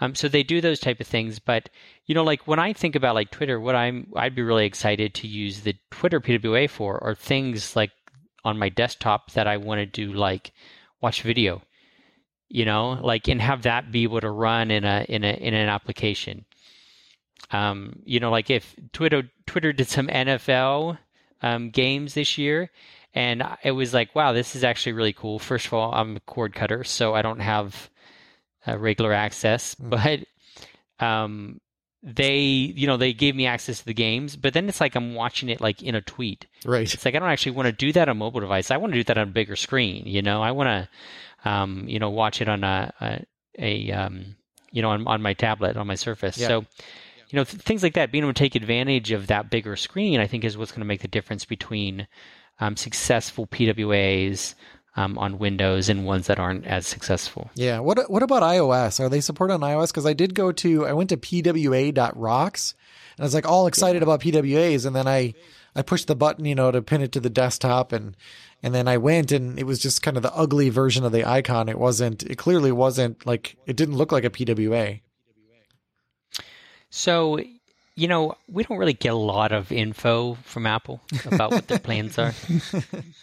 Um, 0.00 0.14
so 0.14 0.28
they 0.28 0.42
do 0.42 0.60
those 0.60 0.80
type 0.80 1.00
of 1.00 1.06
things. 1.06 1.38
But 1.38 1.68
you 2.06 2.14
know, 2.14 2.24
like 2.24 2.46
when 2.46 2.58
I 2.58 2.72
think 2.72 2.96
about 2.96 3.14
like 3.14 3.30
Twitter, 3.30 3.60
what 3.60 3.74
I'm 3.74 4.12
I'd 4.16 4.34
be 4.34 4.42
really 4.42 4.66
excited 4.66 5.14
to 5.14 5.28
use 5.28 5.60
the 5.60 5.76
Twitter 5.90 6.20
PWA 6.20 6.68
for 6.68 7.02
are 7.02 7.14
things 7.14 7.76
like 7.76 7.92
on 8.44 8.58
my 8.58 8.68
desktop 8.68 9.32
that 9.32 9.46
I 9.46 9.56
want 9.56 9.80
to 9.80 9.86
do 9.86 10.12
like 10.12 10.52
watch 11.00 11.22
video, 11.22 11.62
you 12.48 12.64
know, 12.64 12.98
like 13.02 13.28
and 13.28 13.40
have 13.40 13.62
that 13.62 13.92
be 13.92 14.04
able 14.04 14.20
to 14.20 14.30
run 14.30 14.70
in 14.70 14.84
a 14.84 15.04
in 15.08 15.24
a 15.24 15.32
in 15.32 15.54
an 15.54 15.68
application. 15.68 16.44
Um, 17.50 18.00
you 18.04 18.20
know, 18.20 18.30
like 18.30 18.50
if 18.50 18.74
Twitter 18.92 19.30
Twitter 19.46 19.72
did 19.72 19.88
some 19.88 20.08
NFL 20.08 20.98
um, 21.42 21.70
games 21.70 22.14
this 22.14 22.36
year, 22.38 22.70
and 23.14 23.42
it 23.62 23.72
was 23.72 23.94
like, 23.94 24.14
wow, 24.14 24.32
this 24.32 24.54
is 24.54 24.64
actually 24.64 24.92
really 24.92 25.12
cool. 25.12 25.38
First 25.38 25.66
of 25.66 25.74
all, 25.74 25.92
I'm 25.92 26.16
a 26.16 26.20
cord 26.20 26.54
cutter, 26.54 26.84
so 26.84 27.14
I 27.14 27.22
don't 27.22 27.40
have 27.40 27.90
uh, 28.66 28.78
regular 28.78 29.12
access, 29.12 29.74
mm. 29.74 29.90
but 31.00 31.04
um, 31.04 31.60
they, 32.02 32.38
you 32.38 32.86
know, 32.86 32.96
they 32.96 33.12
gave 33.12 33.34
me 33.34 33.46
access 33.46 33.80
to 33.80 33.84
the 33.86 33.94
games. 33.94 34.36
But 34.36 34.52
then 34.52 34.68
it's 34.68 34.80
like 34.80 34.94
I'm 34.94 35.14
watching 35.14 35.48
it 35.48 35.60
like 35.60 35.82
in 35.82 35.94
a 35.94 36.00
tweet. 36.00 36.46
Right. 36.64 36.92
It's 36.92 37.04
like 37.04 37.14
I 37.14 37.18
don't 37.18 37.30
actually 37.30 37.52
want 37.52 37.66
to 37.66 37.72
do 37.72 37.92
that 37.92 38.08
on 38.08 38.18
mobile 38.18 38.40
device. 38.40 38.70
I 38.70 38.76
want 38.76 38.92
to 38.92 38.98
do 38.98 39.04
that 39.04 39.18
on 39.18 39.28
a 39.28 39.32
bigger 39.32 39.56
screen. 39.56 40.06
You 40.06 40.22
know, 40.22 40.42
I 40.42 40.52
want 40.52 40.68
to, 40.68 41.50
um, 41.50 41.84
you 41.88 41.98
know, 41.98 42.10
watch 42.10 42.40
it 42.40 42.48
on 42.48 42.62
a, 42.62 42.92
a, 43.00 43.24
a 43.58 43.92
um, 43.92 44.36
you 44.70 44.82
know, 44.82 44.90
on, 44.90 45.06
on 45.06 45.22
my 45.22 45.34
tablet 45.34 45.76
on 45.76 45.86
my 45.86 45.94
Surface. 45.94 46.38
Yeah. 46.38 46.48
So 46.48 46.66
you 47.28 47.36
know, 47.36 47.44
th- 47.44 47.62
things 47.62 47.82
like 47.82 47.94
that, 47.94 48.10
being 48.10 48.24
able 48.24 48.32
to 48.32 48.38
take 48.38 48.54
advantage 48.54 49.10
of 49.12 49.26
that 49.26 49.50
bigger 49.50 49.76
screen, 49.76 50.20
I 50.20 50.26
think 50.26 50.44
is 50.44 50.56
what's 50.56 50.72
going 50.72 50.80
to 50.80 50.86
make 50.86 51.02
the 51.02 51.08
difference 51.08 51.44
between 51.44 52.06
um, 52.60 52.76
successful 52.76 53.46
PWAs 53.46 54.54
um, 54.96 55.16
on 55.18 55.38
Windows 55.38 55.88
and 55.88 56.06
ones 56.06 56.26
that 56.26 56.40
aren't 56.40 56.66
as 56.66 56.86
successful. 56.86 57.50
Yeah. 57.54 57.78
What 57.80 58.10
What 58.10 58.22
about 58.22 58.42
iOS? 58.42 58.98
Are 58.98 59.08
they 59.08 59.20
supported 59.20 59.54
on 59.54 59.60
iOS? 59.60 59.88
Because 59.88 60.06
I 60.06 60.12
did 60.12 60.34
go 60.34 60.50
to, 60.52 60.86
I 60.86 60.92
went 60.92 61.10
to 61.10 61.16
pwa.rocks 61.16 62.74
and 63.16 63.22
I 63.22 63.26
was 63.26 63.34
like 63.34 63.46
all 63.46 63.66
excited 63.66 64.02
about 64.02 64.20
PWAs, 64.20 64.86
and 64.86 64.96
then 64.96 65.06
I 65.06 65.34
I 65.76 65.82
pushed 65.82 66.08
the 66.08 66.16
button, 66.16 66.44
you 66.44 66.54
know, 66.54 66.70
to 66.70 66.82
pin 66.82 67.02
it 67.02 67.12
to 67.12 67.20
the 67.20 67.30
desktop 67.30 67.92
and. 67.92 68.16
And 68.60 68.74
then 68.74 68.88
I 68.88 68.96
went 68.96 69.30
and 69.30 69.56
it 69.56 69.66
was 69.66 69.78
just 69.78 70.02
kind 70.02 70.16
of 70.16 70.24
the 70.24 70.34
ugly 70.34 70.68
version 70.68 71.04
of 71.04 71.12
the 71.12 71.24
icon. 71.24 71.68
It 71.68 71.78
wasn't, 71.78 72.24
it 72.24 72.38
clearly 72.38 72.72
wasn't 72.72 73.24
like, 73.24 73.56
it 73.66 73.76
didn't 73.76 73.94
look 73.94 74.10
like 74.10 74.24
a 74.24 74.30
PWA. 74.30 75.00
So, 76.90 77.38
you 77.94 78.08
know, 78.08 78.36
we 78.48 78.62
don't 78.62 78.78
really 78.78 78.92
get 78.92 79.12
a 79.12 79.16
lot 79.16 79.52
of 79.52 79.72
info 79.72 80.34
from 80.44 80.66
Apple 80.66 81.00
about 81.26 81.50
what 81.50 81.68
their 81.68 81.78
plans 81.78 82.18
are. 82.18 82.32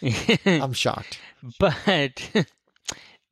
I'm 0.46 0.72
shocked. 0.72 1.18
But 1.58 2.30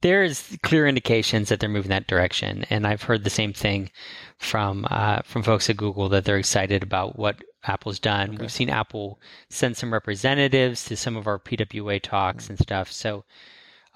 there's 0.05 0.57
clear 0.63 0.87
indications 0.87 1.49
that 1.49 1.61
they're 1.61 1.69
moving 1.69 1.89
that 1.89 2.07
direction, 2.07 2.67
and 2.69 2.87
I've 2.87 3.03
heard 3.03 3.25
the 3.25 3.31
same 3.31 3.53
thing 3.53 3.91
from 4.37 4.87
uh, 4.91 5.23
from 5.25 5.43
folks 5.43 5.71
at 5.71 5.79
Google 5.79 6.11
that 6.11 6.27
they're 6.27 6.37
excited 6.37 6.83
about 6.83 7.19
what 7.19 7.43
Apple's 7.65 7.99
done. 7.99 8.35
Okay. 8.35 8.43
We've 8.43 8.53
seen 8.53 8.69
Apple 8.69 9.19
send 9.49 9.77
some 9.77 9.93
representatives 9.93 10.85
to 10.87 10.97
some 10.97 11.17
of 11.17 11.27
our 11.27 11.39
PWA 11.39 12.03
talks 12.03 12.45
mm-hmm. 12.45 12.53
and 12.53 12.59
stuff, 12.59 12.93
so 12.93 13.25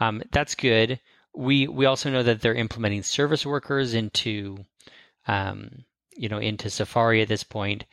um, 0.01 0.22
that's 0.32 0.55
good. 0.55 0.99
We 1.34 1.68
we 1.68 1.84
also 1.84 2.11
know 2.11 2.22
that 2.22 2.41
they're 2.41 2.55
implementing 2.55 3.03
service 3.03 3.45
workers 3.45 3.93
into 3.93 4.64
um, 5.26 5.84
you 6.19 6.29
know 6.29 6.39
into 6.39 6.69
Safari 6.71 7.23
at 7.23 7.29
this 7.29 7.45
point. 7.45 7.85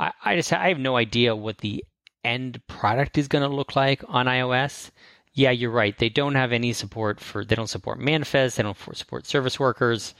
I, 0.00 0.12
I 0.24 0.36
just 0.36 0.52
I 0.52 0.68
have 0.68 0.78
no 0.78 0.96
idea 0.96 1.36
what 1.36 1.58
the 1.58 1.84
end 2.24 2.60
product 2.66 3.18
is 3.18 3.28
going 3.28 3.48
to 3.48 3.54
look 3.54 3.76
like 3.76 4.02
on 4.08 4.26
iOS. 4.26 4.90
Yeah, 5.34 5.50
you're 5.50 5.70
right. 5.70 5.96
They 5.96 6.08
don't 6.08 6.36
have 6.36 6.52
any 6.52 6.72
support 6.72 7.20
for. 7.20 7.44
They 7.44 7.54
don't 7.54 7.68
support 7.68 7.98
manifest. 7.98 8.56
They 8.56 8.62
don't 8.62 8.78
support 8.94 9.26
service 9.26 9.60
workers. 9.60 10.14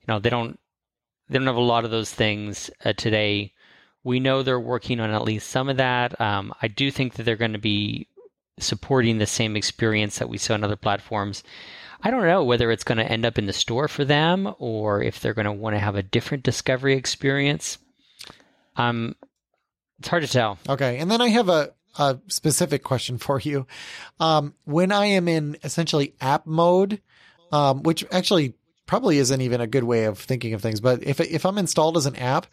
You 0.00 0.12
know, 0.12 0.18
they 0.18 0.30
don't. 0.30 0.58
They 1.28 1.38
don't 1.38 1.46
have 1.46 1.56
a 1.56 1.60
lot 1.60 1.84
of 1.84 1.90
those 1.90 2.12
things 2.12 2.70
uh, 2.84 2.92
today. 2.92 3.52
We 4.04 4.20
know 4.20 4.42
they're 4.42 4.60
working 4.60 5.00
on 5.00 5.10
at 5.10 5.22
least 5.22 5.48
some 5.50 5.68
of 5.68 5.78
that. 5.78 6.20
Um, 6.20 6.52
I 6.62 6.68
do 6.68 6.92
think 6.92 7.14
that 7.14 7.24
they're 7.24 7.34
going 7.34 7.54
to 7.54 7.58
be 7.58 8.06
supporting 8.58 9.18
the 9.18 9.26
same 9.26 9.56
experience 9.56 10.18
that 10.18 10.28
we 10.28 10.38
saw 10.38 10.54
on 10.54 10.62
other 10.62 10.76
platforms. 10.76 11.42
I 12.02 12.10
don't 12.10 12.26
know 12.26 12.44
whether 12.44 12.70
it's 12.70 12.84
going 12.84 12.98
to 12.98 13.10
end 13.10 13.24
up 13.24 13.38
in 13.38 13.46
the 13.46 13.52
store 13.52 13.88
for 13.88 14.04
them 14.04 14.52
or 14.58 15.02
if 15.02 15.20
they're 15.20 15.34
going 15.34 15.46
to 15.46 15.52
want 15.52 15.74
to 15.74 15.80
have 15.80 15.96
a 15.96 16.02
different 16.02 16.44
discovery 16.44 16.94
experience. 16.94 17.78
Um, 18.76 19.16
it's 19.98 20.08
hard 20.08 20.22
to 20.22 20.28
tell. 20.28 20.58
Okay, 20.68 20.98
and 20.98 21.10
then 21.10 21.20
I 21.20 21.28
have 21.28 21.48
a 21.48 21.72
a 21.98 22.18
specific 22.28 22.82
question 22.82 23.18
for 23.18 23.40
you. 23.40 23.66
Um, 24.20 24.54
when 24.64 24.92
I 24.92 25.06
am 25.06 25.28
in 25.28 25.56
essentially 25.64 26.14
app 26.20 26.46
mode, 26.46 27.00
um, 27.52 27.82
which 27.82 28.04
actually 28.12 28.54
probably 28.86 29.18
isn't 29.18 29.40
even 29.40 29.60
a 29.60 29.66
good 29.66 29.84
way 29.84 30.04
of 30.04 30.18
thinking 30.18 30.54
of 30.54 30.62
things, 30.62 30.80
but 30.80 31.02
if 31.02 31.20
if 31.20 31.44
I'm 31.46 31.58
installed 31.58 31.96
as 31.96 32.06
an 32.06 32.16
app, 32.16 32.46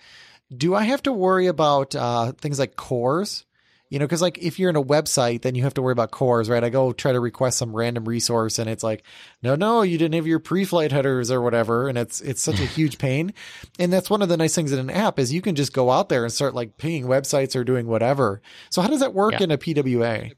do 0.56 0.76
I 0.76 0.84
have 0.84 1.04
to 1.04 1.14
worry 1.14 1.48
about 1.48 1.96
uh, 1.96 2.32
things 2.34 2.60
like 2.60 2.76
CORS? 2.76 3.46
You 3.94 4.00
know, 4.00 4.06
because 4.06 4.24
like 4.24 4.40
if 4.40 4.58
you're 4.58 4.72
in 4.72 4.76
a 4.76 4.84
website, 4.84 5.44
then 5.44 5.54
you 5.54 5.62
have 5.62 5.76
to 5.76 5.82
worry 5.84 5.92
about 5.92 6.10
CORS, 6.10 6.50
right? 6.50 6.64
I 6.64 6.70
go 6.70 6.88
oh, 6.88 6.94
try 6.94 7.12
to 7.12 7.20
request 7.20 7.60
some 7.60 7.76
random 7.76 8.06
resource, 8.06 8.58
and 8.58 8.68
it's 8.68 8.82
like, 8.82 9.04
no, 9.44 9.54
no, 9.54 9.84
you 9.84 10.00
didn't 10.00 10.16
have 10.16 10.26
your 10.26 10.40
pre-flight 10.40 10.92
headers 10.92 11.30
or 11.30 11.42
whatever, 11.42 11.88
and 11.88 11.96
it's 11.96 12.20
it's 12.20 12.42
such 12.42 12.60
a 12.60 12.66
huge 12.66 12.98
pain. 12.98 13.34
And 13.80 13.92
that's 13.92 14.10
one 14.10 14.22
of 14.22 14.30
the 14.30 14.38
nice 14.38 14.56
things 14.56 14.72
in 14.72 14.80
an 14.80 14.90
app 14.90 15.20
is 15.20 15.32
you 15.34 15.42
can 15.42 15.56
just 15.56 15.74
go 15.74 15.92
out 15.92 16.10
there 16.10 16.24
and 16.24 16.34
start 16.34 16.56
like 16.56 16.78
pinging 16.78 17.06
websites 17.06 17.56
or 17.56 17.64
doing 17.64 17.86
whatever. 17.86 18.42
So 18.70 18.82
how 18.82 18.88
does 18.88 19.00
that 19.00 19.14
work 19.14 19.34
yeah. 19.34 19.44
in 19.44 19.52
a 19.52 19.58
PWA? 19.58 20.32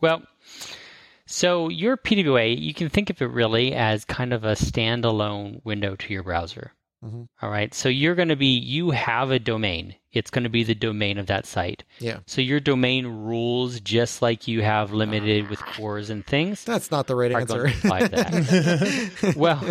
Well, 0.00 0.22
So 1.26 1.68
your 1.68 1.96
PWA, 1.96 2.58
you 2.58 2.72
can 2.72 2.88
think 2.88 3.10
of 3.10 3.20
it 3.20 3.26
really 3.26 3.74
as 3.74 4.04
kind 4.04 4.32
of 4.32 4.44
a 4.44 4.52
standalone 4.52 5.62
window 5.64 5.94
to 5.96 6.12
your 6.12 6.22
browser. 6.22 6.72
Mhm. 7.04 7.26
All 7.42 7.50
right. 7.50 7.74
So 7.74 7.88
you're 7.88 8.14
going 8.14 8.28
to 8.28 8.36
be, 8.36 8.56
you 8.58 8.90
have 8.92 9.30
a 9.30 9.38
domain. 9.38 9.94
It's 10.12 10.30
going 10.30 10.44
to 10.44 10.50
be 10.50 10.64
the 10.64 10.74
domain 10.74 11.18
of 11.18 11.26
that 11.26 11.44
site. 11.44 11.84
Yeah. 11.98 12.20
So 12.26 12.40
your 12.40 12.60
domain 12.60 13.06
rules, 13.06 13.80
just 13.80 14.22
like 14.22 14.48
you 14.48 14.62
have 14.62 14.92
limited 14.92 15.50
with 15.50 15.58
CORS 15.60 16.08
and 16.10 16.24
things, 16.24 16.64
That's 16.64 16.90
not 16.90 17.06
the 17.06 17.16
right 17.16 17.32
answer. 17.32 17.68
to 17.68 17.74
apply 17.76 18.00
to 18.00 18.08
that. 18.08 19.34
well, 19.36 19.62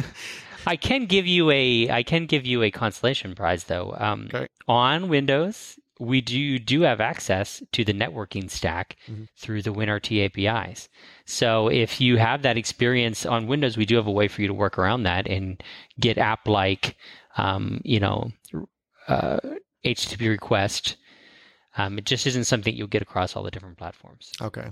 I 0.67 0.75
can 0.75 1.05
give 1.05 1.25
you 1.27 1.49
a 1.49 1.89
I 1.89 2.03
can 2.03 2.25
give 2.25 2.45
you 2.45 2.61
a 2.63 2.71
consolation 2.71 3.35
prize 3.35 3.65
though. 3.65 3.95
Um, 3.97 4.29
Okay. 4.33 4.47
On 4.67 5.07
Windows, 5.09 5.77
we 5.99 6.21
do 6.21 6.57
do 6.59 6.81
have 6.81 6.99
access 7.01 7.61
to 7.71 7.83
the 7.85 7.93
networking 7.93 8.49
stack 8.49 8.97
Mhm. 9.09 9.27
through 9.37 9.61
the 9.61 9.71
WinRT 9.73 10.23
APIs. 10.25 10.89
So 11.25 11.67
if 11.69 12.01
you 12.01 12.17
have 12.17 12.41
that 12.41 12.57
experience 12.57 13.25
on 13.25 13.47
Windows, 13.47 13.77
we 13.77 13.85
do 13.85 13.95
have 13.95 14.07
a 14.07 14.11
way 14.11 14.27
for 14.27 14.41
you 14.41 14.47
to 14.47 14.53
work 14.53 14.77
around 14.77 15.03
that 15.03 15.27
and 15.27 15.61
get 15.99 16.17
app 16.17 16.47
like, 16.47 16.95
um, 17.37 17.81
you 17.83 17.99
know, 17.99 18.31
uh, 19.07 19.39
HTTP 19.85 20.29
request. 20.29 20.97
Um, 21.77 21.97
it 21.97 22.05
just 22.05 22.27
isn't 22.27 22.45
something 22.45 22.75
you'll 22.75 22.87
get 22.87 23.01
across 23.01 23.35
all 23.35 23.43
the 23.43 23.51
different 23.51 23.77
platforms. 23.77 24.31
okay. 24.41 24.69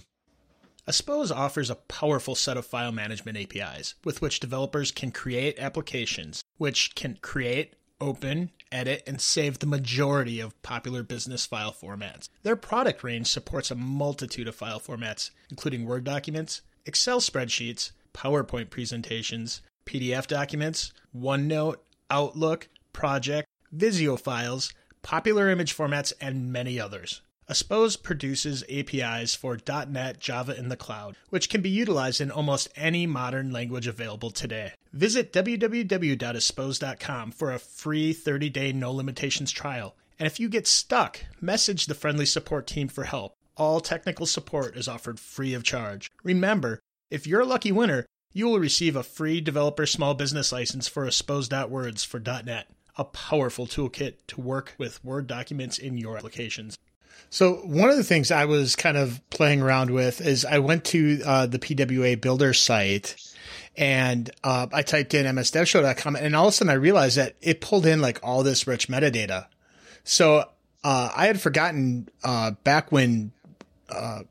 Aspose 0.88 1.32
offers 1.32 1.70
a 1.70 1.76
powerful 1.76 2.34
set 2.34 2.58
of 2.58 2.66
file 2.66 2.92
management 2.92 3.38
APIs 3.38 3.94
with 4.04 4.20
which 4.20 4.40
developers 4.40 4.92
can 4.92 5.12
create 5.12 5.60
applications 5.60 6.44
which 6.62 6.94
can 6.94 7.18
create, 7.24 7.74
open, 8.00 8.52
edit, 8.72 9.02
and 9.08 9.20
save 9.20 9.58
the 9.58 9.66
majority 9.66 10.40
of 10.40 10.62
popular 10.62 11.02
business 11.02 11.44
file 11.44 11.74
formats. 11.74 12.30
Their 12.44 12.56
product 12.56 13.04
range 13.04 13.26
supports 13.26 13.72
a 13.72 13.76
multitude 13.76 14.48
of 14.48 14.54
file 14.54 14.80
formats, 14.80 15.32
including 15.50 15.86
Word 15.86 16.04
documents, 16.04 16.62
Excel 16.86 17.20
spreadsheets, 17.20 17.94
PowerPoint 18.14 18.70
presentations, 18.70 19.64
PDF 19.88 20.28
documents, 20.28 20.94
OneNote, 21.16 21.78
Outlook, 22.12 22.68
Project, 22.94 23.48
Visio 23.72 24.18
files, 24.18 24.74
popular 25.02 25.50
image 25.50 25.76
formats, 25.76 26.14
and 26.22 26.52
many 26.52 26.80
others. 26.80 27.22
Aspose 27.48 27.98
produces 27.98 28.64
APIs 28.70 29.34
for 29.34 29.58
.NET 29.68 30.20
Java 30.20 30.58
in 30.58 30.70
the 30.70 30.78
cloud, 30.78 31.16
which 31.30 31.50
can 31.50 31.62
be 31.62 31.70
utilized 31.70 32.22
in 32.22 32.30
almost 32.32 32.70
any 32.76 33.08
modern 33.08 33.52
language 33.52 33.88
available 33.88 34.30
today. 34.30 34.74
Visit 34.94 35.34
www.aspose.com 35.34 37.32
for 37.32 37.52
a 37.52 37.60
free 37.60 38.14
30-day 38.14 38.74
no 38.74 38.92
limitations 38.92 39.52
trial. 39.52 39.96
And 40.20 40.28
if 40.28 40.40
you 40.40 40.50
get 40.50 40.68
stuck, 40.68 41.22
message 41.42 41.88
the 41.88 41.96
friendly 41.96 42.26
support 42.26 42.68
team 42.68 42.88
for 42.88 43.06
help. 43.06 43.36
All 43.58 43.80
technical 43.82 44.26
support 44.26 44.78
is 44.78 44.88
offered 44.88 45.20
free 45.20 45.54
of 45.54 45.64
charge. 45.64 46.12
Remember, 46.24 46.80
if 47.10 47.26
you're 47.28 47.42
a 47.42 47.46
lucky 47.46 47.72
winner, 47.72 48.06
you 48.34 48.48
will 48.48 48.60
receive 48.60 48.96
a 48.96 49.04
free 49.04 49.42
developer 49.42 49.86
small 49.86 50.14
business 50.14 50.52
license 50.52 50.88
for 50.88 51.06
Aspose.words 51.06 52.04
for 52.04 52.20
.NET, 52.20 52.68
a 52.98 53.04
powerful 53.04 53.68
toolkit 53.68 54.16
to 54.28 54.42
work 54.42 54.76
with 54.78 55.04
Word 55.04 55.28
documents 55.28 55.78
in 55.78 55.98
your 55.98 56.18
applications. 56.18 56.78
So 57.30 57.56
one 57.64 57.90
of 57.90 57.96
the 57.96 58.04
things 58.04 58.30
I 58.30 58.46
was 58.46 58.76
kind 58.76 58.98
of 58.98 59.22
playing 59.30 59.62
around 59.62 59.90
with 59.90 60.20
is 60.20 60.44
I 60.44 60.60
went 60.60 60.84
to 60.86 61.22
uh, 61.26 61.46
the 61.46 61.60
PWA 61.60 62.20
Builder 62.20 62.54
site 62.54 63.16
and 63.78 64.30
uh, 64.44 64.68
I 64.74 64.82
typed 64.82 65.14
in 65.14 65.26
msdevshow.com 65.26 66.18
and 66.18 66.36
all 66.36 66.48
of 66.48 66.50
a 66.50 66.52
sudden 66.52 66.70
I 66.70 66.74
realized 66.74 67.18
that 67.18 67.36
it 67.42 67.62
pulled 67.62 67.86
in 67.86 68.02
like 68.02 68.20
all 68.22 68.44
this 68.44 68.68
rich 68.68 68.90
metadata. 68.90 69.48
So 70.04 70.50
uh, 70.84 71.12
I 71.16 71.28
had 71.28 71.40
forgotten 71.40 72.10
uh, 72.24 72.52
back 72.64 72.92
when 72.92 73.32
uh, 73.90 74.24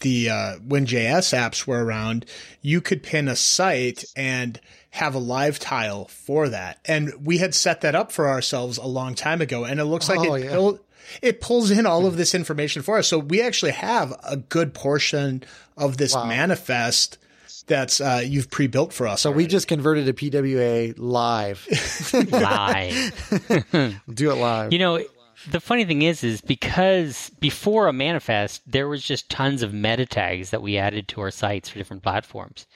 the 0.00 0.30
uh, 0.30 0.54
when 0.66 0.86
JS 0.86 1.36
apps 1.36 1.66
were 1.66 1.84
around, 1.84 2.26
you 2.60 2.80
could 2.80 3.02
pin 3.02 3.28
a 3.28 3.36
site 3.36 4.04
and 4.16 4.60
have 4.90 5.14
a 5.14 5.18
live 5.18 5.58
tile 5.58 6.06
for 6.06 6.48
that, 6.50 6.78
and 6.84 7.12
we 7.24 7.38
had 7.38 7.54
set 7.54 7.80
that 7.80 7.94
up 7.94 8.12
for 8.12 8.28
ourselves 8.28 8.76
a 8.78 8.86
long 8.86 9.14
time 9.14 9.40
ago, 9.40 9.64
and 9.64 9.80
it 9.80 9.84
looks 9.84 10.08
like 10.08 10.18
Oh, 10.20 10.34
it. 10.34 10.44
yeah. 10.44 10.52
it'll- 10.52 10.80
it 11.20 11.40
pulls 11.40 11.70
in 11.70 11.84
all 11.84 12.06
of 12.06 12.16
this 12.16 12.34
information 12.34 12.80
for 12.82 12.96
us. 12.96 13.08
So 13.08 13.18
we 13.18 13.42
actually 13.42 13.72
have 13.72 14.14
a 14.22 14.36
good 14.36 14.72
portion 14.72 15.42
of 15.76 15.96
this 15.96 16.14
Wow. 16.14 16.26
manifest 16.26 17.18
that's 17.66 18.00
uh, 18.00 18.22
you've 18.24 18.50
pre-built 18.50 18.92
for 18.92 19.06
us. 19.08 19.20
So 19.20 19.30
we 19.32 19.46
just 19.46 19.66
converted 19.66 20.06
to 20.06 20.12
PWA 20.12 20.94
live. 20.96 21.66
Live. 22.30 23.30
Do 24.14 24.30
it 24.30 24.34
live. 24.36 24.72
You 24.72 24.78
know, 24.78 25.04
the 25.50 25.60
funny 25.60 25.84
thing 25.84 26.02
is, 26.02 26.22
is 26.22 26.40
because 26.40 27.30
before 27.40 27.88
a 27.88 27.92
manifest, 27.92 28.62
there 28.70 28.88
was 28.88 29.02
just 29.02 29.30
tons 29.30 29.62
of 29.62 29.74
meta 29.74 30.06
tags 30.06 30.50
that 30.50 30.62
we 30.62 30.78
added 30.78 31.08
to 31.08 31.20
our 31.20 31.30
sites 31.30 31.68
for 31.68 31.78
different 31.78 32.02
platforms. 32.02 32.66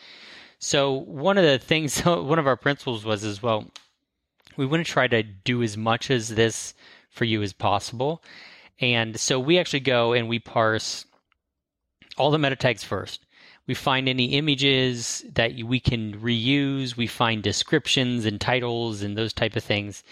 So 0.58 0.92
one 0.92 1.38
of 1.38 1.44
the 1.44 1.58
things, 1.58 2.00
one 2.04 2.38
of 2.38 2.46
our 2.46 2.56
principles 2.56 3.04
was 3.04 3.24
as 3.24 3.42
well, 3.42 3.70
we 4.56 4.66
want 4.66 4.84
to 4.86 4.90
try 4.90 5.06
to 5.08 5.22
do 5.22 5.62
as 5.62 5.76
much 5.76 6.10
as 6.10 6.30
this 6.30 6.74
for 7.10 7.24
you 7.24 7.42
as 7.42 7.52
possible. 7.52 8.22
And 8.80 9.18
so 9.18 9.38
we 9.38 9.58
actually 9.58 9.80
go 9.80 10.12
and 10.12 10.28
we 10.28 10.38
parse 10.38 11.06
all 12.16 12.30
the 12.30 12.38
meta 12.38 12.56
tags 12.56 12.84
first. 12.84 13.24
We 13.66 13.74
find 13.74 14.08
any 14.08 14.26
images 14.26 15.24
that 15.34 15.54
we 15.54 15.80
can 15.80 16.20
reuse. 16.20 16.96
We 16.96 17.06
find 17.06 17.42
descriptions 17.42 18.24
and 18.24 18.40
titles 18.40 19.02
and 19.02 19.16
those 19.16 19.32
type 19.32 19.56
of 19.56 19.64
things 19.64 20.04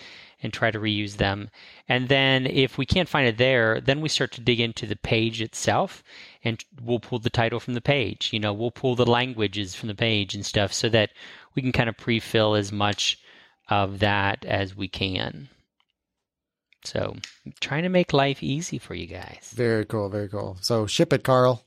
and 0.45 0.53
try 0.53 0.71
to 0.71 0.79
reuse 0.79 1.17
them. 1.17 1.51
And 1.89 2.09
then 2.09 2.47
if 2.47 2.79
we 2.79 2.87
can't 2.87 3.09
find 3.09 3.27
it 3.27 3.39
there, 3.39 3.81
then 3.81 4.01
we 4.01 4.09
start 4.09 4.31
to 4.33 4.41
dig 4.41 4.61
into 4.61 4.87
the 4.87 4.95
page 4.95 5.41
itself 5.41 6.05
and 6.45 6.65
we'll 6.81 7.01
pull 7.01 7.19
the 7.19 7.31
title 7.31 7.59
from 7.59 7.75
the 7.75 7.81
page. 7.81 8.31
You 8.33 8.39
know, 8.39 8.53
we'll 8.53 8.71
pull 8.71 8.95
the 8.95 9.07
languages 9.07 9.75
from 9.75 9.89
the 9.89 9.95
page 9.95 10.35
and 10.35 10.47
stuff 10.47 10.73
so 10.73 10.89
that 10.91 11.11
we 11.55 11.63
can 11.63 11.73
kind 11.73 11.89
of 11.89 11.97
pre-fill 11.97 12.55
as 12.55 12.71
much 12.71 13.19
of 13.69 13.99
that 14.01 14.45
as 14.45 14.77
we 14.77 14.87
can. 14.87 15.49
So, 16.85 17.17
trying 17.61 17.85
to 17.85 17.89
make 17.89 18.13
life 18.13 18.43
easy 18.43 18.77
for 18.77 18.95
you 18.95 19.07
guys. 19.07 19.51
Very 19.55 19.87
cool. 19.87 20.11
Very 20.11 20.29
cool. 20.29 20.59
So 20.61 20.87
ship 20.87 21.15
it, 21.15 21.25
Carl. 21.25 21.65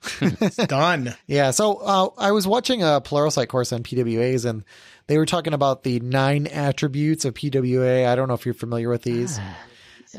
done. 0.66 1.14
Yeah. 1.26 1.50
So 1.50 1.76
uh, 1.76 2.08
I 2.18 2.32
was 2.32 2.46
watching 2.46 2.82
a 2.82 3.00
Pluralsight 3.00 3.48
course 3.48 3.72
on 3.72 3.82
PWAs, 3.82 4.44
and 4.44 4.64
they 5.06 5.18
were 5.18 5.26
talking 5.26 5.52
about 5.54 5.82
the 5.82 6.00
nine 6.00 6.46
attributes 6.46 7.24
of 7.24 7.34
PWA. 7.34 8.06
I 8.06 8.14
don't 8.14 8.28
know 8.28 8.34
if 8.34 8.44
you're 8.44 8.54
familiar 8.54 8.88
with 8.88 9.02
these. 9.02 9.38
Ah, 9.40 9.58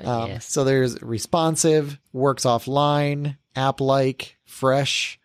Um, 0.03 0.30
yes. 0.30 0.49
So 0.51 0.63
there's 0.63 1.01
responsive, 1.01 1.97
works 2.13 2.43
offline, 2.43 3.38
app 3.55 3.82
like, 3.82 4.38
fresh, 4.45 5.19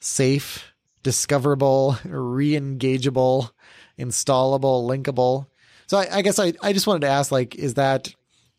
safe, 0.00 0.64
discoverable, 1.02 1.98
re 2.04 2.52
engageable, 2.52 3.50
installable, 3.98 4.86
linkable. 4.88 5.46
So 5.86 5.98
I, 5.98 6.18
I 6.18 6.22
guess 6.22 6.38
I, 6.38 6.52
I 6.62 6.72
just 6.72 6.86
wanted 6.86 7.00
to 7.02 7.08
ask, 7.08 7.30
like, 7.32 7.54
is 7.54 7.74
that 7.74 8.14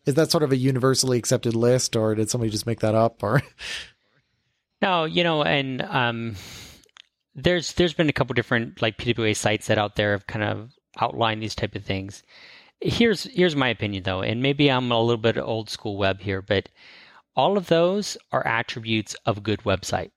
is 0.06 0.14
that 0.14 0.30
sort 0.30 0.42
of 0.42 0.50
a 0.50 0.56
universally 0.56 1.18
accepted 1.18 1.54
list, 1.54 1.94
or 1.94 2.14
did 2.14 2.30
somebody 2.30 2.50
just 2.50 2.66
make 2.66 2.80
that 2.80 2.94
up? 2.94 3.22
Or 3.22 3.42
No, 4.82 5.04
you 5.04 5.22
know, 5.24 5.42
and 5.42 5.82
um, 5.82 6.36
there's 7.34 7.74
there's 7.74 7.94
been 7.94 8.08
a 8.08 8.12
couple 8.14 8.34
different 8.34 8.80
like 8.80 8.98
PWA 8.98 9.36
sites 9.36 9.66
that 9.66 9.78
out 9.78 9.96
there 9.96 10.12
have 10.12 10.26
kind 10.26 10.44
of 10.44 10.72
outlined 10.98 11.42
these 11.42 11.54
type 11.54 11.74
of 11.74 11.84
things. 11.84 12.22
Here's 12.80 13.24
here's 13.24 13.56
my 13.56 13.68
opinion 13.68 14.04
though, 14.04 14.22
and 14.22 14.42
maybe 14.42 14.70
I'm 14.70 14.90
a 14.90 15.00
little 15.00 15.20
bit 15.20 15.36
old 15.38 15.68
school 15.68 15.96
web 15.98 16.20
here, 16.20 16.40
but 16.42 16.68
all 17.36 17.56
of 17.56 17.68
those 17.68 18.16
are 18.32 18.46
attributes 18.46 19.14
of 19.26 19.38
a 19.38 19.42
good 19.42 19.60
website. 19.60 20.10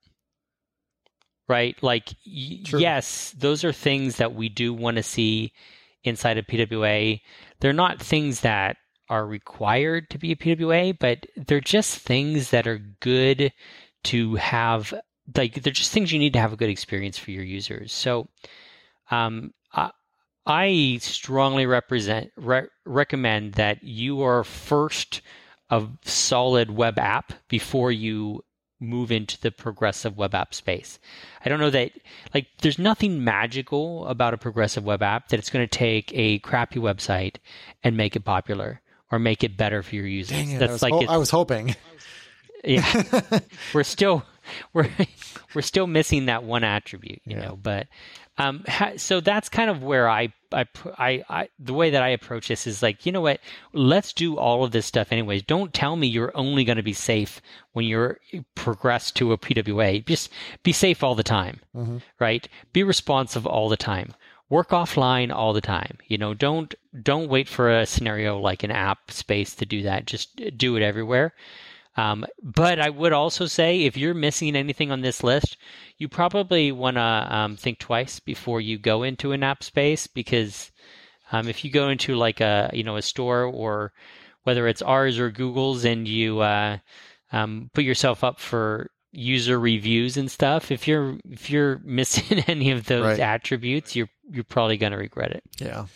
Right? 1.46 1.76
Like 1.82 2.08
y- 2.26 2.62
yes, 2.64 3.34
those 3.36 3.64
are 3.64 3.72
things 3.72 4.16
that 4.16 4.34
we 4.34 4.48
do 4.48 4.72
want 4.72 4.96
to 4.96 5.02
see 5.02 5.52
inside 6.02 6.38
of 6.38 6.46
PWA. 6.46 7.20
They're 7.60 7.72
not 7.74 8.00
things 8.00 8.40
that 8.40 8.76
are 9.10 9.26
required 9.26 10.08
to 10.10 10.18
be 10.18 10.32
a 10.32 10.36
PWA, 10.36 10.98
but 10.98 11.26
they're 11.36 11.60
just 11.60 11.98
things 11.98 12.50
that 12.50 12.66
are 12.66 12.78
good 13.00 13.52
to 14.04 14.34
have 14.36 14.94
like 15.36 15.54
they're 15.62 15.72
just 15.72 15.92
things 15.92 16.12
you 16.12 16.18
need 16.18 16.34
to 16.34 16.38
have 16.40 16.52
a 16.52 16.56
good 16.56 16.68
experience 16.70 17.18
for 17.18 17.30
your 17.30 17.44
users. 17.44 17.92
So, 17.92 18.28
um, 19.10 19.52
I, 19.72 19.90
I 20.46 20.98
strongly 21.00 21.66
represent 21.66 22.30
re- 22.36 22.68
recommend 22.84 23.54
that 23.54 23.82
you 23.82 24.22
are 24.22 24.44
first 24.44 25.22
a 25.70 25.86
solid 26.04 26.70
web 26.70 26.98
app 26.98 27.32
before 27.48 27.90
you 27.90 28.44
move 28.80 29.10
into 29.10 29.40
the 29.40 29.50
progressive 29.50 30.16
web 30.18 30.34
app 30.34 30.52
space. 30.52 30.98
I 31.44 31.48
don't 31.48 31.60
know 31.60 31.70
that 31.70 31.92
like 32.34 32.48
there's 32.60 32.78
nothing 32.78 33.24
magical 33.24 34.06
about 34.08 34.34
a 34.34 34.38
progressive 34.38 34.84
web 34.84 35.02
app 35.02 35.28
that 35.28 35.38
it's 35.38 35.48
going 35.48 35.66
to 35.66 35.78
take 35.78 36.12
a 36.14 36.38
crappy 36.40 36.78
website 36.78 37.36
and 37.82 37.96
make 37.96 38.14
it 38.14 38.24
popular 38.26 38.82
or 39.10 39.18
make 39.18 39.42
it 39.42 39.56
better 39.56 39.82
for 39.82 39.94
your 39.94 40.06
users. 40.06 40.36
it, 40.52 40.56
I 40.56 40.58
That's 40.58 40.72
was, 40.72 40.82
like 40.82 40.92
ho- 40.92 40.98
it's- 41.00 41.14
I 41.14 41.16
was 41.16 41.30
hoping. 41.30 41.74
yeah 42.64 43.40
we're 43.74 43.82
still 43.84 44.24
we're 44.72 44.90
we're 45.54 45.62
still 45.62 45.86
missing 45.86 46.26
that 46.26 46.44
one 46.44 46.64
attribute, 46.64 47.20
you 47.24 47.36
Yeah. 47.36 47.46
know. 47.46 47.56
But 47.62 47.86
um, 48.36 48.64
ha- 48.66 48.92
so 48.96 49.20
that's 49.20 49.48
kind 49.48 49.70
of 49.70 49.82
where 49.82 50.08
I, 50.08 50.32
I 50.52 50.66
I 50.98 51.24
I 51.30 51.48
the 51.58 51.72
way 51.72 51.90
that 51.90 52.02
I 52.02 52.08
approach 52.10 52.48
this 52.48 52.66
is 52.66 52.82
like, 52.82 53.06
you 53.06 53.12
know 53.12 53.20
what? 53.20 53.40
Let's 53.72 54.12
do 54.12 54.36
all 54.36 54.64
of 54.64 54.72
this 54.72 54.84
stuff 54.86 55.12
anyways. 55.12 55.42
Don't 55.44 55.72
tell 55.72 55.94
me 55.96 56.08
you're 56.08 56.36
only 56.36 56.64
going 56.64 56.76
to 56.76 56.82
be 56.82 56.92
safe 56.92 57.40
when 57.72 57.86
you're 57.86 58.18
progressed 58.54 59.16
to 59.16 59.32
a 59.32 59.38
PWA. 59.38 60.04
Just 60.04 60.30
be 60.62 60.72
safe 60.72 61.02
all 61.04 61.14
the 61.14 61.22
time, 61.22 61.60
Mhm. 61.74 62.02
right? 62.18 62.46
Be 62.72 62.82
responsive 62.82 63.46
all 63.46 63.68
the 63.68 63.76
time. 63.76 64.14
Work 64.50 64.70
offline 64.70 65.32
all 65.32 65.52
the 65.54 65.60
time. 65.62 65.98
You 66.06 66.18
know, 66.18 66.34
don't 66.34 66.74
don't 67.02 67.28
wait 67.30 67.48
for 67.48 67.70
a 67.70 67.86
scenario 67.86 68.38
like 68.38 68.62
an 68.62 68.70
app 68.72 69.10
space 69.10 69.54
to 69.54 69.64
do 69.64 69.82
that. 69.82 70.06
Just 70.06 70.36
do 70.58 70.76
it 70.76 70.82
everywhere. 70.82 71.32
Um, 71.96 72.26
but 72.42 72.80
I 72.80 72.90
would 72.90 73.12
also 73.12 73.46
say 73.46 73.82
if 73.82 73.96
you're 73.96 74.14
missing 74.14 74.56
anything 74.56 74.90
on 74.90 75.00
this 75.00 75.22
list, 75.22 75.56
you 75.96 76.08
probably 76.08 76.72
want 76.72 76.96
to 76.96 77.00
um, 77.30 77.56
think 77.56 77.78
twice 77.78 78.18
before 78.20 78.60
you 78.60 78.78
go 78.78 79.02
into 79.04 79.30
an 79.32 79.42
app 79.44 79.62
space 79.62 80.06
because 80.08 80.72
um, 81.30 81.46
if 81.48 81.64
you 81.64 81.70
go 81.70 81.88
into 81.88 82.16
like 82.16 82.40
a 82.40 82.70
you 82.72 82.82
know 82.82 82.96
a 82.96 83.02
store 83.02 83.44
or 83.44 83.92
whether 84.42 84.66
it's 84.66 84.82
ours 84.82 85.18
or 85.18 85.30
Google's 85.30 85.84
and 85.84 86.06
you 86.08 86.40
uh, 86.40 86.78
um, 87.32 87.70
put 87.72 87.84
yourself 87.84 88.24
up 88.24 88.40
for 88.40 88.90
user 89.12 89.58
reviews 89.60 90.16
and 90.16 90.28
stuff, 90.30 90.72
if 90.72 90.88
you're 90.88 91.16
if 91.30 91.48
you're 91.48 91.78
missing 91.84 92.40
any 92.48 92.72
of 92.72 92.86
those 92.86 93.04
Right. 93.04 93.20
attributes, 93.20 93.94
you're 93.94 94.10
you're 94.30 94.42
probably 94.42 94.76
going 94.78 94.92
to 94.92 94.98
regret 94.98 95.30
it. 95.30 95.44
Yeah. 95.58 95.86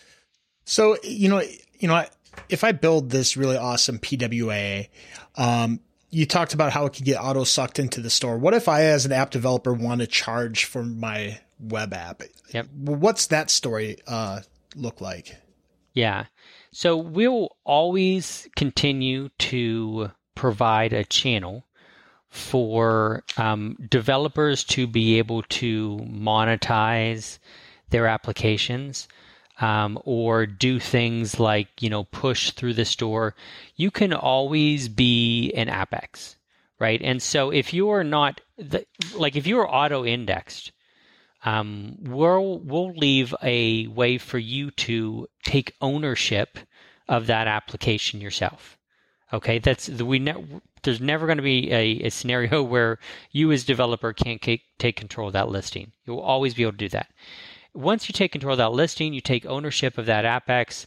So 0.63 0.95
you 1.03 1.27
know, 1.27 1.41
you 1.77 1.87
know, 1.89 2.05
if 2.47 2.63
I 2.63 2.71
build 2.71 3.09
this 3.09 3.35
really 3.35 3.57
awesome 3.57 3.99
PWA, 3.99 4.87
um, 5.35 5.81
you 6.09 6.25
talked 6.25 6.53
about 6.53 6.71
how 6.71 6.85
it 6.85 6.93
could 6.93 7.05
get 7.05 7.21
auto 7.21 7.43
sucked 7.43 7.79
into 7.79 8.01
the 8.01 8.09
store. 8.09 8.37
What 8.37 8.53
if 8.53 8.67
I, 8.67 8.83
as 8.85 9.05
an 9.05 9.11
app 9.11 9.31
developer, 9.31 9.73
want 9.73 10.01
to 10.01 10.07
charge 10.07 10.65
for 10.65 10.83
my 10.83 11.39
web 11.59 11.93
app? 11.93 12.23
Yep. 12.51 12.67
What's 12.73 13.27
that 13.27 13.49
story 13.49 13.97
uh, 14.07 14.41
look 14.75 15.01
like? 15.01 15.37
Yeah. 15.93 16.25
So 16.71 16.97
we'll 16.97 17.55
always 17.63 18.47
continue 18.55 19.29
to 19.39 20.11
provide 20.35 20.93
a 20.93 21.03
channel 21.03 21.65
for 22.29 23.23
um, 23.37 23.75
developers 23.89 24.63
to 24.63 24.87
be 24.87 25.17
able 25.17 25.41
to 25.43 25.97
monetize 25.97 27.39
their 27.89 28.05
applications 28.05 29.07
um, 29.59 29.99
or 30.05 30.45
do 30.45 30.79
things 30.79 31.39
like 31.39 31.67
you 31.81 31.89
know 31.89 32.05
push 32.05 32.51
through 32.51 32.73
the 32.73 32.85
store. 32.85 33.35
You 33.75 33.91
can 33.91 34.13
always 34.13 34.89
be 34.89 35.51
an 35.53 35.67
AppX, 35.67 36.35
right? 36.79 37.01
And 37.03 37.21
so 37.21 37.51
if 37.51 37.73
you 37.73 37.89
are 37.89 38.03
not 38.03 38.41
the, 38.57 38.85
like 39.15 39.35
if 39.35 39.47
you 39.47 39.59
are 39.59 39.69
auto 39.69 40.05
indexed 40.05 40.71
um, 41.45 41.95
we'll 42.01 42.59
we'll 42.59 42.91
leave 42.93 43.33
a 43.41 43.87
way 43.87 44.17
for 44.17 44.37
you 44.37 44.71
to 44.71 45.27
take 45.43 45.75
ownership 45.81 46.59
of 47.07 47.27
that 47.27 47.47
application 47.47 48.21
yourself. 48.21 48.77
Okay, 49.31 49.59
that's 49.59 49.87
we 49.89 50.19
ne- 50.19 50.61
there's 50.83 50.99
never 50.99 51.25
going 51.27 51.37
to 51.37 51.43
be 51.43 51.71
a, 51.71 52.01
a 52.05 52.09
scenario 52.09 52.61
where 52.73 52.99
you 53.31 53.51
as 53.51 53.63
developer 53.63 54.11
can't 54.11 54.41
ca- 54.41 54.61
take 54.77 54.95
control 54.97 55.27
of 55.27 55.33
that 55.33 55.49
listing. 55.49 55.91
You'll 56.05 56.19
always 56.19 56.53
be 56.53 56.63
able 56.63 56.73
to 56.73 56.77
do 56.77 56.89
that. 56.89 57.11
Once 57.73 58.07
you 58.07 58.13
take 58.13 58.31
control 58.31 58.53
of 58.53 58.57
that 58.57 58.71
listing, 58.71 59.13
you 59.13 59.21
take 59.21 59.45
ownership 59.45 59.97
of 59.97 60.05
that 60.05 60.25
AppX. 60.25 60.85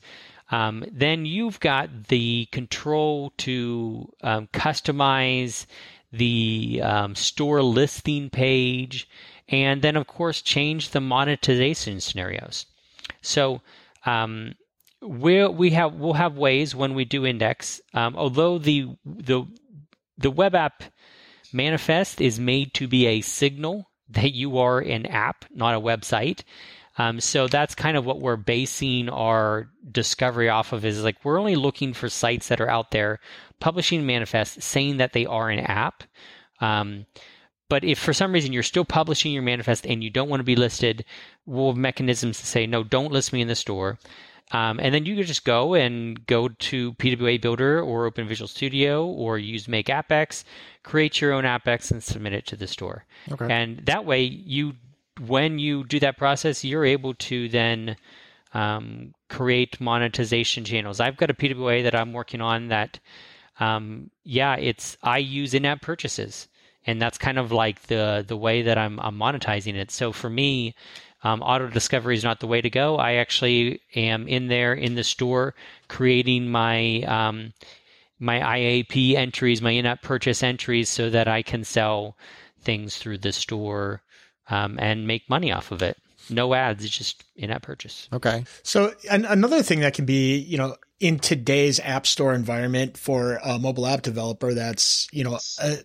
Um, 0.50 0.84
then 0.92 1.24
you've 1.24 1.60
got 1.60 2.08
the 2.08 2.46
control 2.52 3.32
to 3.38 4.12
um, 4.22 4.48
customize 4.48 5.66
the 6.12 6.80
um, 6.82 7.14
store 7.14 7.62
listing 7.62 8.28
page, 8.28 9.08
and 9.48 9.80
then 9.80 9.96
of 9.96 10.06
course 10.06 10.42
change 10.42 10.90
the 10.90 11.00
monetization 11.00 12.00
scenarios. 12.00 12.66
So 13.22 13.62
um, 14.04 14.54
we 15.00 15.46
we 15.46 15.70
have 15.70 15.94
we'll 15.94 16.12
have 16.14 16.36
ways 16.36 16.74
when 16.74 16.94
we 16.94 17.04
do 17.04 17.24
index. 17.24 17.80
Um, 17.94 18.14
although 18.16 18.58
the 18.58 18.96
the 19.04 19.46
the 20.18 20.30
web 20.30 20.54
app 20.54 20.84
manifest 21.52 22.20
is 22.20 22.38
made 22.38 22.74
to 22.74 22.86
be 22.86 23.06
a 23.06 23.20
signal 23.20 23.88
that 24.10 24.32
you 24.32 24.58
are 24.58 24.78
an 24.78 25.06
app, 25.06 25.44
not 25.54 25.74
a 25.74 25.80
website. 25.80 26.42
Um, 26.98 27.20
so 27.20 27.48
that's 27.48 27.74
kind 27.74 27.96
of 27.96 28.04
what 28.04 28.20
we're 28.20 28.36
basing 28.36 29.08
our 29.08 29.70
discovery 29.90 30.48
off 30.48 30.72
of 30.72 30.84
is 30.84 31.02
like 31.02 31.24
we're 31.24 31.40
only 31.40 31.56
looking 31.56 31.94
for 31.94 32.08
sites 32.08 32.48
that 32.48 32.60
are 32.60 32.68
out 32.68 32.90
there 32.90 33.18
publishing 33.60 34.04
manifest 34.04 34.62
saying 34.62 34.98
that 34.98 35.12
they 35.12 35.24
are 35.24 35.48
an 35.48 35.60
app. 35.60 36.04
Um, 36.60 37.06
but 37.70 37.84
if 37.84 37.98
for 37.98 38.12
some 38.12 38.32
reason 38.32 38.52
you're 38.52 38.62
still 38.62 38.84
publishing 38.84 39.32
your 39.32 39.42
manifest 39.42 39.86
and 39.86 40.04
you 40.04 40.10
don't 40.10 40.28
want 40.28 40.40
to 40.40 40.44
be 40.44 40.56
listed, 40.56 41.06
we'll 41.46 41.68
have 41.68 41.76
mechanisms 41.76 42.38
to 42.40 42.46
say, 42.46 42.66
no, 42.66 42.84
don't 42.84 43.12
list 43.12 43.32
me 43.32 43.40
in 43.40 43.48
the 43.48 43.54
store. 43.54 43.98
Um, 44.52 44.78
and 44.80 44.94
then 44.94 45.06
you 45.06 45.16
can 45.16 45.24
just 45.24 45.44
go 45.44 45.74
and 45.74 46.24
go 46.26 46.48
to 46.48 46.92
PWA 46.94 47.40
Builder 47.40 47.80
or 47.80 48.04
Open 48.04 48.28
Visual 48.28 48.48
Studio 48.48 49.06
or 49.06 49.38
use 49.38 49.66
Make 49.66 49.86
AppX, 49.86 50.44
create 50.82 51.20
your 51.20 51.32
own 51.32 51.44
AppX 51.44 51.90
and 51.90 52.02
submit 52.02 52.34
it 52.34 52.46
to 52.46 52.56
the 52.56 52.66
store. 52.66 53.06
Okay. 53.30 53.50
And 53.50 53.78
that 53.86 54.04
way, 54.04 54.22
you 54.22 54.74
when 55.26 55.58
you 55.58 55.84
do 55.84 56.00
that 56.00 56.16
process, 56.16 56.64
you're 56.64 56.84
able 56.84 57.14
to 57.14 57.48
then 57.48 57.96
um, 58.54 59.14
create 59.28 59.80
monetization 59.80 60.64
channels. 60.64 61.00
I've 61.00 61.16
got 61.16 61.30
a 61.30 61.34
PWA 61.34 61.82
that 61.82 61.94
I'm 61.94 62.12
working 62.12 62.40
on 62.40 62.68
that, 62.68 62.98
um, 63.60 64.10
yeah, 64.24 64.56
it's 64.56 64.96
I 65.02 65.18
use 65.18 65.54
in-app 65.54 65.82
purchases, 65.82 66.48
and 66.86 67.00
that's 67.00 67.18
kind 67.18 67.38
of 67.38 67.52
like 67.52 67.82
the 67.84 68.24
the 68.26 68.36
way 68.36 68.62
that 68.62 68.76
I'm, 68.76 68.98
I'm 69.00 69.16
monetizing 69.16 69.74
it. 69.74 69.90
So 69.90 70.12
for 70.12 70.28
me, 70.28 70.74
um, 71.24 71.42
auto 71.42 71.68
discovery 71.68 72.16
is 72.16 72.24
not 72.24 72.40
the 72.40 72.46
way 72.46 72.60
to 72.60 72.70
go. 72.70 72.96
I 72.96 73.14
actually 73.14 73.80
am 73.94 74.26
in 74.26 74.48
there 74.48 74.72
in 74.72 74.94
the 74.94 75.04
store 75.04 75.54
creating 75.88 76.50
my 76.50 77.02
um, 77.02 77.52
my 78.18 78.38
IAP 78.38 79.14
entries, 79.14 79.60
my 79.60 79.72
in-app 79.72 80.02
purchase 80.02 80.42
entries, 80.42 80.88
so 80.88 81.10
that 81.10 81.28
I 81.28 81.42
can 81.42 81.64
sell 81.64 82.16
things 82.60 82.96
through 82.96 83.18
the 83.18 83.32
store 83.32 84.02
um, 84.48 84.78
and 84.80 85.06
make 85.06 85.28
money 85.28 85.50
off 85.50 85.72
of 85.72 85.82
it. 85.82 85.96
No 86.30 86.54
ads, 86.54 86.84
it's 86.84 86.96
just 86.96 87.24
in-app 87.34 87.62
purchase. 87.62 88.08
Okay. 88.12 88.44
So 88.62 88.94
an, 89.10 89.24
another 89.24 89.62
thing 89.62 89.80
that 89.80 89.94
can 89.94 90.04
be, 90.04 90.36
you 90.38 90.56
know, 90.56 90.76
in 91.00 91.18
today's 91.18 91.80
app 91.80 92.06
store 92.06 92.32
environment 92.32 92.96
for 92.96 93.40
a 93.44 93.58
mobile 93.58 93.88
app 93.88 94.02
developer, 94.02 94.54
that's 94.54 95.08
you 95.12 95.24
know 95.24 95.38
a 95.60 95.78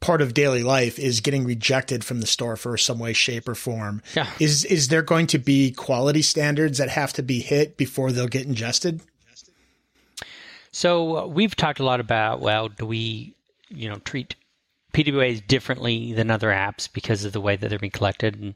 part 0.00 0.20
of 0.20 0.34
daily 0.34 0.62
life 0.62 0.98
is 0.98 1.20
getting 1.20 1.44
rejected 1.44 2.04
from 2.04 2.20
the 2.20 2.26
store 2.26 2.56
for 2.56 2.76
some 2.76 2.98
way, 2.98 3.12
shape, 3.12 3.48
or 3.48 3.54
form. 3.54 4.02
Yeah. 4.14 4.28
Is 4.40 4.64
is 4.64 4.88
there 4.88 5.02
going 5.02 5.26
to 5.28 5.38
be 5.38 5.70
quality 5.70 6.22
standards 6.22 6.78
that 6.78 6.88
have 6.88 7.12
to 7.14 7.22
be 7.22 7.40
hit 7.40 7.76
before 7.76 8.12
they'll 8.12 8.28
get 8.28 8.46
ingested? 8.46 9.00
So 10.72 11.16
uh, 11.16 11.26
we've 11.26 11.54
talked 11.54 11.80
a 11.80 11.84
lot 11.84 12.00
about 12.00 12.40
well, 12.40 12.68
do 12.68 12.86
we, 12.86 13.34
you 13.68 13.88
know, 13.88 13.96
treat 13.96 14.34
PWAs 14.92 15.46
differently 15.46 16.12
than 16.12 16.30
other 16.30 16.48
apps 16.48 16.92
because 16.92 17.24
of 17.24 17.32
the 17.32 17.40
way 17.40 17.56
that 17.56 17.68
they're 17.68 17.78
being 17.78 17.90
collected, 17.90 18.40
and 18.40 18.54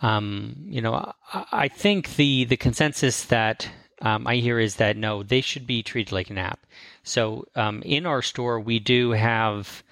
um, 0.00 0.56
you 0.64 0.80
know, 0.80 1.12
I, 1.32 1.44
I 1.52 1.68
think 1.68 2.16
the 2.16 2.44
the 2.44 2.56
consensus 2.56 3.24
that 3.24 3.68
um, 4.02 4.26
I 4.26 4.36
hear 4.36 4.58
is 4.58 4.76
that 4.76 4.96
no, 4.96 5.22
they 5.22 5.40
should 5.40 5.66
be 5.66 5.82
treated 5.82 6.12
like 6.12 6.28
an 6.30 6.38
app. 6.38 6.66
So 7.04 7.46
um, 7.54 7.82
in 7.82 8.04
our 8.04 8.20
store, 8.20 8.60
we 8.60 8.78
do 8.78 9.12
have 9.12 9.82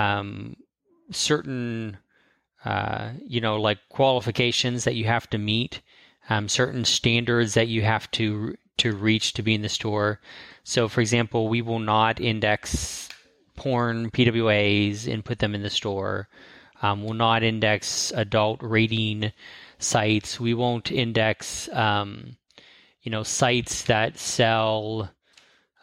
um, 0.00 0.56
certain, 1.10 1.98
uh, 2.64 3.10
you 3.26 3.40
know, 3.40 3.60
like 3.60 3.78
qualifications 3.88 4.84
that 4.84 4.94
you 4.94 5.04
have 5.04 5.28
to 5.30 5.38
meet, 5.38 5.80
um, 6.28 6.48
certain 6.48 6.84
standards 6.84 7.54
that 7.54 7.68
you 7.68 7.82
have 7.82 8.10
to 8.12 8.56
to 8.78 8.92
reach 8.92 9.34
to 9.34 9.42
be 9.42 9.54
in 9.54 9.62
the 9.62 9.68
store. 9.68 10.20
So, 10.64 10.88
for 10.88 11.00
example, 11.02 11.48
we 11.48 11.60
will 11.60 11.80
not 11.80 12.20
index 12.20 13.08
porn 13.56 14.10
PWAs 14.10 15.12
and 15.12 15.24
put 15.24 15.38
them 15.38 15.54
in 15.54 15.62
the 15.62 15.70
store. 15.70 16.28
Um, 16.82 17.04
we'll 17.04 17.14
not 17.14 17.42
index 17.42 18.10
adult 18.12 18.62
rating 18.62 19.32
sites. 19.78 20.40
We 20.40 20.54
won't 20.54 20.90
index, 20.90 21.68
um, 21.74 22.36
you 23.02 23.10
know, 23.10 23.22
sites 23.22 23.82
that 23.82 24.18
sell, 24.18 25.10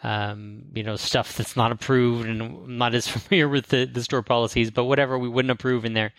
um, 0.03 0.63
you 0.73 0.83
know, 0.83 0.95
stuff 0.95 1.35
that's 1.35 1.55
not 1.55 1.71
approved. 1.71 2.27
And 2.27 2.41
I'm 2.41 2.77
not 2.77 2.93
as 2.93 3.07
familiar 3.07 3.49
with 3.49 3.67
the, 3.67 3.85
the 3.85 4.03
store 4.03 4.23
policies, 4.23 4.71
but 4.71 4.85
whatever 4.85 5.17
we 5.17 5.29
wouldn't 5.29 5.51
approve 5.51 5.85
in 5.85 5.93
there. 5.93 6.13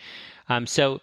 Um, 0.49 0.67
so, 0.67 1.01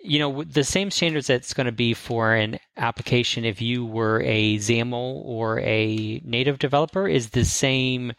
you 0.00 0.18
know, 0.18 0.44
the 0.44 0.64
same 0.64 0.90
standards 0.90 1.26
that's 1.26 1.54
going 1.54 1.66
to 1.66 1.72
be 1.72 1.94
for 1.94 2.34
an 2.34 2.58
application 2.76 3.44
if 3.44 3.60
you 3.60 3.84
were 3.84 4.22
a 4.24 4.56
XAML 4.56 5.22
or 5.24 5.60
a 5.60 6.20
native 6.24 6.58
developer 6.58 7.06
is 7.06 7.30
the 7.30 7.44
same 7.44 8.12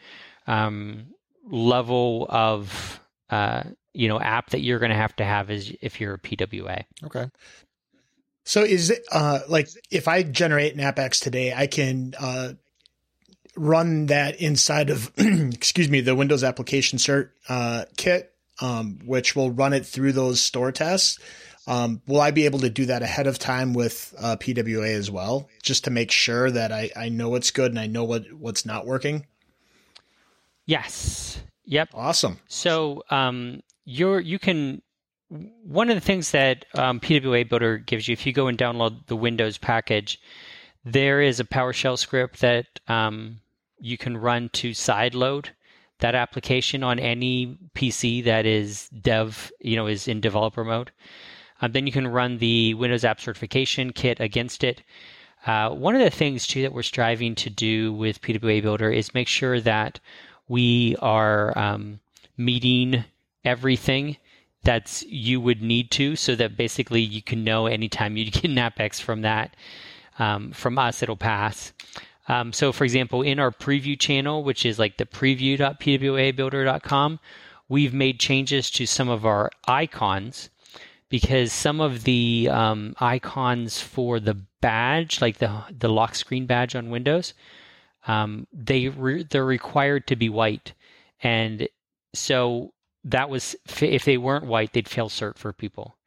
um, 0.47 1.07
level 1.49 2.27
of 2.29 2.99
uh, 3.29 3.63
you 3.93 4.07
know 4.07 4.19
app 4.19 4.49
that 4.51 4.61
you're 4.61 4.79
going 4.79 4.91
to 4.91 4.97
have 4.97 5.15
to 5.15 5.25
have 5.25 5.49
as 5.49 5.71
if 5.81 5.99
you're 5.99 6.15
a 6.15 6.19
PWA. 6.19 6.83
Okay. 7.05 7.29
So 8.43 8.63
is 8.63 8.89
it 8.89 9.03
uh, 9.11 9.39
like 9.47 9.69
if 9.89 10.07
I 10.07 10.23
generate 10.23 10.73
an 10.73 10.81
AppX 10.81 11.21
today, 11.21 11.53
I 11.53 11.67
can 11.67 12.13
uh, 12.19 12.53
run 13.55 14.07
that 14.07 14.39
inside 14.39 14.89
of 14.89 15.11
excuse 15.17 15.89
me 15.89 16.01
the 16.01 16.15
Windows 16.15 16.43
application 16.43 16.97
cert 16.97 17.29
uh, 17.49 17.85
kit 17.97 18.31
um, 18.61 18.99
which 19.05 19.35
will 19.35 19.51
run 19.51 19.73
it 19.73 19.85
through 19.85 20.13
those 20.13 20.39
store 20.41 20.71
tests. 20.71 21.19
Um, 21.67 22.01
will 22.07 22.21
I 22.21 22.31
be 22.31 22.45
able 22.45 22.59
to 22.59 22.69
do 22.69 22.85
that 22.85 23.01
ahead 23.01 23.27
of 23.27 23.37
time 23.37 23.73
with 23.73 24.13
uh, 24.19 24.35
PWA 24.37 24.93
as 24.95 25.11
well, 25.11 25.49
just 25.61 25.83
to 25.83 25.91
make 25.91 26.11
sure 26.11 26.49
that 26.49 26.71
I, 26.71 26.89
I 26.95 27.09
know 27.09 27.29
what's 27.29 27.51
good 27.51 27.71
and 27.71 27.79
I 27.79 27.87
know 27.87 28.03
what, 28.03 28.31
what's 28.33 28.65
not 28.65 28.85
working? 28.85 29.25
Yes. 30.65 31.39
Yep. 31.65 31.89
Awesome. 31.93 32.39
So 32.47 33.03
um, 33.09 33.61
you're 33.85 34.19
you 34.19 34.39
can 34.39 34.81
one 35.63 35.89
of 35.89 35.95
the 35.95 36.01
things 36.01 36.31
that 36.31 36.65
um, 36.75 36.99
PWA 36.99 37.47
Builder 37.47 37.77
gives 37.77 38.07
you 38.07 38.13
if 38.13 38.25
you 38.25 38.33
go 38.33 38.47
and 38.47 38.57
download 38.57 39.05
the 39.07 39.15
Windows 39.15 39.57
package, 39.57 40.19
there 40.83 41.21
is 41.21 41.39
a 41.39 41.45
PowerShell 41.45 41.97
script 41.97 42.41
that 42.41 42.79
um, 42.87 43.39
you 43.79 43.97
can 43.97 44.17
run 44.17 44.49
to 44.49 44.71
sideload 44.71 45.49
that 45.99 46.15
application 46.15 46.83
on 46.83 46.99
any 46.99 47.57
PC 47.75 48.23
that 48.23 48.45
is 48.45 48.89
dev, 48.89 49.51
you 49.59 49.75
know, 49.75 49.87
is 49.87 50.07
in 50.07 50.19
developer 50.19 50.63
mode. 50.63 50.91
Um, 51.61 51.71
then 51.71 51.85
you 51.85 51.93
can 51.93 52.07
run 52.07 52.39
the 52.39 52.73
Windows 52.73 53.05
App 53.05 53.21
Certification 53.21 53.93
Kit 53.93 54.19
against 54.19 54.63
it. 54.63 54.81
Uh, 55.45 55.69
one 55.69 55.95
of 55.95 56.01
the 56.01 56.09
things 56.09 56.45
too 56.47 56.61
that 56.63 56.73
we're 56.73 56.83
striving 56.83 57.35
to 57.35 57.49
do 57.49 57.93
with 57.93 58.21
PWA 58.21 58.61
Builder 58.61 58.91
is 58.91 59.13
make 59.13 59.27
sure 59.27 59.59
that 59.61 59.99
we 60.47 60.95
are 60.97 61.57
um, 61.57 61.99
meeting 62.37 63.03
everything 63.45 64.17
that 64.63 65.01
you 65.07 65.41
would 65.41 65.61
need 65.61 65.89
to, 65.91 66.15
so 66.15 66.35
that 66.35 66.57
basically 66.57 67.01
you 67.01 67.21
can 67.21 67.43
know 67.43 67.65
anytime 67.65 68.17
you 68.17 68.29
get 68.31 68.43
an 68.43 68.55
AppX 68.55 69.01
from 69.01 69.21
that 69.21 69.55
um, 70.21 70.51
from 70.51 70.77
us, 70.77 71.01
it'll 71.01 71.17
pass. 71.17 71.73
Um, 72.27 72.53
so, 72.53 72.71
for 72.71 72.83
example, 72.83 73.23
in 73.23 73.39
our 73.39 73.49
preview 73.51 73.99
channel, 73.99 74.43
which 74.43 74.67
is 74.67 74.77
like 74.77 74.97
the 74.97 75.07
preview.pwabuilder.com, 75.07 77.19
we've 77.67 77.93
made 77.93 78.19
changes 78.19 78.69
to 78.71 78.85
some 78.85 79.09
of 79.09 79.25
our 79.25 79.49
icons 79.67 80.51
because 81.09 81.51
some 81.51 81.81
of 81.81 82.03
the 82.03 82.47
um, 82.51 82.93
icons 82.99 83.81
for 83.81 84.19
the 84.19 84.35
badge, 84.61 85.21
like 85.21 85.39
the 85.39 85.63
the 85.77 85.89
lock 85.89 86.13
screen 86.13 86.45
badge 86.45 86.75
on 86.75 86.91
Windows, 86.91 87.33
um, 88.07 88.45
they 88.53 88.89
re- 88.89 89.23
they're 89.23 89.43
required 89.43 90.05
to 90.07 90.15
be 90.15 90.29
white, 90.29 90.73
and 91.23 91.67
so 92.13 92.73
that 93.03 93.29
was 93.29 93.55
if 93.81 94.05
they 94.05 94.17
weren't 94.17 94.45
white, 94.45 94.73
they'd 94.73 94.87
fail 94.87 95.09
cert 95.09 95.37
for 95.37 95.51
people, 95.51 95.97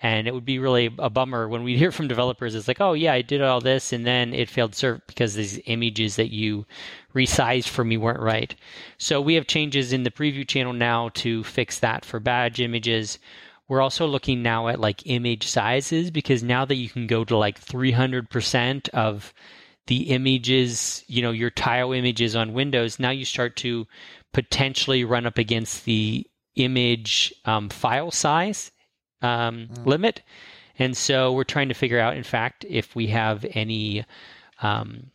and 0.00 0.28
it 0.28 0.34
would 0.34 0.44
be 0.44 0.58
really 0.58 0.94
a 0.98 1.10
bummer 1.10 1.48
when 1.48 1.64
we 1.64 1.76
hear 1.78 1.90
from 1.90 2.08
developers. 2.08 2.54
It's 2.54 2.68
like, 2.68 2.80
oh 2.80 2.92
yeah, 2.92 3.12
I 3.12 3.22
did 3.22 3.42
all 3.42 3.60
this, 3.60 3.92
and 3.92 4.06
then 4.06 4.32
it 4.32 4.48
failed 4.48 4.72
cert 4.72 5.02
because 5.06 5.34
these 5.34 5.60
images 5.66 6.16
that 6.16 6.32
you 6.32 6.66
resized 7.14 7.68
for 7.68 7.84
me 7.84 7.96
weren't 7.96 8.20
right. 8.20 8.54
So 8.98 9.20
we 9.20 9.34
have 9.34 9.46
changes 9.46 9.92
in 9.92 10.04
the 10.04 10.10
preview 10.10 10.46
channel 10.46 10.72
now 10.72 11.10
to 11.14 11.42
fix 11.44 11.78
that 11.80 12.04
for 12.04 12.20
badge 12.20 12.60
images. 12.60 13.18
We're 13.66 13.82
also 13.82 14.06
looking 14.06 14.42
now 14.42 14.68
at 14.68 14.80
like 14.80 15.06
image 15.06 15.46
sizes 15.46 16.10
because 16.10 16.42
now 16.42 16.64
that 16.64 16.76
you 16.76 16.88
can 16.88 17.06
go 17.06 17.24
to 17.24 17.36
like 17.36 17.60
300% 17.60 18.88
of 18.90 19.34
the 19.88 20.10
images, 20.10 21.04
you 21.06 21.20
know, 21.20 21.32
your 21.32 21.50
tile 21.50 21.92
images 21.92 22.34
on 22.34 22.52
Windows, 22.54 22.98
now 22.98 23.10
you 23.10 23.24
start 23.24 23.56
to 23.56 23.86
potentially 24.32 25.04
run 25.04 25.26
up 25.26 25.38
against 25.38 25.84
the 25.84 26.26
image 26.56 27.34
um, 27.44 27.68
file 27.68 28.10
size 28.10 28.70
um, 29.22 29.68
mm. 29.72 29.86
limit. 29.86 30.22
And 30.78 30.96
so 30.96 31.32
we're 31.32 31.44
trying 31.44 31.68
to 31.68 31.74
figure 31.74 31.98
out, 31.98 32.16
in 32.16 32.22
fact, 32.22 32.64
if 32.68 32.94
we 32.94 33.08
have 33.08 33.44
any 33.54 34.04
um, 34.60 35.10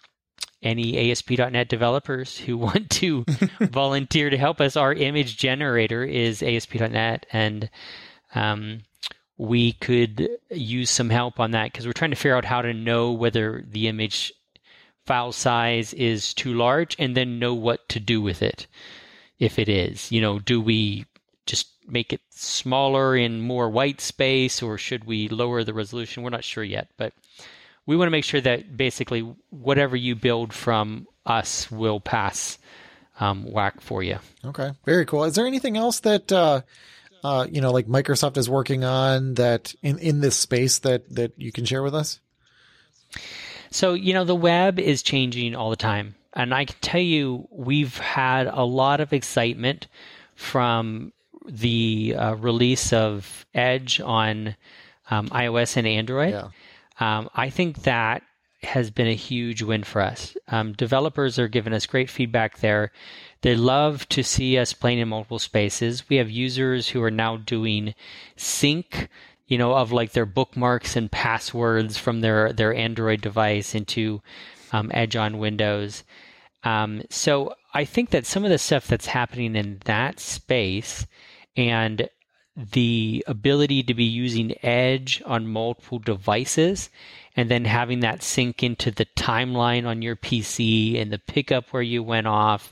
any 0.61 1.11
ASP.NET 1.11 1.67
developers 1.67 2.37
who 2.37 2.57
want 2.69 2.89
to 2.89 3.25
volunteer 3.61 4.29
to 4.29 4.37
help 4.37 4.61
us. 4.61 4.75
Our 4.75 4.93
image 4.93 5.37
generator 5.37 6.03
is 6.03 6.41
ASP.NET, 6.41 7.25
and 7.31 7.69
um, 8.33 8.83
we 9.37 9.73
could 9.73 10.29
use 10.49 10.89
some 10.89 11.09
help 11.09 11.39
on 11.39 11.51
that 11.51 11.71
because 11.71 11.85
we're 11.85 11.93
trying 11.93 12.11
to 12.11 12.17
figure 12.17 12.35
out 12.35 12.45
how 12.45 12.61
to 12.61 12.73
know 12.73 13.11
whether 13.11 13.63
the 13.67 13.87
image 13.87 14.33
file 15.05 15.33
size 15.33 15.93
is 15.93 16.33
too 16.33 16.53
large 16.53 16.95
and 16.97 17.15
then 17.15 17.39
know 17.39 17.53
what 17.53 17.89
to 17.89 17.99
do 17.99 18.21
with 18.21 18.41
it 18.41 18.67
if 19.37 19.59
it 19.59 19.67
is. 19.67 20.11
You 20.11 20.21
know, 20.21 20.39
do 20.39 20.61
we 20.61 21.05
just 21.45 21.67
make 21.87 22.13
it 22.13 22.21
smaller 22.29 23.15
in 23.15 23.41
more 23.41 23.69
white 23.69 24.01
space 24.01 24.61
or 24.61 24.77
should 24.77 25.05
we 25.05 25.27
lower 25.27 25.63
the 25.63 25.73
resolution? 25.73 26.23
We're 26.23 26.29
not 26.29 26.43
sure 26.43 26.63
yet, 26.63 26.89
but 26.97 27.13
we 27.85 27.95
want 27.97 28.07
to 28.07 28.11
make 28.11 28.23
sure 28.23 28.41
that 28.41 28.77
basically 28.77 29.21
whatever 29.49 29.95
you 29.95 30.15
build 30.15 30.53
from 30.53 31.07
us 31.25 31.69
will 31.69 31.99
pass 31.99 32.57
um, 33.19 33.45
WAC 33.45 33.81
for 33.81 34.01
you. 34.01 34.19
Okay, 34.45 34.71
very 34.85 35.05
cool. 35.05 35.25
Is 35.25 35.35
there 35.35 35.45
anything 35.45 35.77
else 35.77 35.99
that 36.01 36.31
uh, 36.31 36.61
uh, 37.23 37.47
you 37.49 37.61
know, 37.61 37.71
like 37.71 37.87
Microsoft 37.87 38.37
is 38.37 38.49
working 38.49 38.83
on 38.83 39.35
that 39.35 39.73
in, 39.81 39.97
in 39.99 40.19
this 40.19 40.35
space 40.35 40.79
that, 40.79 41.09
that 41.15 41.31
you 41.37 41.51
can 41.51 41.65
share 41.65 41.81
with 41.81 41.95
us? 41.95 42.19
So, 43.71 43.93
you 43.93 44.13
know, 44.13 44.25
the 44.25 44.35
web 44.35 44.77
is 44.77 45.01
changing 45.01 45.55
all 45.55 45.69
the 45.69 45.75
time. 45.75 46.15
And 46.33 46.53
I 46.53 46.65
can 46.65 46.75
tell 46.81 47.01
you, 47.01 47.47
we've 47.51 47.97
had 47.97 48.47
a 48.47 48.63
lot 48.63 48.99
of 48.99 49.13
excitement 49.13 49.87
from 50.35 51.13
the 51.47 52.15
uh, 52.17 52.33
release 52.35 52.93
of 52.93 53.45
Edge 53.53 53.99
on 54.01 54.55
um, 55.09 55.29
iOS 55.29 55.77
and 55.77 55.87
Android. 55.87 56.33
Yeah. 56.33 56.49
Um, 56.99 57.29
I 57.35 57.49
think 57.49 57.83
that 57.83 58.23
has 58.63 58.91
been 58.91 59.07
a 59.07 59.15
huge 59.15 59.61
win 59.61 59.83
for 59.83 60.01
us. 60.01 60.35
Um, 60.47 60.73
developers 60.73 61.37
are 61.37 61.47
giving 61.47 61.73
us 61.73 61.85
great 61.85 62.09
feedback 62.09 62.59
there. 62.59 62.91
They 63.41 63.55
love 63.55 64.07
to 64.09 64.23
see 64.23 64.57
us 64.57 64.73
playing 64.73 64.99
in 64.99 65.09
multiple 65.09 65.39
spaces. 65.39 66.07
We 66.09 66.15
have 66.17 66.31
users 66.31 66.89
who 66.89 67.03
are 67.03 67.11
now 67.11 67.37
doing 67.37 67.93
sync, 68.37 69.09
you 69.47 69.57
know, 69.57 69.73
of 69.73 69.91
like 69.91 70.13
their 70.13 70.25
bookmarks 70.25 70.95
and 70.95 71.11
passwords 71.11 71.97
from 71.97 72.21
their 72.21 72.53
their 72.53 72.73
Android 72.73 73.21
device 73.21 73.75
into 73.75 74.21
um, 74.71 74.91
Edge 74.93 75.15
on 75.15 75.39
Windows. 75.39 76.03
Um, 76.63 77.03
so 77.09 77.53
I 77.73 77.83
think 77.83 78.11
that 78.11 78.25
some 78.25 78.45
of 78.45 78.49
the 78.49 78.57
stuff 78.57 78.87
that's 78.87 79.07
happening 79.07 79.55
in 79.55 79.79
that 79.85 80.19
space 80.19 81.05
and 81.55 82.09
the 82.55 83.23
ability 83.27 83.83
to 83.83 83.93
be 83.93 84.03
using 84.03 84.55
Edge 84.63 85.21
on 85.25 85.47
multiple 85.47 85.99
devices 85.99 86.89
and 87.35 87.49
then 87.49 87.65
having 87.65 88.01
that 88.01 88.21
sync 88.21 88.61
into 88.61 88.91
the 88.91 89.07
timeline 89.17 89.87
on 89.87 90.01
your 90.01 90.15
PC 90.15 91.01
and 91.01 91.11
the 91.11 91.17
pickup 91.17 91.69
where 91.69 91.81
you 91.81 92.03
went 92.03 92.27
off 92.27 92.71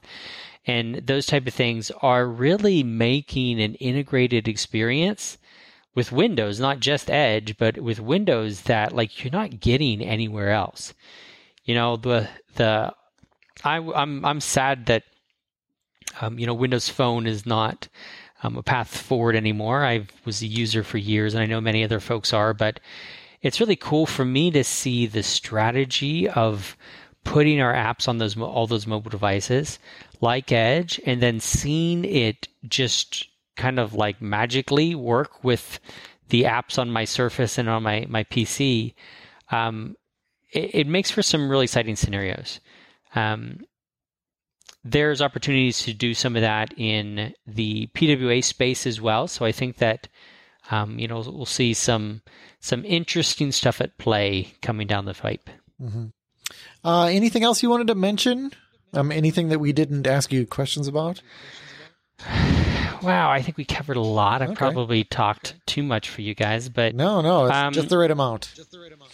and 0.65 0.95
those 1.07 1.25
type 1.25 1.47
of 1.47 1.53
things 1.53 1.91
are 2.01 2.27
really 2.27 2.83
making 2.83 3.59
an 3.59 3.75
integrated 3.75 4.47
experience 4.47 5.37
with 5.95 6.11
Windows, 6.11 6.59
not 6.59 6.79
just 6.79 7.09
Edge, 7.09 7.57
but 7.57 7.79
with 7.79 7.99
Windows 7.99 8.61
that 8.61 8.93
like 8.93 9.23
you're 9.23 9.31
not 9.31 9.59
getting 9.59 10.01
anywhere 10.01 10.51
else. 10.51 10.93
You 11.65 11.75
know 11.75 11.97
the 11.97 12.29
the 12.55 12.93
I, 13.63 13.77
I'm, 13.77 14.23
I'm 14.23 14.39
sad 14.39 14.85
that 14.85 15.03
um, 16.21 16.39
you 16.39 16.45
know 16.45 16.53
Windows 16.53 16.89
Phone 16.89 17.25
is 17.25 17.45
not 17.45 17.87
um, 18.43 18.57
a 18.57 18.63
path 18.63 18.95
forward 18.95 19.35
anymore. 19.35 19.85
I 19.85 20.07
was 20.25 20.41
a 20.41 20.47
user 20.47 20.83
for 20.83 20.97
years, 20.97 21.33
and 21.33 21.43
I 21.43 21.45
know 21.45 21.61
many 21.61 21.83
other 21.83 21.99
folks 21.99 22.33
are, 22.33 22.53
but 22.53 22.79
it's 23.41 23.59
really 23.59 23.75
cool 23.75 24.05
for 24.05 24.25
me 24.25 24.51
to 24.51 24.63
see 24.63 25.07
the 25.07 25.23
strategy 25.23 26.27
of 26.29 26.75
putting 27.23 27.61
our 27.61 27.73
apps 27.73 28.07
on 28.07 28.17
those 28.17 28.35
all 28.37 28.65
those 28.65 28.87
mobile 28.87 29.11
devices 29.11 29.79
like 30.21 30.51
Edge, 30.51 30.99
and 31.05 31.21
then 31.21 31.39
seeing 31.39 32.05
it 32.05 32.47
just 32.67 33.27
kind 33.55 33.79
of 33.79 33.93
like 33.93 34.21
magically 34.21 34.95
work 34.95 35.43
with 35.43 35.79
the 36.29 36.43
apps 36.43 36.79
on 36.79 36.89
my 36.89 37.05
Surface 37.05 37.57
and 37.57 37.69
on 37.69 37.83
my 37.83 38.05
my 38.09 38.23
PC. 38.23 38.93
Um, 39.51 39.95
it, 40.51 40.75
it, 40.75 40.87
makes 40.87 41.11
for 41.11 41.21
some 41.21 41.49
really 41.49 41.65
exciting 41.65 41.95
scenarios. 41.95 42.61
Um, 43.15 43.59
there's 44.83 45.21
opportunities 45.21 45.83
to 45.83 45.93
do 45.93 46.13
some 46.13 46.35
of 46.35 46.41
that 46.41 46.73
in 46.77 47.33
the 47.45 47.87
PWA 47.93 48.43
space 48.43 48.87
as 48.87 48.99
well. 48.99 49.27
So 49.27 49.45
I 49.45 49.51
think 49.51 49.77
that 49.77 50.07
um, 50.69 50.99
you 50.99 51.07
know 51.07 51.19
we'll 51.19 51.45
see 51.45 51.73
some 51.73 52.21
some 52.59 52.85
interesting 52.85 53.51
stuff 53.51 53.81
at 53.81 53.97
play 53.97 54.53
coming 54.61 54.87
down 54.87 55.05
the 55.05 55.13
pipe. 55.13 55.49
Mm-hmm. 55.81 56.07
Uh, 56.83 57.05
anything 57.05 57.43
else 57.43 57.63
you 57.63 57.69
wanted 57.69 57.87
to 57.87 57.95
mention? 57.95 58.51
Um, 58.93 59.11
anything 59.11 59.49
that 59.49 59.59
we 59.59 59.71
didn't 59.71 60.05
ask 60.05 60.31
you 60.31 60.45
questions 60.45 60.87
about? 60.87 61.21
Wow, 63.01 63.31
I 63.31 63.41
think 63.41 63.57
we 63.57 63.65
covered 63.65 63.97
a 63.97 64.01
lot. 64.01 64.43
I 64.43 64.45
okay. 64.45 64.53
probably 64.53 65.03
talked 65.03 65.55
too 65.65 65.81
much 65.81 66.07
for 66.07 66.21
you 66.21 66.35
guys, 66.35 66.69
but 66.69 66.93
no, 66.93 67.21
no, 67.21 67.49
um, 67.49 67.73
just 67.73 67.89
the 67.89 67.97
right 67.97 68.11
amount. 68.11 68.51
Just 68.55 68.69
the 68.69 68.79
right 68.79 68.91
amount. 68.91 69.11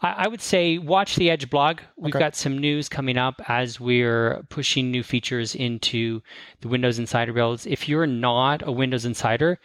I, 0.00 0.24
I 0.24 0.28
would 0.28 0.40
say 0.40 0.78
watch 0.78 1.16
the 1.16 1.30
Edge 1.30 1.48
blog. 1.50 1.80
We've 1.96 2.14
okay. 2.14 2.24
got 2.24 2.36
some 2.36 2.58
news 2.58 2.88
coming 2.88 3.16
up 3.18 3.40
as 3.48 3.80
we're 3.80 4.44
pushing 4.48 4.90
new 4.90 5.02
features 5.02 5.54
into 5.54 6.22
the 6.60 6.68
Windows 6.68 6.98
Insider 6.98 7.32
builds. 7.32 7.66
If 7.66 7.88
you're 7.88 8.06
not 8.06 8.66
a 8.66 8.72
Windows 8.72 9.04
Insider, 9.04 9.58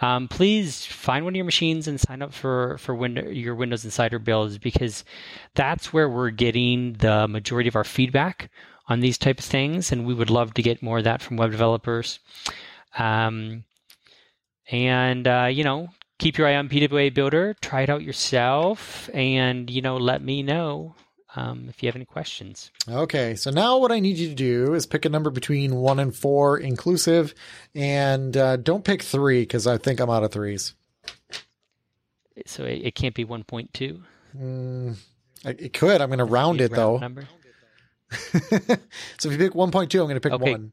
um, 0.00 0.28
please 0.28 0.84
find 0.84 1.24
one 1.24 1.34
of 1.34 1.36
your 1.36 1.44
machines 1.44 1.88
and 1.88 2.00
sign 2.00 2.22
up 2.22 2.32
for 2.34 2.76
for 2.78 2.94
window, 2.94 3.28
your 3.28 3.54
Windows 3.54 3.84
Insider 3.84 4.18
builds 4.18 4.58
because 4.58 5.04
that's 5.54 5.92
where 5.92 6.08
we're 6.08 6.30
getting 6.30 6.94
the 6.94 7.26
majority 7.28 7.68
of 7.68 7.76
our 7.76 7.84
feedback 7.84 8.50
on 8.88 9.00
these 9.00 9.18
type 9.18 9.38
of 9.38 9.44
things, 9.44 9.90
and 9.90 10.06
we 10.06 10.14
would 10.14 10.30
love 10.30 10.54
to 10.54 10.62
get 10.62 10.82
more 10.82 10.98
of 10.98 11.04
that 11.04 11.22
from 11.22 11.36
web 11.36 11.50
developers. 11.50 12.20
Um, 12.98 13.64
And 14.68 15.28
uh, 15.28 15.48
you 15.50 15.62
know, 15.64 15.88
keep 16.18 16.38
your 16.38 16.46
eye 16.46 16.56
on 16.56 16.68
PWA 16.68 17.12
Builder. 17.12 17.54
Try 17.60 17.82
it 17.82 17.90
out 17.90 18.02
yourself, 18.02 19.10
and 19.14 19.70
you 19.70 19.82
know, 19.82 19.96
let 19.96 20.22
me 20.22 20.42
know 20.42 20.94
um, 21.34 21.66
if 21.68 21.82
you 21.82 21.88
have 21.88 21.96
any 21.96 22.04
questions. 22.04 22.70
Okay, 22.88 23.34
so 23.34 23.50
now 23.50 23.78
what 23.78 23.92
I 23.92 24.00
need 24.00 24.16
you 24.16 24.28
to 24.28 24.34
do 24.34 24.74
is 24.74 24.86
pick 24.86 25.04
a 25.04 25.08
number 25.08 25.30
between 25.30 25.76
one 25.76 25.98
and 25.98 26.14
four 26.14 26.58
inclusive, 26.58 27.34
and 27.74 28.36
uh, 28.36 28.56
don't 28.56 28.84
pick 28.84 29.02
three 29.02 29.42
because 29.42 29.66
I 29.66 29.78
think 29.78 30.00
I'm 30.00 30.10
out 30.10 30.24
of 30.24 30.32
threes. 30.32 30.74
So 32.46 32.64
it, 32.64 32.82
it 32.84 32.94
can't 32.94 33.14
be 33.14 33.24
one 33.24 33.44
point 33.44 33.72
two. 33.72 34.02
Mm, 34.36 34.96
it 35.44 35.72
could. 35.72 36.00
I'm 36.00 36.08
going 36.08 36.18
to 36.18 36.24
round 36.24 36.60
it 36.60 36.72
though. 36.72 36.98
Number. 36.98 37.26
so 38.10 39.28
if 39.28 39.32
you 39.32 39.38
pick 39.38 39.52
1.2, 39.52 39.82
I'm 39.82 39.88
going 39.88 40.14
to 40.14 40.20
pick 40.20 40.32
Okay. 40.32 40.52
one. 40.52 40.72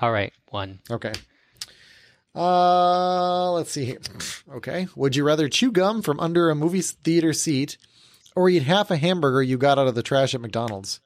All 0.00 0.10
right, 0.10 0.32
one. 0.48 0.78
Okay. 0.90 1.12
Uh, 2.34 3.52
let's 3.52 3.70
see 3.70 3.84
here. 3.84 3.98
Okay. 4.50 4.88
Would 4.96 5.14
you 5.14 5.24
rather 5.24 5.46
chew 5.50 5.70
gum 5.70 6.00
from 6.00 6.18
under 6.20 6.48
a 6.48 6.54
movie 6.54 6.80
theater 6.80 7.34
seat 7.34 7.76
or 8.34 8.48
eat 8.48 8.62
half 8.62 8.90
a 8.90 8.96
hamburger 8.96 9.42
you 9.42 9.58
got 9.58 9.78
out 9.78 9.88
of 9.88 9.94
the 9.94 10.02
trash 10.02 10.34
at 10.34 10.40
McDonald's? 10.40 11.00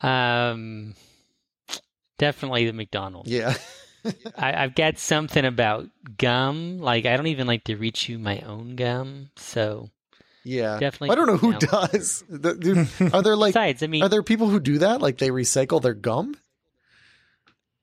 Um, 0.00 0.94
definitely 2.18 2.66
the 2.66 2.72
McDonald's. 2.72 3.28
Yeah. 3.28 3.54
I, 4.38 4.62
I've 4.62 4.76
got 4.76 4.98
something 4.98 5.44
about 5.44 5.88
gum. 6.18 6.78
Like 6.78 7.04
I 7.04 7.16
don't 7.16 7.26
even 7.26 7.48
like 7.48 7.64
to 7.64 7.76
reach 7.76 8.06
rechew 8.06 8.20
my 8.20 8.38
own 8.40 8.76
gum. 8.76 9.30
So 9.36 9.90
Yeah. 10.44 10.78
Definitely 10.78 11.10
I 11.10 11.14
don't 11.16 11.26
know 11.26 11.36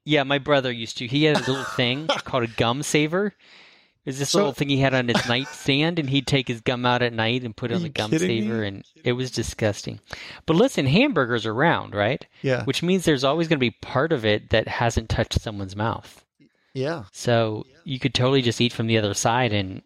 yeah, 0.10 0.24
my 0.24 0.40
brother 0.40 0.72
used 0.72 0.98
to. 0.98 1.08
He 1.08 1.24
had 1.26 1.38
a 1.38 1.40
little 1.40 1.64
thing 1.64 2.08
called 2.24 2.44
a 2.44 2.48
gum 2.48 2.82
saver. 2.84 3.28
It 3.28 4.10
was 4.12 4.20
this 4.20 4.30
So- 4.32 4.40
little 4.40 4.54
thing 4.54 4.70
he 4.70 4.78
had 4.80 4.94
on 4.96 5.08
his 5.08 5.28
nightstand, 5.28 6.00
and 6.00 6.10
he'd 6.10 6.26
take 6.26 6.48
his 6.48 6.62
gum 6.62 6.86
out 6.86 7.02
at 7.02 7.14
night 7.14 7.44
and 7.44 7.56
put 7.56 7.70
it 7.72 7.76
on 7.76 7.84
the 7.84 7.90
gum 7.90 8.10
saver, 8.12 8.62
me? 8.62 8.68
and 8.68 8.84
it 9.04 9.14
was 9.14 9.30
disgusting. 9.30 10.00
But 10.46 10.56
listen, 10.56 10.86
hamburgers 10.88 11.46
are 11.46 11.54
round, 11.54 11.94
right? 11.94 12.26
Yeah. 12.42 12.64
Which 12.64 12.82
means 12.82 13.06
there's 13.06 13.24
always 13.24 13.48
going 13.48 13.58
to 13.60 13.66
be 13.66 13.72
part 13.82 14.12
of 14.12 14.26
it 14.26 14.50
that 14.50 14.68
hasn't 14.68 15.10
touched 15.10 15.40
someone's 15.40 15.76
mouth. 15.76 16.26
Yeah. 16.74 17.04
So 17.12 17.66
you 17.84 18.00
could 18.00 18.14
totally 18.14 18.42
just 18.42 18.62
eat 18.62 18.74
from 18.74 18.88
the 18.88 18.98
other 18.98 19.14
side 19.14 19.54
and 19.54 19.82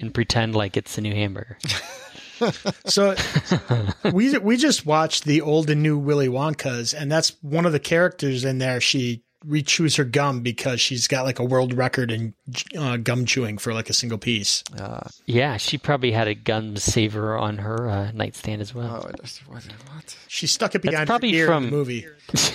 and 0.00 0.14
pretend 0.14 0.54
like 0.54 0.76
it's 0.78 0.96
a 0.98 1.00
new 1.02 1.14
hamburger. 1.14 1.58
So 2.86 3.14
we 4.12 4.36
we 4.38 4.56
just 4.56 4.86
watched 4.86 5.24
the 5.24 5.40
old 5.40 5.70
and 5.70 5.82
new 5.82 5.98
Willy 5.98 6.28
Wonkas, 6.28 6.94
and 6.98 7.10
that's 7.10 7.36
one 7.42 7.66
of 7.66 7.72
the 7.72 7.80
characters 7.80 8.44
in 8.44 8.58
there. 8.58 8.80
She 8.80 9.22
rechews 9.46 9.96
her 9.96 10.04
gum 10.04 10.40
because 10.42 10.80
she's 10.82 11.08
got 11.08 11.24
like 11.24 11.38
a 11.38 11.44
world 11.44 11.72
record 11.72 12.10
in 12.10 12.34
uh, 12.78 12.98
gum 12.98 13.24
chewing 13.24 13.56
for 13.56 13.72
like 13.72 13.88
a 13.88 13.94
single 13.94 14.18
piece. 14.18 14.62
Uh, 14.78 15.08
Yeah, 15.24 15.56
she 15.56 15.78
probably 15.78 16.12
had 16.12 16.28
a 16.28 16.34
gum 16.34 16.76
saver 16.76 17.38
on 17.38 17.56
her 17.56 17.88
uh, 17.88 18.10
nightstand 18.12 18.60
as 18.60 18.74
well. 18.74 19.02
oh, 19.04 19.08
I 19.08 19.12
just- 19.22 19.48
what? 19.48 19.64
what? 19.94 20.16
She 20.28 20.46
stuck 20.46 20.74
it 20.74 20.82
That's 20.82 20.90
behind 20.92 21.06
probably 21.06 21.30
her 21.32 21.36
ear 21.38 21.44
in 21.46 21.48
from- 21.50 21.64
the 21.64 21.70
movie. 21.70 22.06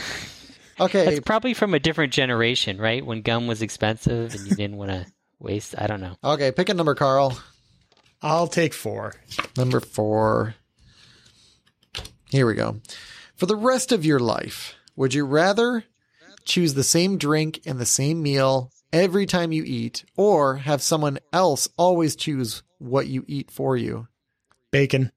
Okay. 0.77 1.05
That's 1.05 1.19
probably 1.21 1.53
from 1.53 1.73
a 1.73 1.79
different 1.79 2.11
generation, 2.11 2.79
right? 2.79 3.05
When 3.05 3.21
gum 3.21 3.47
was 3.47 3.61
expensive 3.61 4.36
and 4.36 4.45
you 4.45 4.55
didn't 4.57 4.75
want 4.75 4.91
to 4.91 5.05
waste. 5.39 5.73
I 5.77 5.88
don't 5.88 6.01
know. 6.01 6.17
Okay. 6.21 6.51
Pick 6.51 6.67
a 6.67 6.73
number, 6.73 6.95
Carl. 6.95 7.38
I'll 8.26 8.47
take 8.47 8.73
four. 8.73 9.13
Number 9.55 9.80
four. 9.80 10.55
Here 12.32 12.47
we 12.47 12.55
go. 12.55 12.82
For 13.36 13.45
the 13.45 13.55
rest 13.55 13.91
of 13.91 14.03
your 14.03 14.19
life, 14.19 14.73
would 14.95 15.13
you 15.13 15.28
rather 15.28 15.84
choose 16.43 16.73
the 16.73 16.84
same 16.84 17.19
drink 17.19 17.61
and 17.67 17.78
the 17.78 17.86
same 17.86 18.23
meal 18.23 18.71
every 18.91 19.28
time 19.28 19.51
you 19.51 19.63
eat, 19.63 20.05
or 20.17 20.55
have 20.55 20.82
someone 20.82 21.19
else 21.32 21.69
always 21.78 22.15
choose 22.15 22.63
what 22.80 23.05
you 23.05 23.26
eat 23.28 23.51
for 23.51 23.78
you? 23.78 24.07
Bacon. 24.71 25.11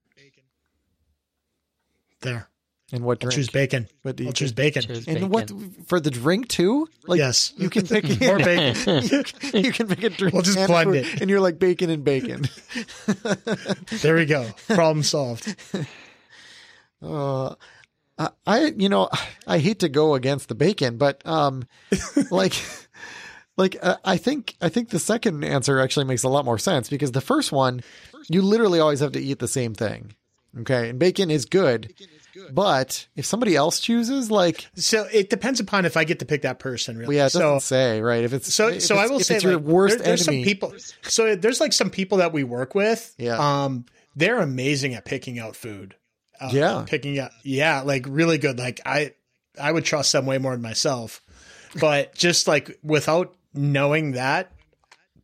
There. 2.20 2.50
And 2.90 3.04
what 3.04 3.20
drink? 3.20 3.32
I'll 3.32 3.36
drink? 3.36 3.46
choose 3.46 3.50
bacon. 3.50 3.88
What 4.02 4.16
do 4.16 4.22
you 4.24 4.28
I'll 4.30 4.32
choose 4.32 4.48
choose? 4.50 4.52
bacon. 4.54 4.82
Choose 4.82 5.06
And 5.06 5.16
bacon. 5.16 5.28
what 5.30 5.52
for 5.88 6.00
the 6.00 6.10
drink 6.10 6.48
too? 6.48 6.88
Like 7.06 7.18
yes. 7.18 7.52
you 7.56 7.68
can 7.68 7.86
pick 7.86 8.04
More 8.22 8.38
bacon. 8.38 9.02
you, 9.04 9.22
can, 9.24 9.64
you 9.64 9.72
can 9.72 9.88
pick 9.88 10.02
a 10.04 10.08
drink. 10.10 10.32
We'll 10.32 10.42
just 10.42 10.56
and 10.56 10.68
blend 10.68 10.90
food, 10.90 10.96
it. 11.06 11.20
and 11.20 11.28
you're 11.28 11.40
like 11.40 11.58
bacon 11.58 11.90
and 11.90 12.02
bacon. 12.04 12.48
There 14.02 14.14
we 14.14 14.24
go. 14.26 14.46
Problem 14.68 15.02
solved. 15.02 15.54
Uh, 17.02 17.54
I- 18.18 18.30
I, 18.46 18.72
you 18.76 18.88
know, 18.88 19.08
I 19.46 19.58
hate 19.58 19.80
to 19.80 19.88
go 19.88 20.14
against 20.14 20.48
the 20.48 20.54
bacon, 20.56 20.96
but 20.98 21.24
um, 21.26 21.64
like, 22.32 22.54
like 23.56 23.76
uh, 23.80 23.96
I 24.04 24.16
think 24.16 24.56
I 24.60 24.68
think 24.70 24.88
the 24.88 24.98
second 24.98 25.44
answer 25.44 25.78
actually 25.78 26.06
makes 26.06 26.24
a 26.24 26.28
lot 26.28 26.44
more 26.44 26.58
sense 26.58 26.88
because 26.88 27.12
the 27.12 27.20
first 27.20 27.52
one, 27.52 27.80
you 28.28 28.42
literally 28.42 28.80
always 28.80 29.00
have 29.00 29.12
to 29.12 29.20
eat 29.20 29.38
the 29.38 29.46
same 29.48 29.74
thing. 29.74 30.14
Okay, 30.60 30.88
and 30.88 30.98
bacon 30.98 31.30
is 31.30 31.44
good, 31.44 31.94
but 32.52 33.06
if 33.16 33.24
somebody 33.26 33.54
else 33.56 33.80
chooses, 33.80 34.30
like, 34.30 34.66
So 34.74 35.06
it 35.12 35.30
depends 35.30 35.60
upon 35.60 35.84
if 35.84 35.96
I 35.96 36.04
get 36.04 36.18
to 36.20 36.24
pick 36.24 36.42
that 36.42 36.58
person. 36.58 36.96
Really. 36.96 37.08
well, 37.08 37.16
yeah, 37.16 37.26
it 37.26 37.32
doesn't 37.32 37.40
so 37.40 37.58
say 37.60 38.00
right. 38.00 38.24
If 38.24 38.32
it's 38.32 38.52
so 38.54 38.68
if 38.68 38.82
so 38.82 38.96
I 38.96 39.06
will 39.06 39.18
if 39.20 39.26
say 39.26 39.36
it's 39.36 39.44
your 39.44 39.54
like, 39.56 39.64
worst 39.64 39.98
there- 39.98 40.06
there's 40.08 40.28
enemy. 40.28 40.42
some 40.44 40.48
people. 40.48 40.74
So 41.02 41.34
there's 41.36 41.60
like 41.60 41.72
some 41.72 41.90
people 41.90 42.18
that 42.18 42.32
we 42.32 42.44
work 42.44 42.74
with. 42.74 43.14
Yeah. 43.18 43.36
Um, 43.64 43.86
they're 44.16 44.38
amazing 44.40 44.94
at 44.94 45.04
picking 45.04 45.38
out 45.38 45.56
food. 45.56 45.94
Uh, 46.40 46.50
Yeah. 46.52 46.84
Picking 46.86 47.18
out. 47.18 47.30
Yeah, 47.42 47.80
like 47.82 48.06
really 48.08 48.38
good. 48.38 48.58
Like 48.58 48.80
I, 48.86 49.12
I 49.60 49.70
would 49.72 49.84
trust 49.84 50.12
them 50.12 50.26
way 50.26 50.38
more 50.38 50.52
than 50.52 50.62
myself. 50.62 51.20
But 51.80 52.14
just 52.14 52.48
like 52.48 52.78
without 52.82 53.34
knowing 53.54 54.12
that, 54.12 54.52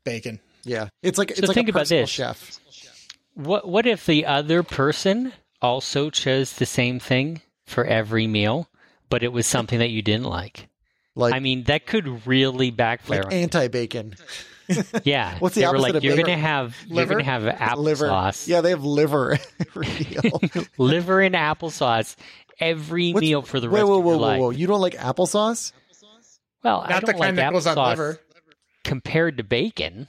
bacon. 0.04 0.40
yeah, 0.64 0.88
it's 1.02 1.18
like 1.18 1.30
it's 1.30 1.40
So 1.40 1.46
like 1.46 1.54
think 1.54 1.68
a 1.68 1.70
about 1.70 1.86
this. 1.88 2.10
chef. 2.10 2.58
What 3.34 3.66
What 3.68 3.86
if 3.86 4.06
the 4.06 4.26
other 4.26 4.62
person 4.62 5.32
also 5.62 6.10
chose 6.10 6.52
the 6.54 6.66
same 6.66 6.98
thing 7.00 7.40
for 7.66 7.84
every 7.84 8.26
meal, 8.26 8.68
but 9.08 9.22
it 9.22 9.32
was 9.32 9.46
something 9.46 9.78
that 9.78 9.90
you 9.90 10.02
didn't 10.02 10.26
like? 10.26 10.68
Like, 11.16 11.34
I 11.34 11.38
mean, 11.38 11.64
that 11.64 11.86
could 11.86 12.26
really 12.26 12.70
backfire. 12.70 13.22
like 13.24 13.32
anti-bacon 13.32 14.14
yeah. 15.04 15.36
what's 15.40 15.54
the 15.54 15.60
they 15.60 15.66
were 15.66 15.74
opposite 15.76 15.82
like, 15.82 15.94
of 15.96 16.04
you're 16.04 16.16
liver? 16.16 16.26
gonna 16.26 16.38
have 16.38 16.76
you're 16.88 17.06
gonna 17.06 17.22
have 17.22 17.42
liver. 17.44 18.06
applesauce, 18.06 18.48
Yeah, 18.48 18.62
they 18.62 18.70
have 18.70 18.82
liver 18.84 19.38
liver 20.78 21.20
and 21.20 21.34
applesauce 21.34 22.16
every 22.60 23.12
What's- 23.12 23.20
meal 23.22 23.42
for 23.42 23.60
the 23.60 23.68
wait, 23.68 23.80
rest 23.80 23.88
whoa, 23.88 23.98
of 23.98 24.04
whoa, 24.04 24.10
your 24.12 24.18
whoa, 24.20 24.26
life. 24.26 24.40
whoa! 24.40 24.50
You 24.50 24.66
don't 24.66 24.80
like 24.80 24.94
applesauce? 24.94 25.72
Well, 26.62 26.80
I 26.80 26.92
don't 26.92 27.00
the 27.04 27.12
like 27.12 27.20
kind 27.20 27.38
that 27.38 27.52
goes 27.52 27.66
on 27.66 27.76
applesauce 27.76 27.88
liver. 27.90 28.20
compared 28.84 29.36
to 29.36 29.44
bacon. 29.44 30.08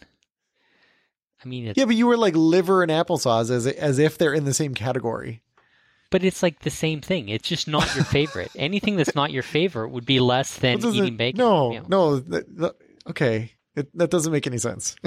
I 1.43 1.47
mean, 1.47 1.67
it's, 1.67 1.77
Yeah, 1.77 1.85
but 1.85 1.95
you 1.95 2.07
were 2.07 2.17
like 2.17 2.35
liver 2.35 2.81
and 2.83 2.91
applesauce 2.91 3.49
as 3.51 3.67
as 3.67 3.99
if 3.99 4.17
they're 4.17 4.33
in 4.33 4.45
the 4.45 4.53
same 4.53 4.73
category. 4.73 5.41
but 6.11 6.23
it's 6.23 6.41
like 6.41 6.59
the 6.59 6.69
same 6.69 7.01
thing. 7.01 7.29
It's 7.29 7.47
just 7.47 7.67
not 7.67 7.93
your 7.95 8.05
favorite. 8.05 8.51
Anything 8.55 8.95
that's 8.95 9.15
not 9.15 9.31
your 9.31 9.43
favorite 9.43 9.89
would 9.89 10.05
be 10.05 10.19
less 10.19 10.55
than 10.57 10.79
eating 10.85 11.17
bacon. 11.17 11.39
No, 11.39 11.71
you 11.73 11.79
know. 11.81 11.87
no. 11.89 12.19
that- 12.19 12.57
that- 12.57 12.75
okay, 13.09 13.51
it, 13.75 13.95
that 13.97 14.09
doesn't 14.09 14.31
make 14.31 14.47
any 14.47 14.57
sense. 14.57 14.95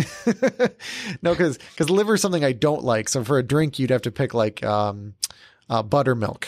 no, 1.23 1.31
because 1.33 1.59
because 1.59 1.89
liver 1.91 2.15
is 2.15 2.21
something 2.21 2.45
I 2.45 2.53
don't 2.53 2.85
like. 2.85 3.09
So 3.09 3.25
for 3.25 3.39
a 3.39 3.43
drink, 3.43 3.79
you'd 3.79 3.91
have 3.91 4.03
to 4.03 4.11
pick 4.13 4.35
like 4.35 4.63
um, 4.63 5.15
uh, 5.71 5.83
buttermilk, 5.83 6.47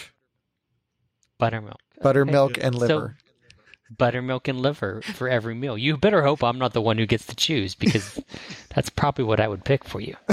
buttermilk. 1.39 1.81
buttermilk 2.03 2.53
Okay. 2.53 2.61
and 2.61 2.75
So- 2.75 2.81
liver. 2.81 3.17
Buttermilk 3.97 4.49
and 4.49 4.61
liver 4.61 5.03
for 5.03 5.29
every 5.29 5.55
meal. 5.55 5.77
You 5.77 5.97
better 5.97 6.23
hope 6.23 6.43
I'm 6.45 6.59
not 6.59 6.73
the 6.73 6.81
one 6.83 6.99
who 6.99 7.07
gets 7.07 7.27
to 7.27 7.37
choose 7.37 7.75
because 7.75 8.19
that's 8.75 8.91
probably 8.91 9.25
what 9.25 9.41
I 9.41 9.49
would 9.49 9.65
pick 9.65 9.85
for 9.85 10.01
you. 10.01 10.17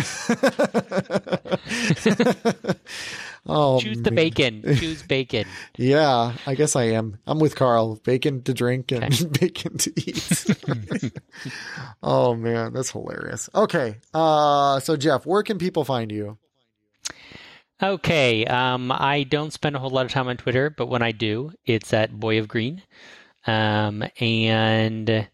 oh, 3.46 3.80
Choose 3.80 4.02
the 4.02 4.12
man. 4.12 4.16
bacon. 4.16 4.62
Choose 4.76 5.04
bacon. 5.08 5.46
Yeah, 5.78 6.34
I 6.46 6.56
guess 6.56 6.76
I 6.76 6.84
am. 6.84 7.18
I'm 7.26 7.40
with 7.40 7.56
Carl. 7.56 7.96
Bacon 8.04 8.44
to 8.44 8.54
drink 8.54 8.92
and 8.92 9.32
bacon 9.40 9.78
to 9.78 9.92
eat. 9.96 10.46
oh 12.04 12.36
man, 12.36 12.74
that's 12.74 12.92
hilarious. 12.92 13.50
Okay, 13.56 13.98
uh, 14.14 14.80
so 14.80 14.96
Jeff, 14.98 15.26
where 15.26 15.44
can 15.44 15.58
people 15.58 15.84
find 15.84 16.12
you? 16.12 16.38
Okay, 17.82 18.44
um, 18.46 18.92
I 18.92 19.22
don't 19.24 19.54
spend 19.54 19.76
a 19.76 19.80
whole 19.80 19.92
lot 19.92 20.06
of 20.06 20.12
time 20.12 20.28
on 20.28 20.38
Twitter, 20.38 20.72
but 20.72 20.88
when 20.88 21.04
I 21.04 21.12
do, 21.12 21.52
it's 21.66 21.94
at 21.94 22.20
Boy 22.20 22.40
of 22.40 22.48
Green. 22.48 22.82
Um, 23.48 24.04
and 24.20 25.28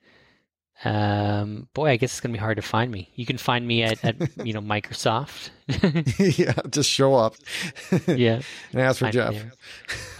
um, 0.85 1.69
boy, 1.73 1.91
I 1.91 1.95
guess 1.95 2.11
it's 2.11 2.19
gonna 2.19 2.33
be 2.33 2.39
hard 2.39 2.57
to 2.57 2.61
find 2.61 2.91
me. 2.91 3.09
You 3.15 3.25
can 3.25 3.37
find 3.37 3.65
me 3.65 3.83
at, 3.83 4.03
at 4.03 4.15
you 4.45 4.53
know 4.53 4.61
Microsoft. 4.61 5.49
yeah, 6.37 6.53
just 6.69 6.89
show 6.89 7.15
up 7.15 7.35
yeah, 8.07 8.41
and 8.71 8.81
ask 8.81 8.99
for 8.99 9.09
Jeff. 9.09 9.35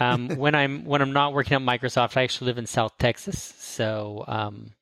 Um, 0.00 0.28
when 0.30 0.54
I'm 0.54 0.84
when 0.84 1.02
I'm 1.02 1.12
not 1.12 1.34
working 1.34 1.54
at 1.54 1.62
Microsoft, 1.62 2.16
I 2.16 2.22
actually 2.22 2.46
live 2.46 2.58
in 2.58 2.66
South 2.66 2.96
Texas, 2.98 3.54
so 3.58 4.24
um, 4.26 4.72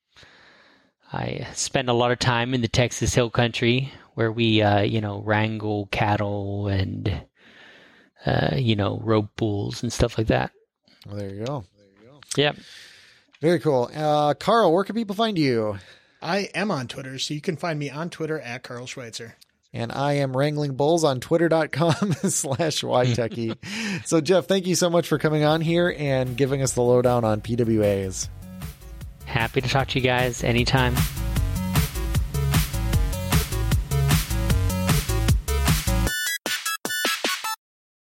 I 1.12 1.48
spend 1.52 1.88
a 1.88 1.94
lot 1.94 2.12
of 2.12 2.18
time 2.18 2.54
in 2.54 2.60
the 2.60 2.68
Texas 2.68 3.14
Hill 3.14 3.30
Country 3.30 3.92
where 4.14 4.30
we 4.30 4.62
uh, 4.62 4.82
you 4.82 5.00
know 5.00 5.20
wrangle 5.20 5.86
cattle 5.86 6.68
and 6.68 7.22
uh, 8.24 8.54
you 8.56 8.76
know 8.76 9.00
rope 9.02 9.34
bulls 9.36 9.82
and 9.82 9.92
stuff 9.92 10.16
like 10.16 10.28
that. 10.28 10.52
Well, 11.06 11.16
there 11.16 11.34
you 11.34 11.44
go. 11.44 11.64
There 11.76 11.86
you 12.00 12.08
go. 12.08 12.20
Yep. 12.36 12.56
Very 13.43 13.59
cool. 13.59 13.90
Uh, 13.93 14.34
Carl, 14.34 14.72
where 14.72 14.84
can 14.84 14.95
people 14.95 15.16
find 15.16 15.36
you? 15.36 15.76
I 16.22 16.49
am 16.55 16.70
on 16.70 16.86
Twitter, 16.86 17.18
so 17.18 17.34
you 17.34 17.40
can 17.40 17.57
find 17.57 17.76
me 17.76 17.90
on 17.90 18.09
Twitter 18.09 18.38
at 18.38 18.62
Carl 18.62 18.86
Schweitzer. 18.86 19.34
And 19.72 19.90
I 19.90 20.12
am 20.14 20.36
wrangling 20.36 20.76
bulls 20.76 21.03
on 21.03 21.18
twitter.com 21.18 22.12
slash 22.22 22.82
ytechie. 22.82 24.05
so 24.07 24.20
Jeff, 24.20 24.47
thank 24.47 24.68
you 24.68 24.76
so 24.76 24.88
much 24.88 25.09
for 25.09 25.18
coming 25.18 25.43
on 25.43 25.61
here 25.61 25.93
and 25.99 26.36
giving 26.36 26.62
us 26.62 26.74
the 26.74 26.82
lowdown 26.82 27.24
on 27.24 27.40
PWAs. 27.40 28.28
Happy 29.24 29.61
to 29.61 29.68
talk 29.68 29.88
to 29.88 29.99
you 29.99 30.05
guys 30.05 30.45
anytime. 30.45 30.95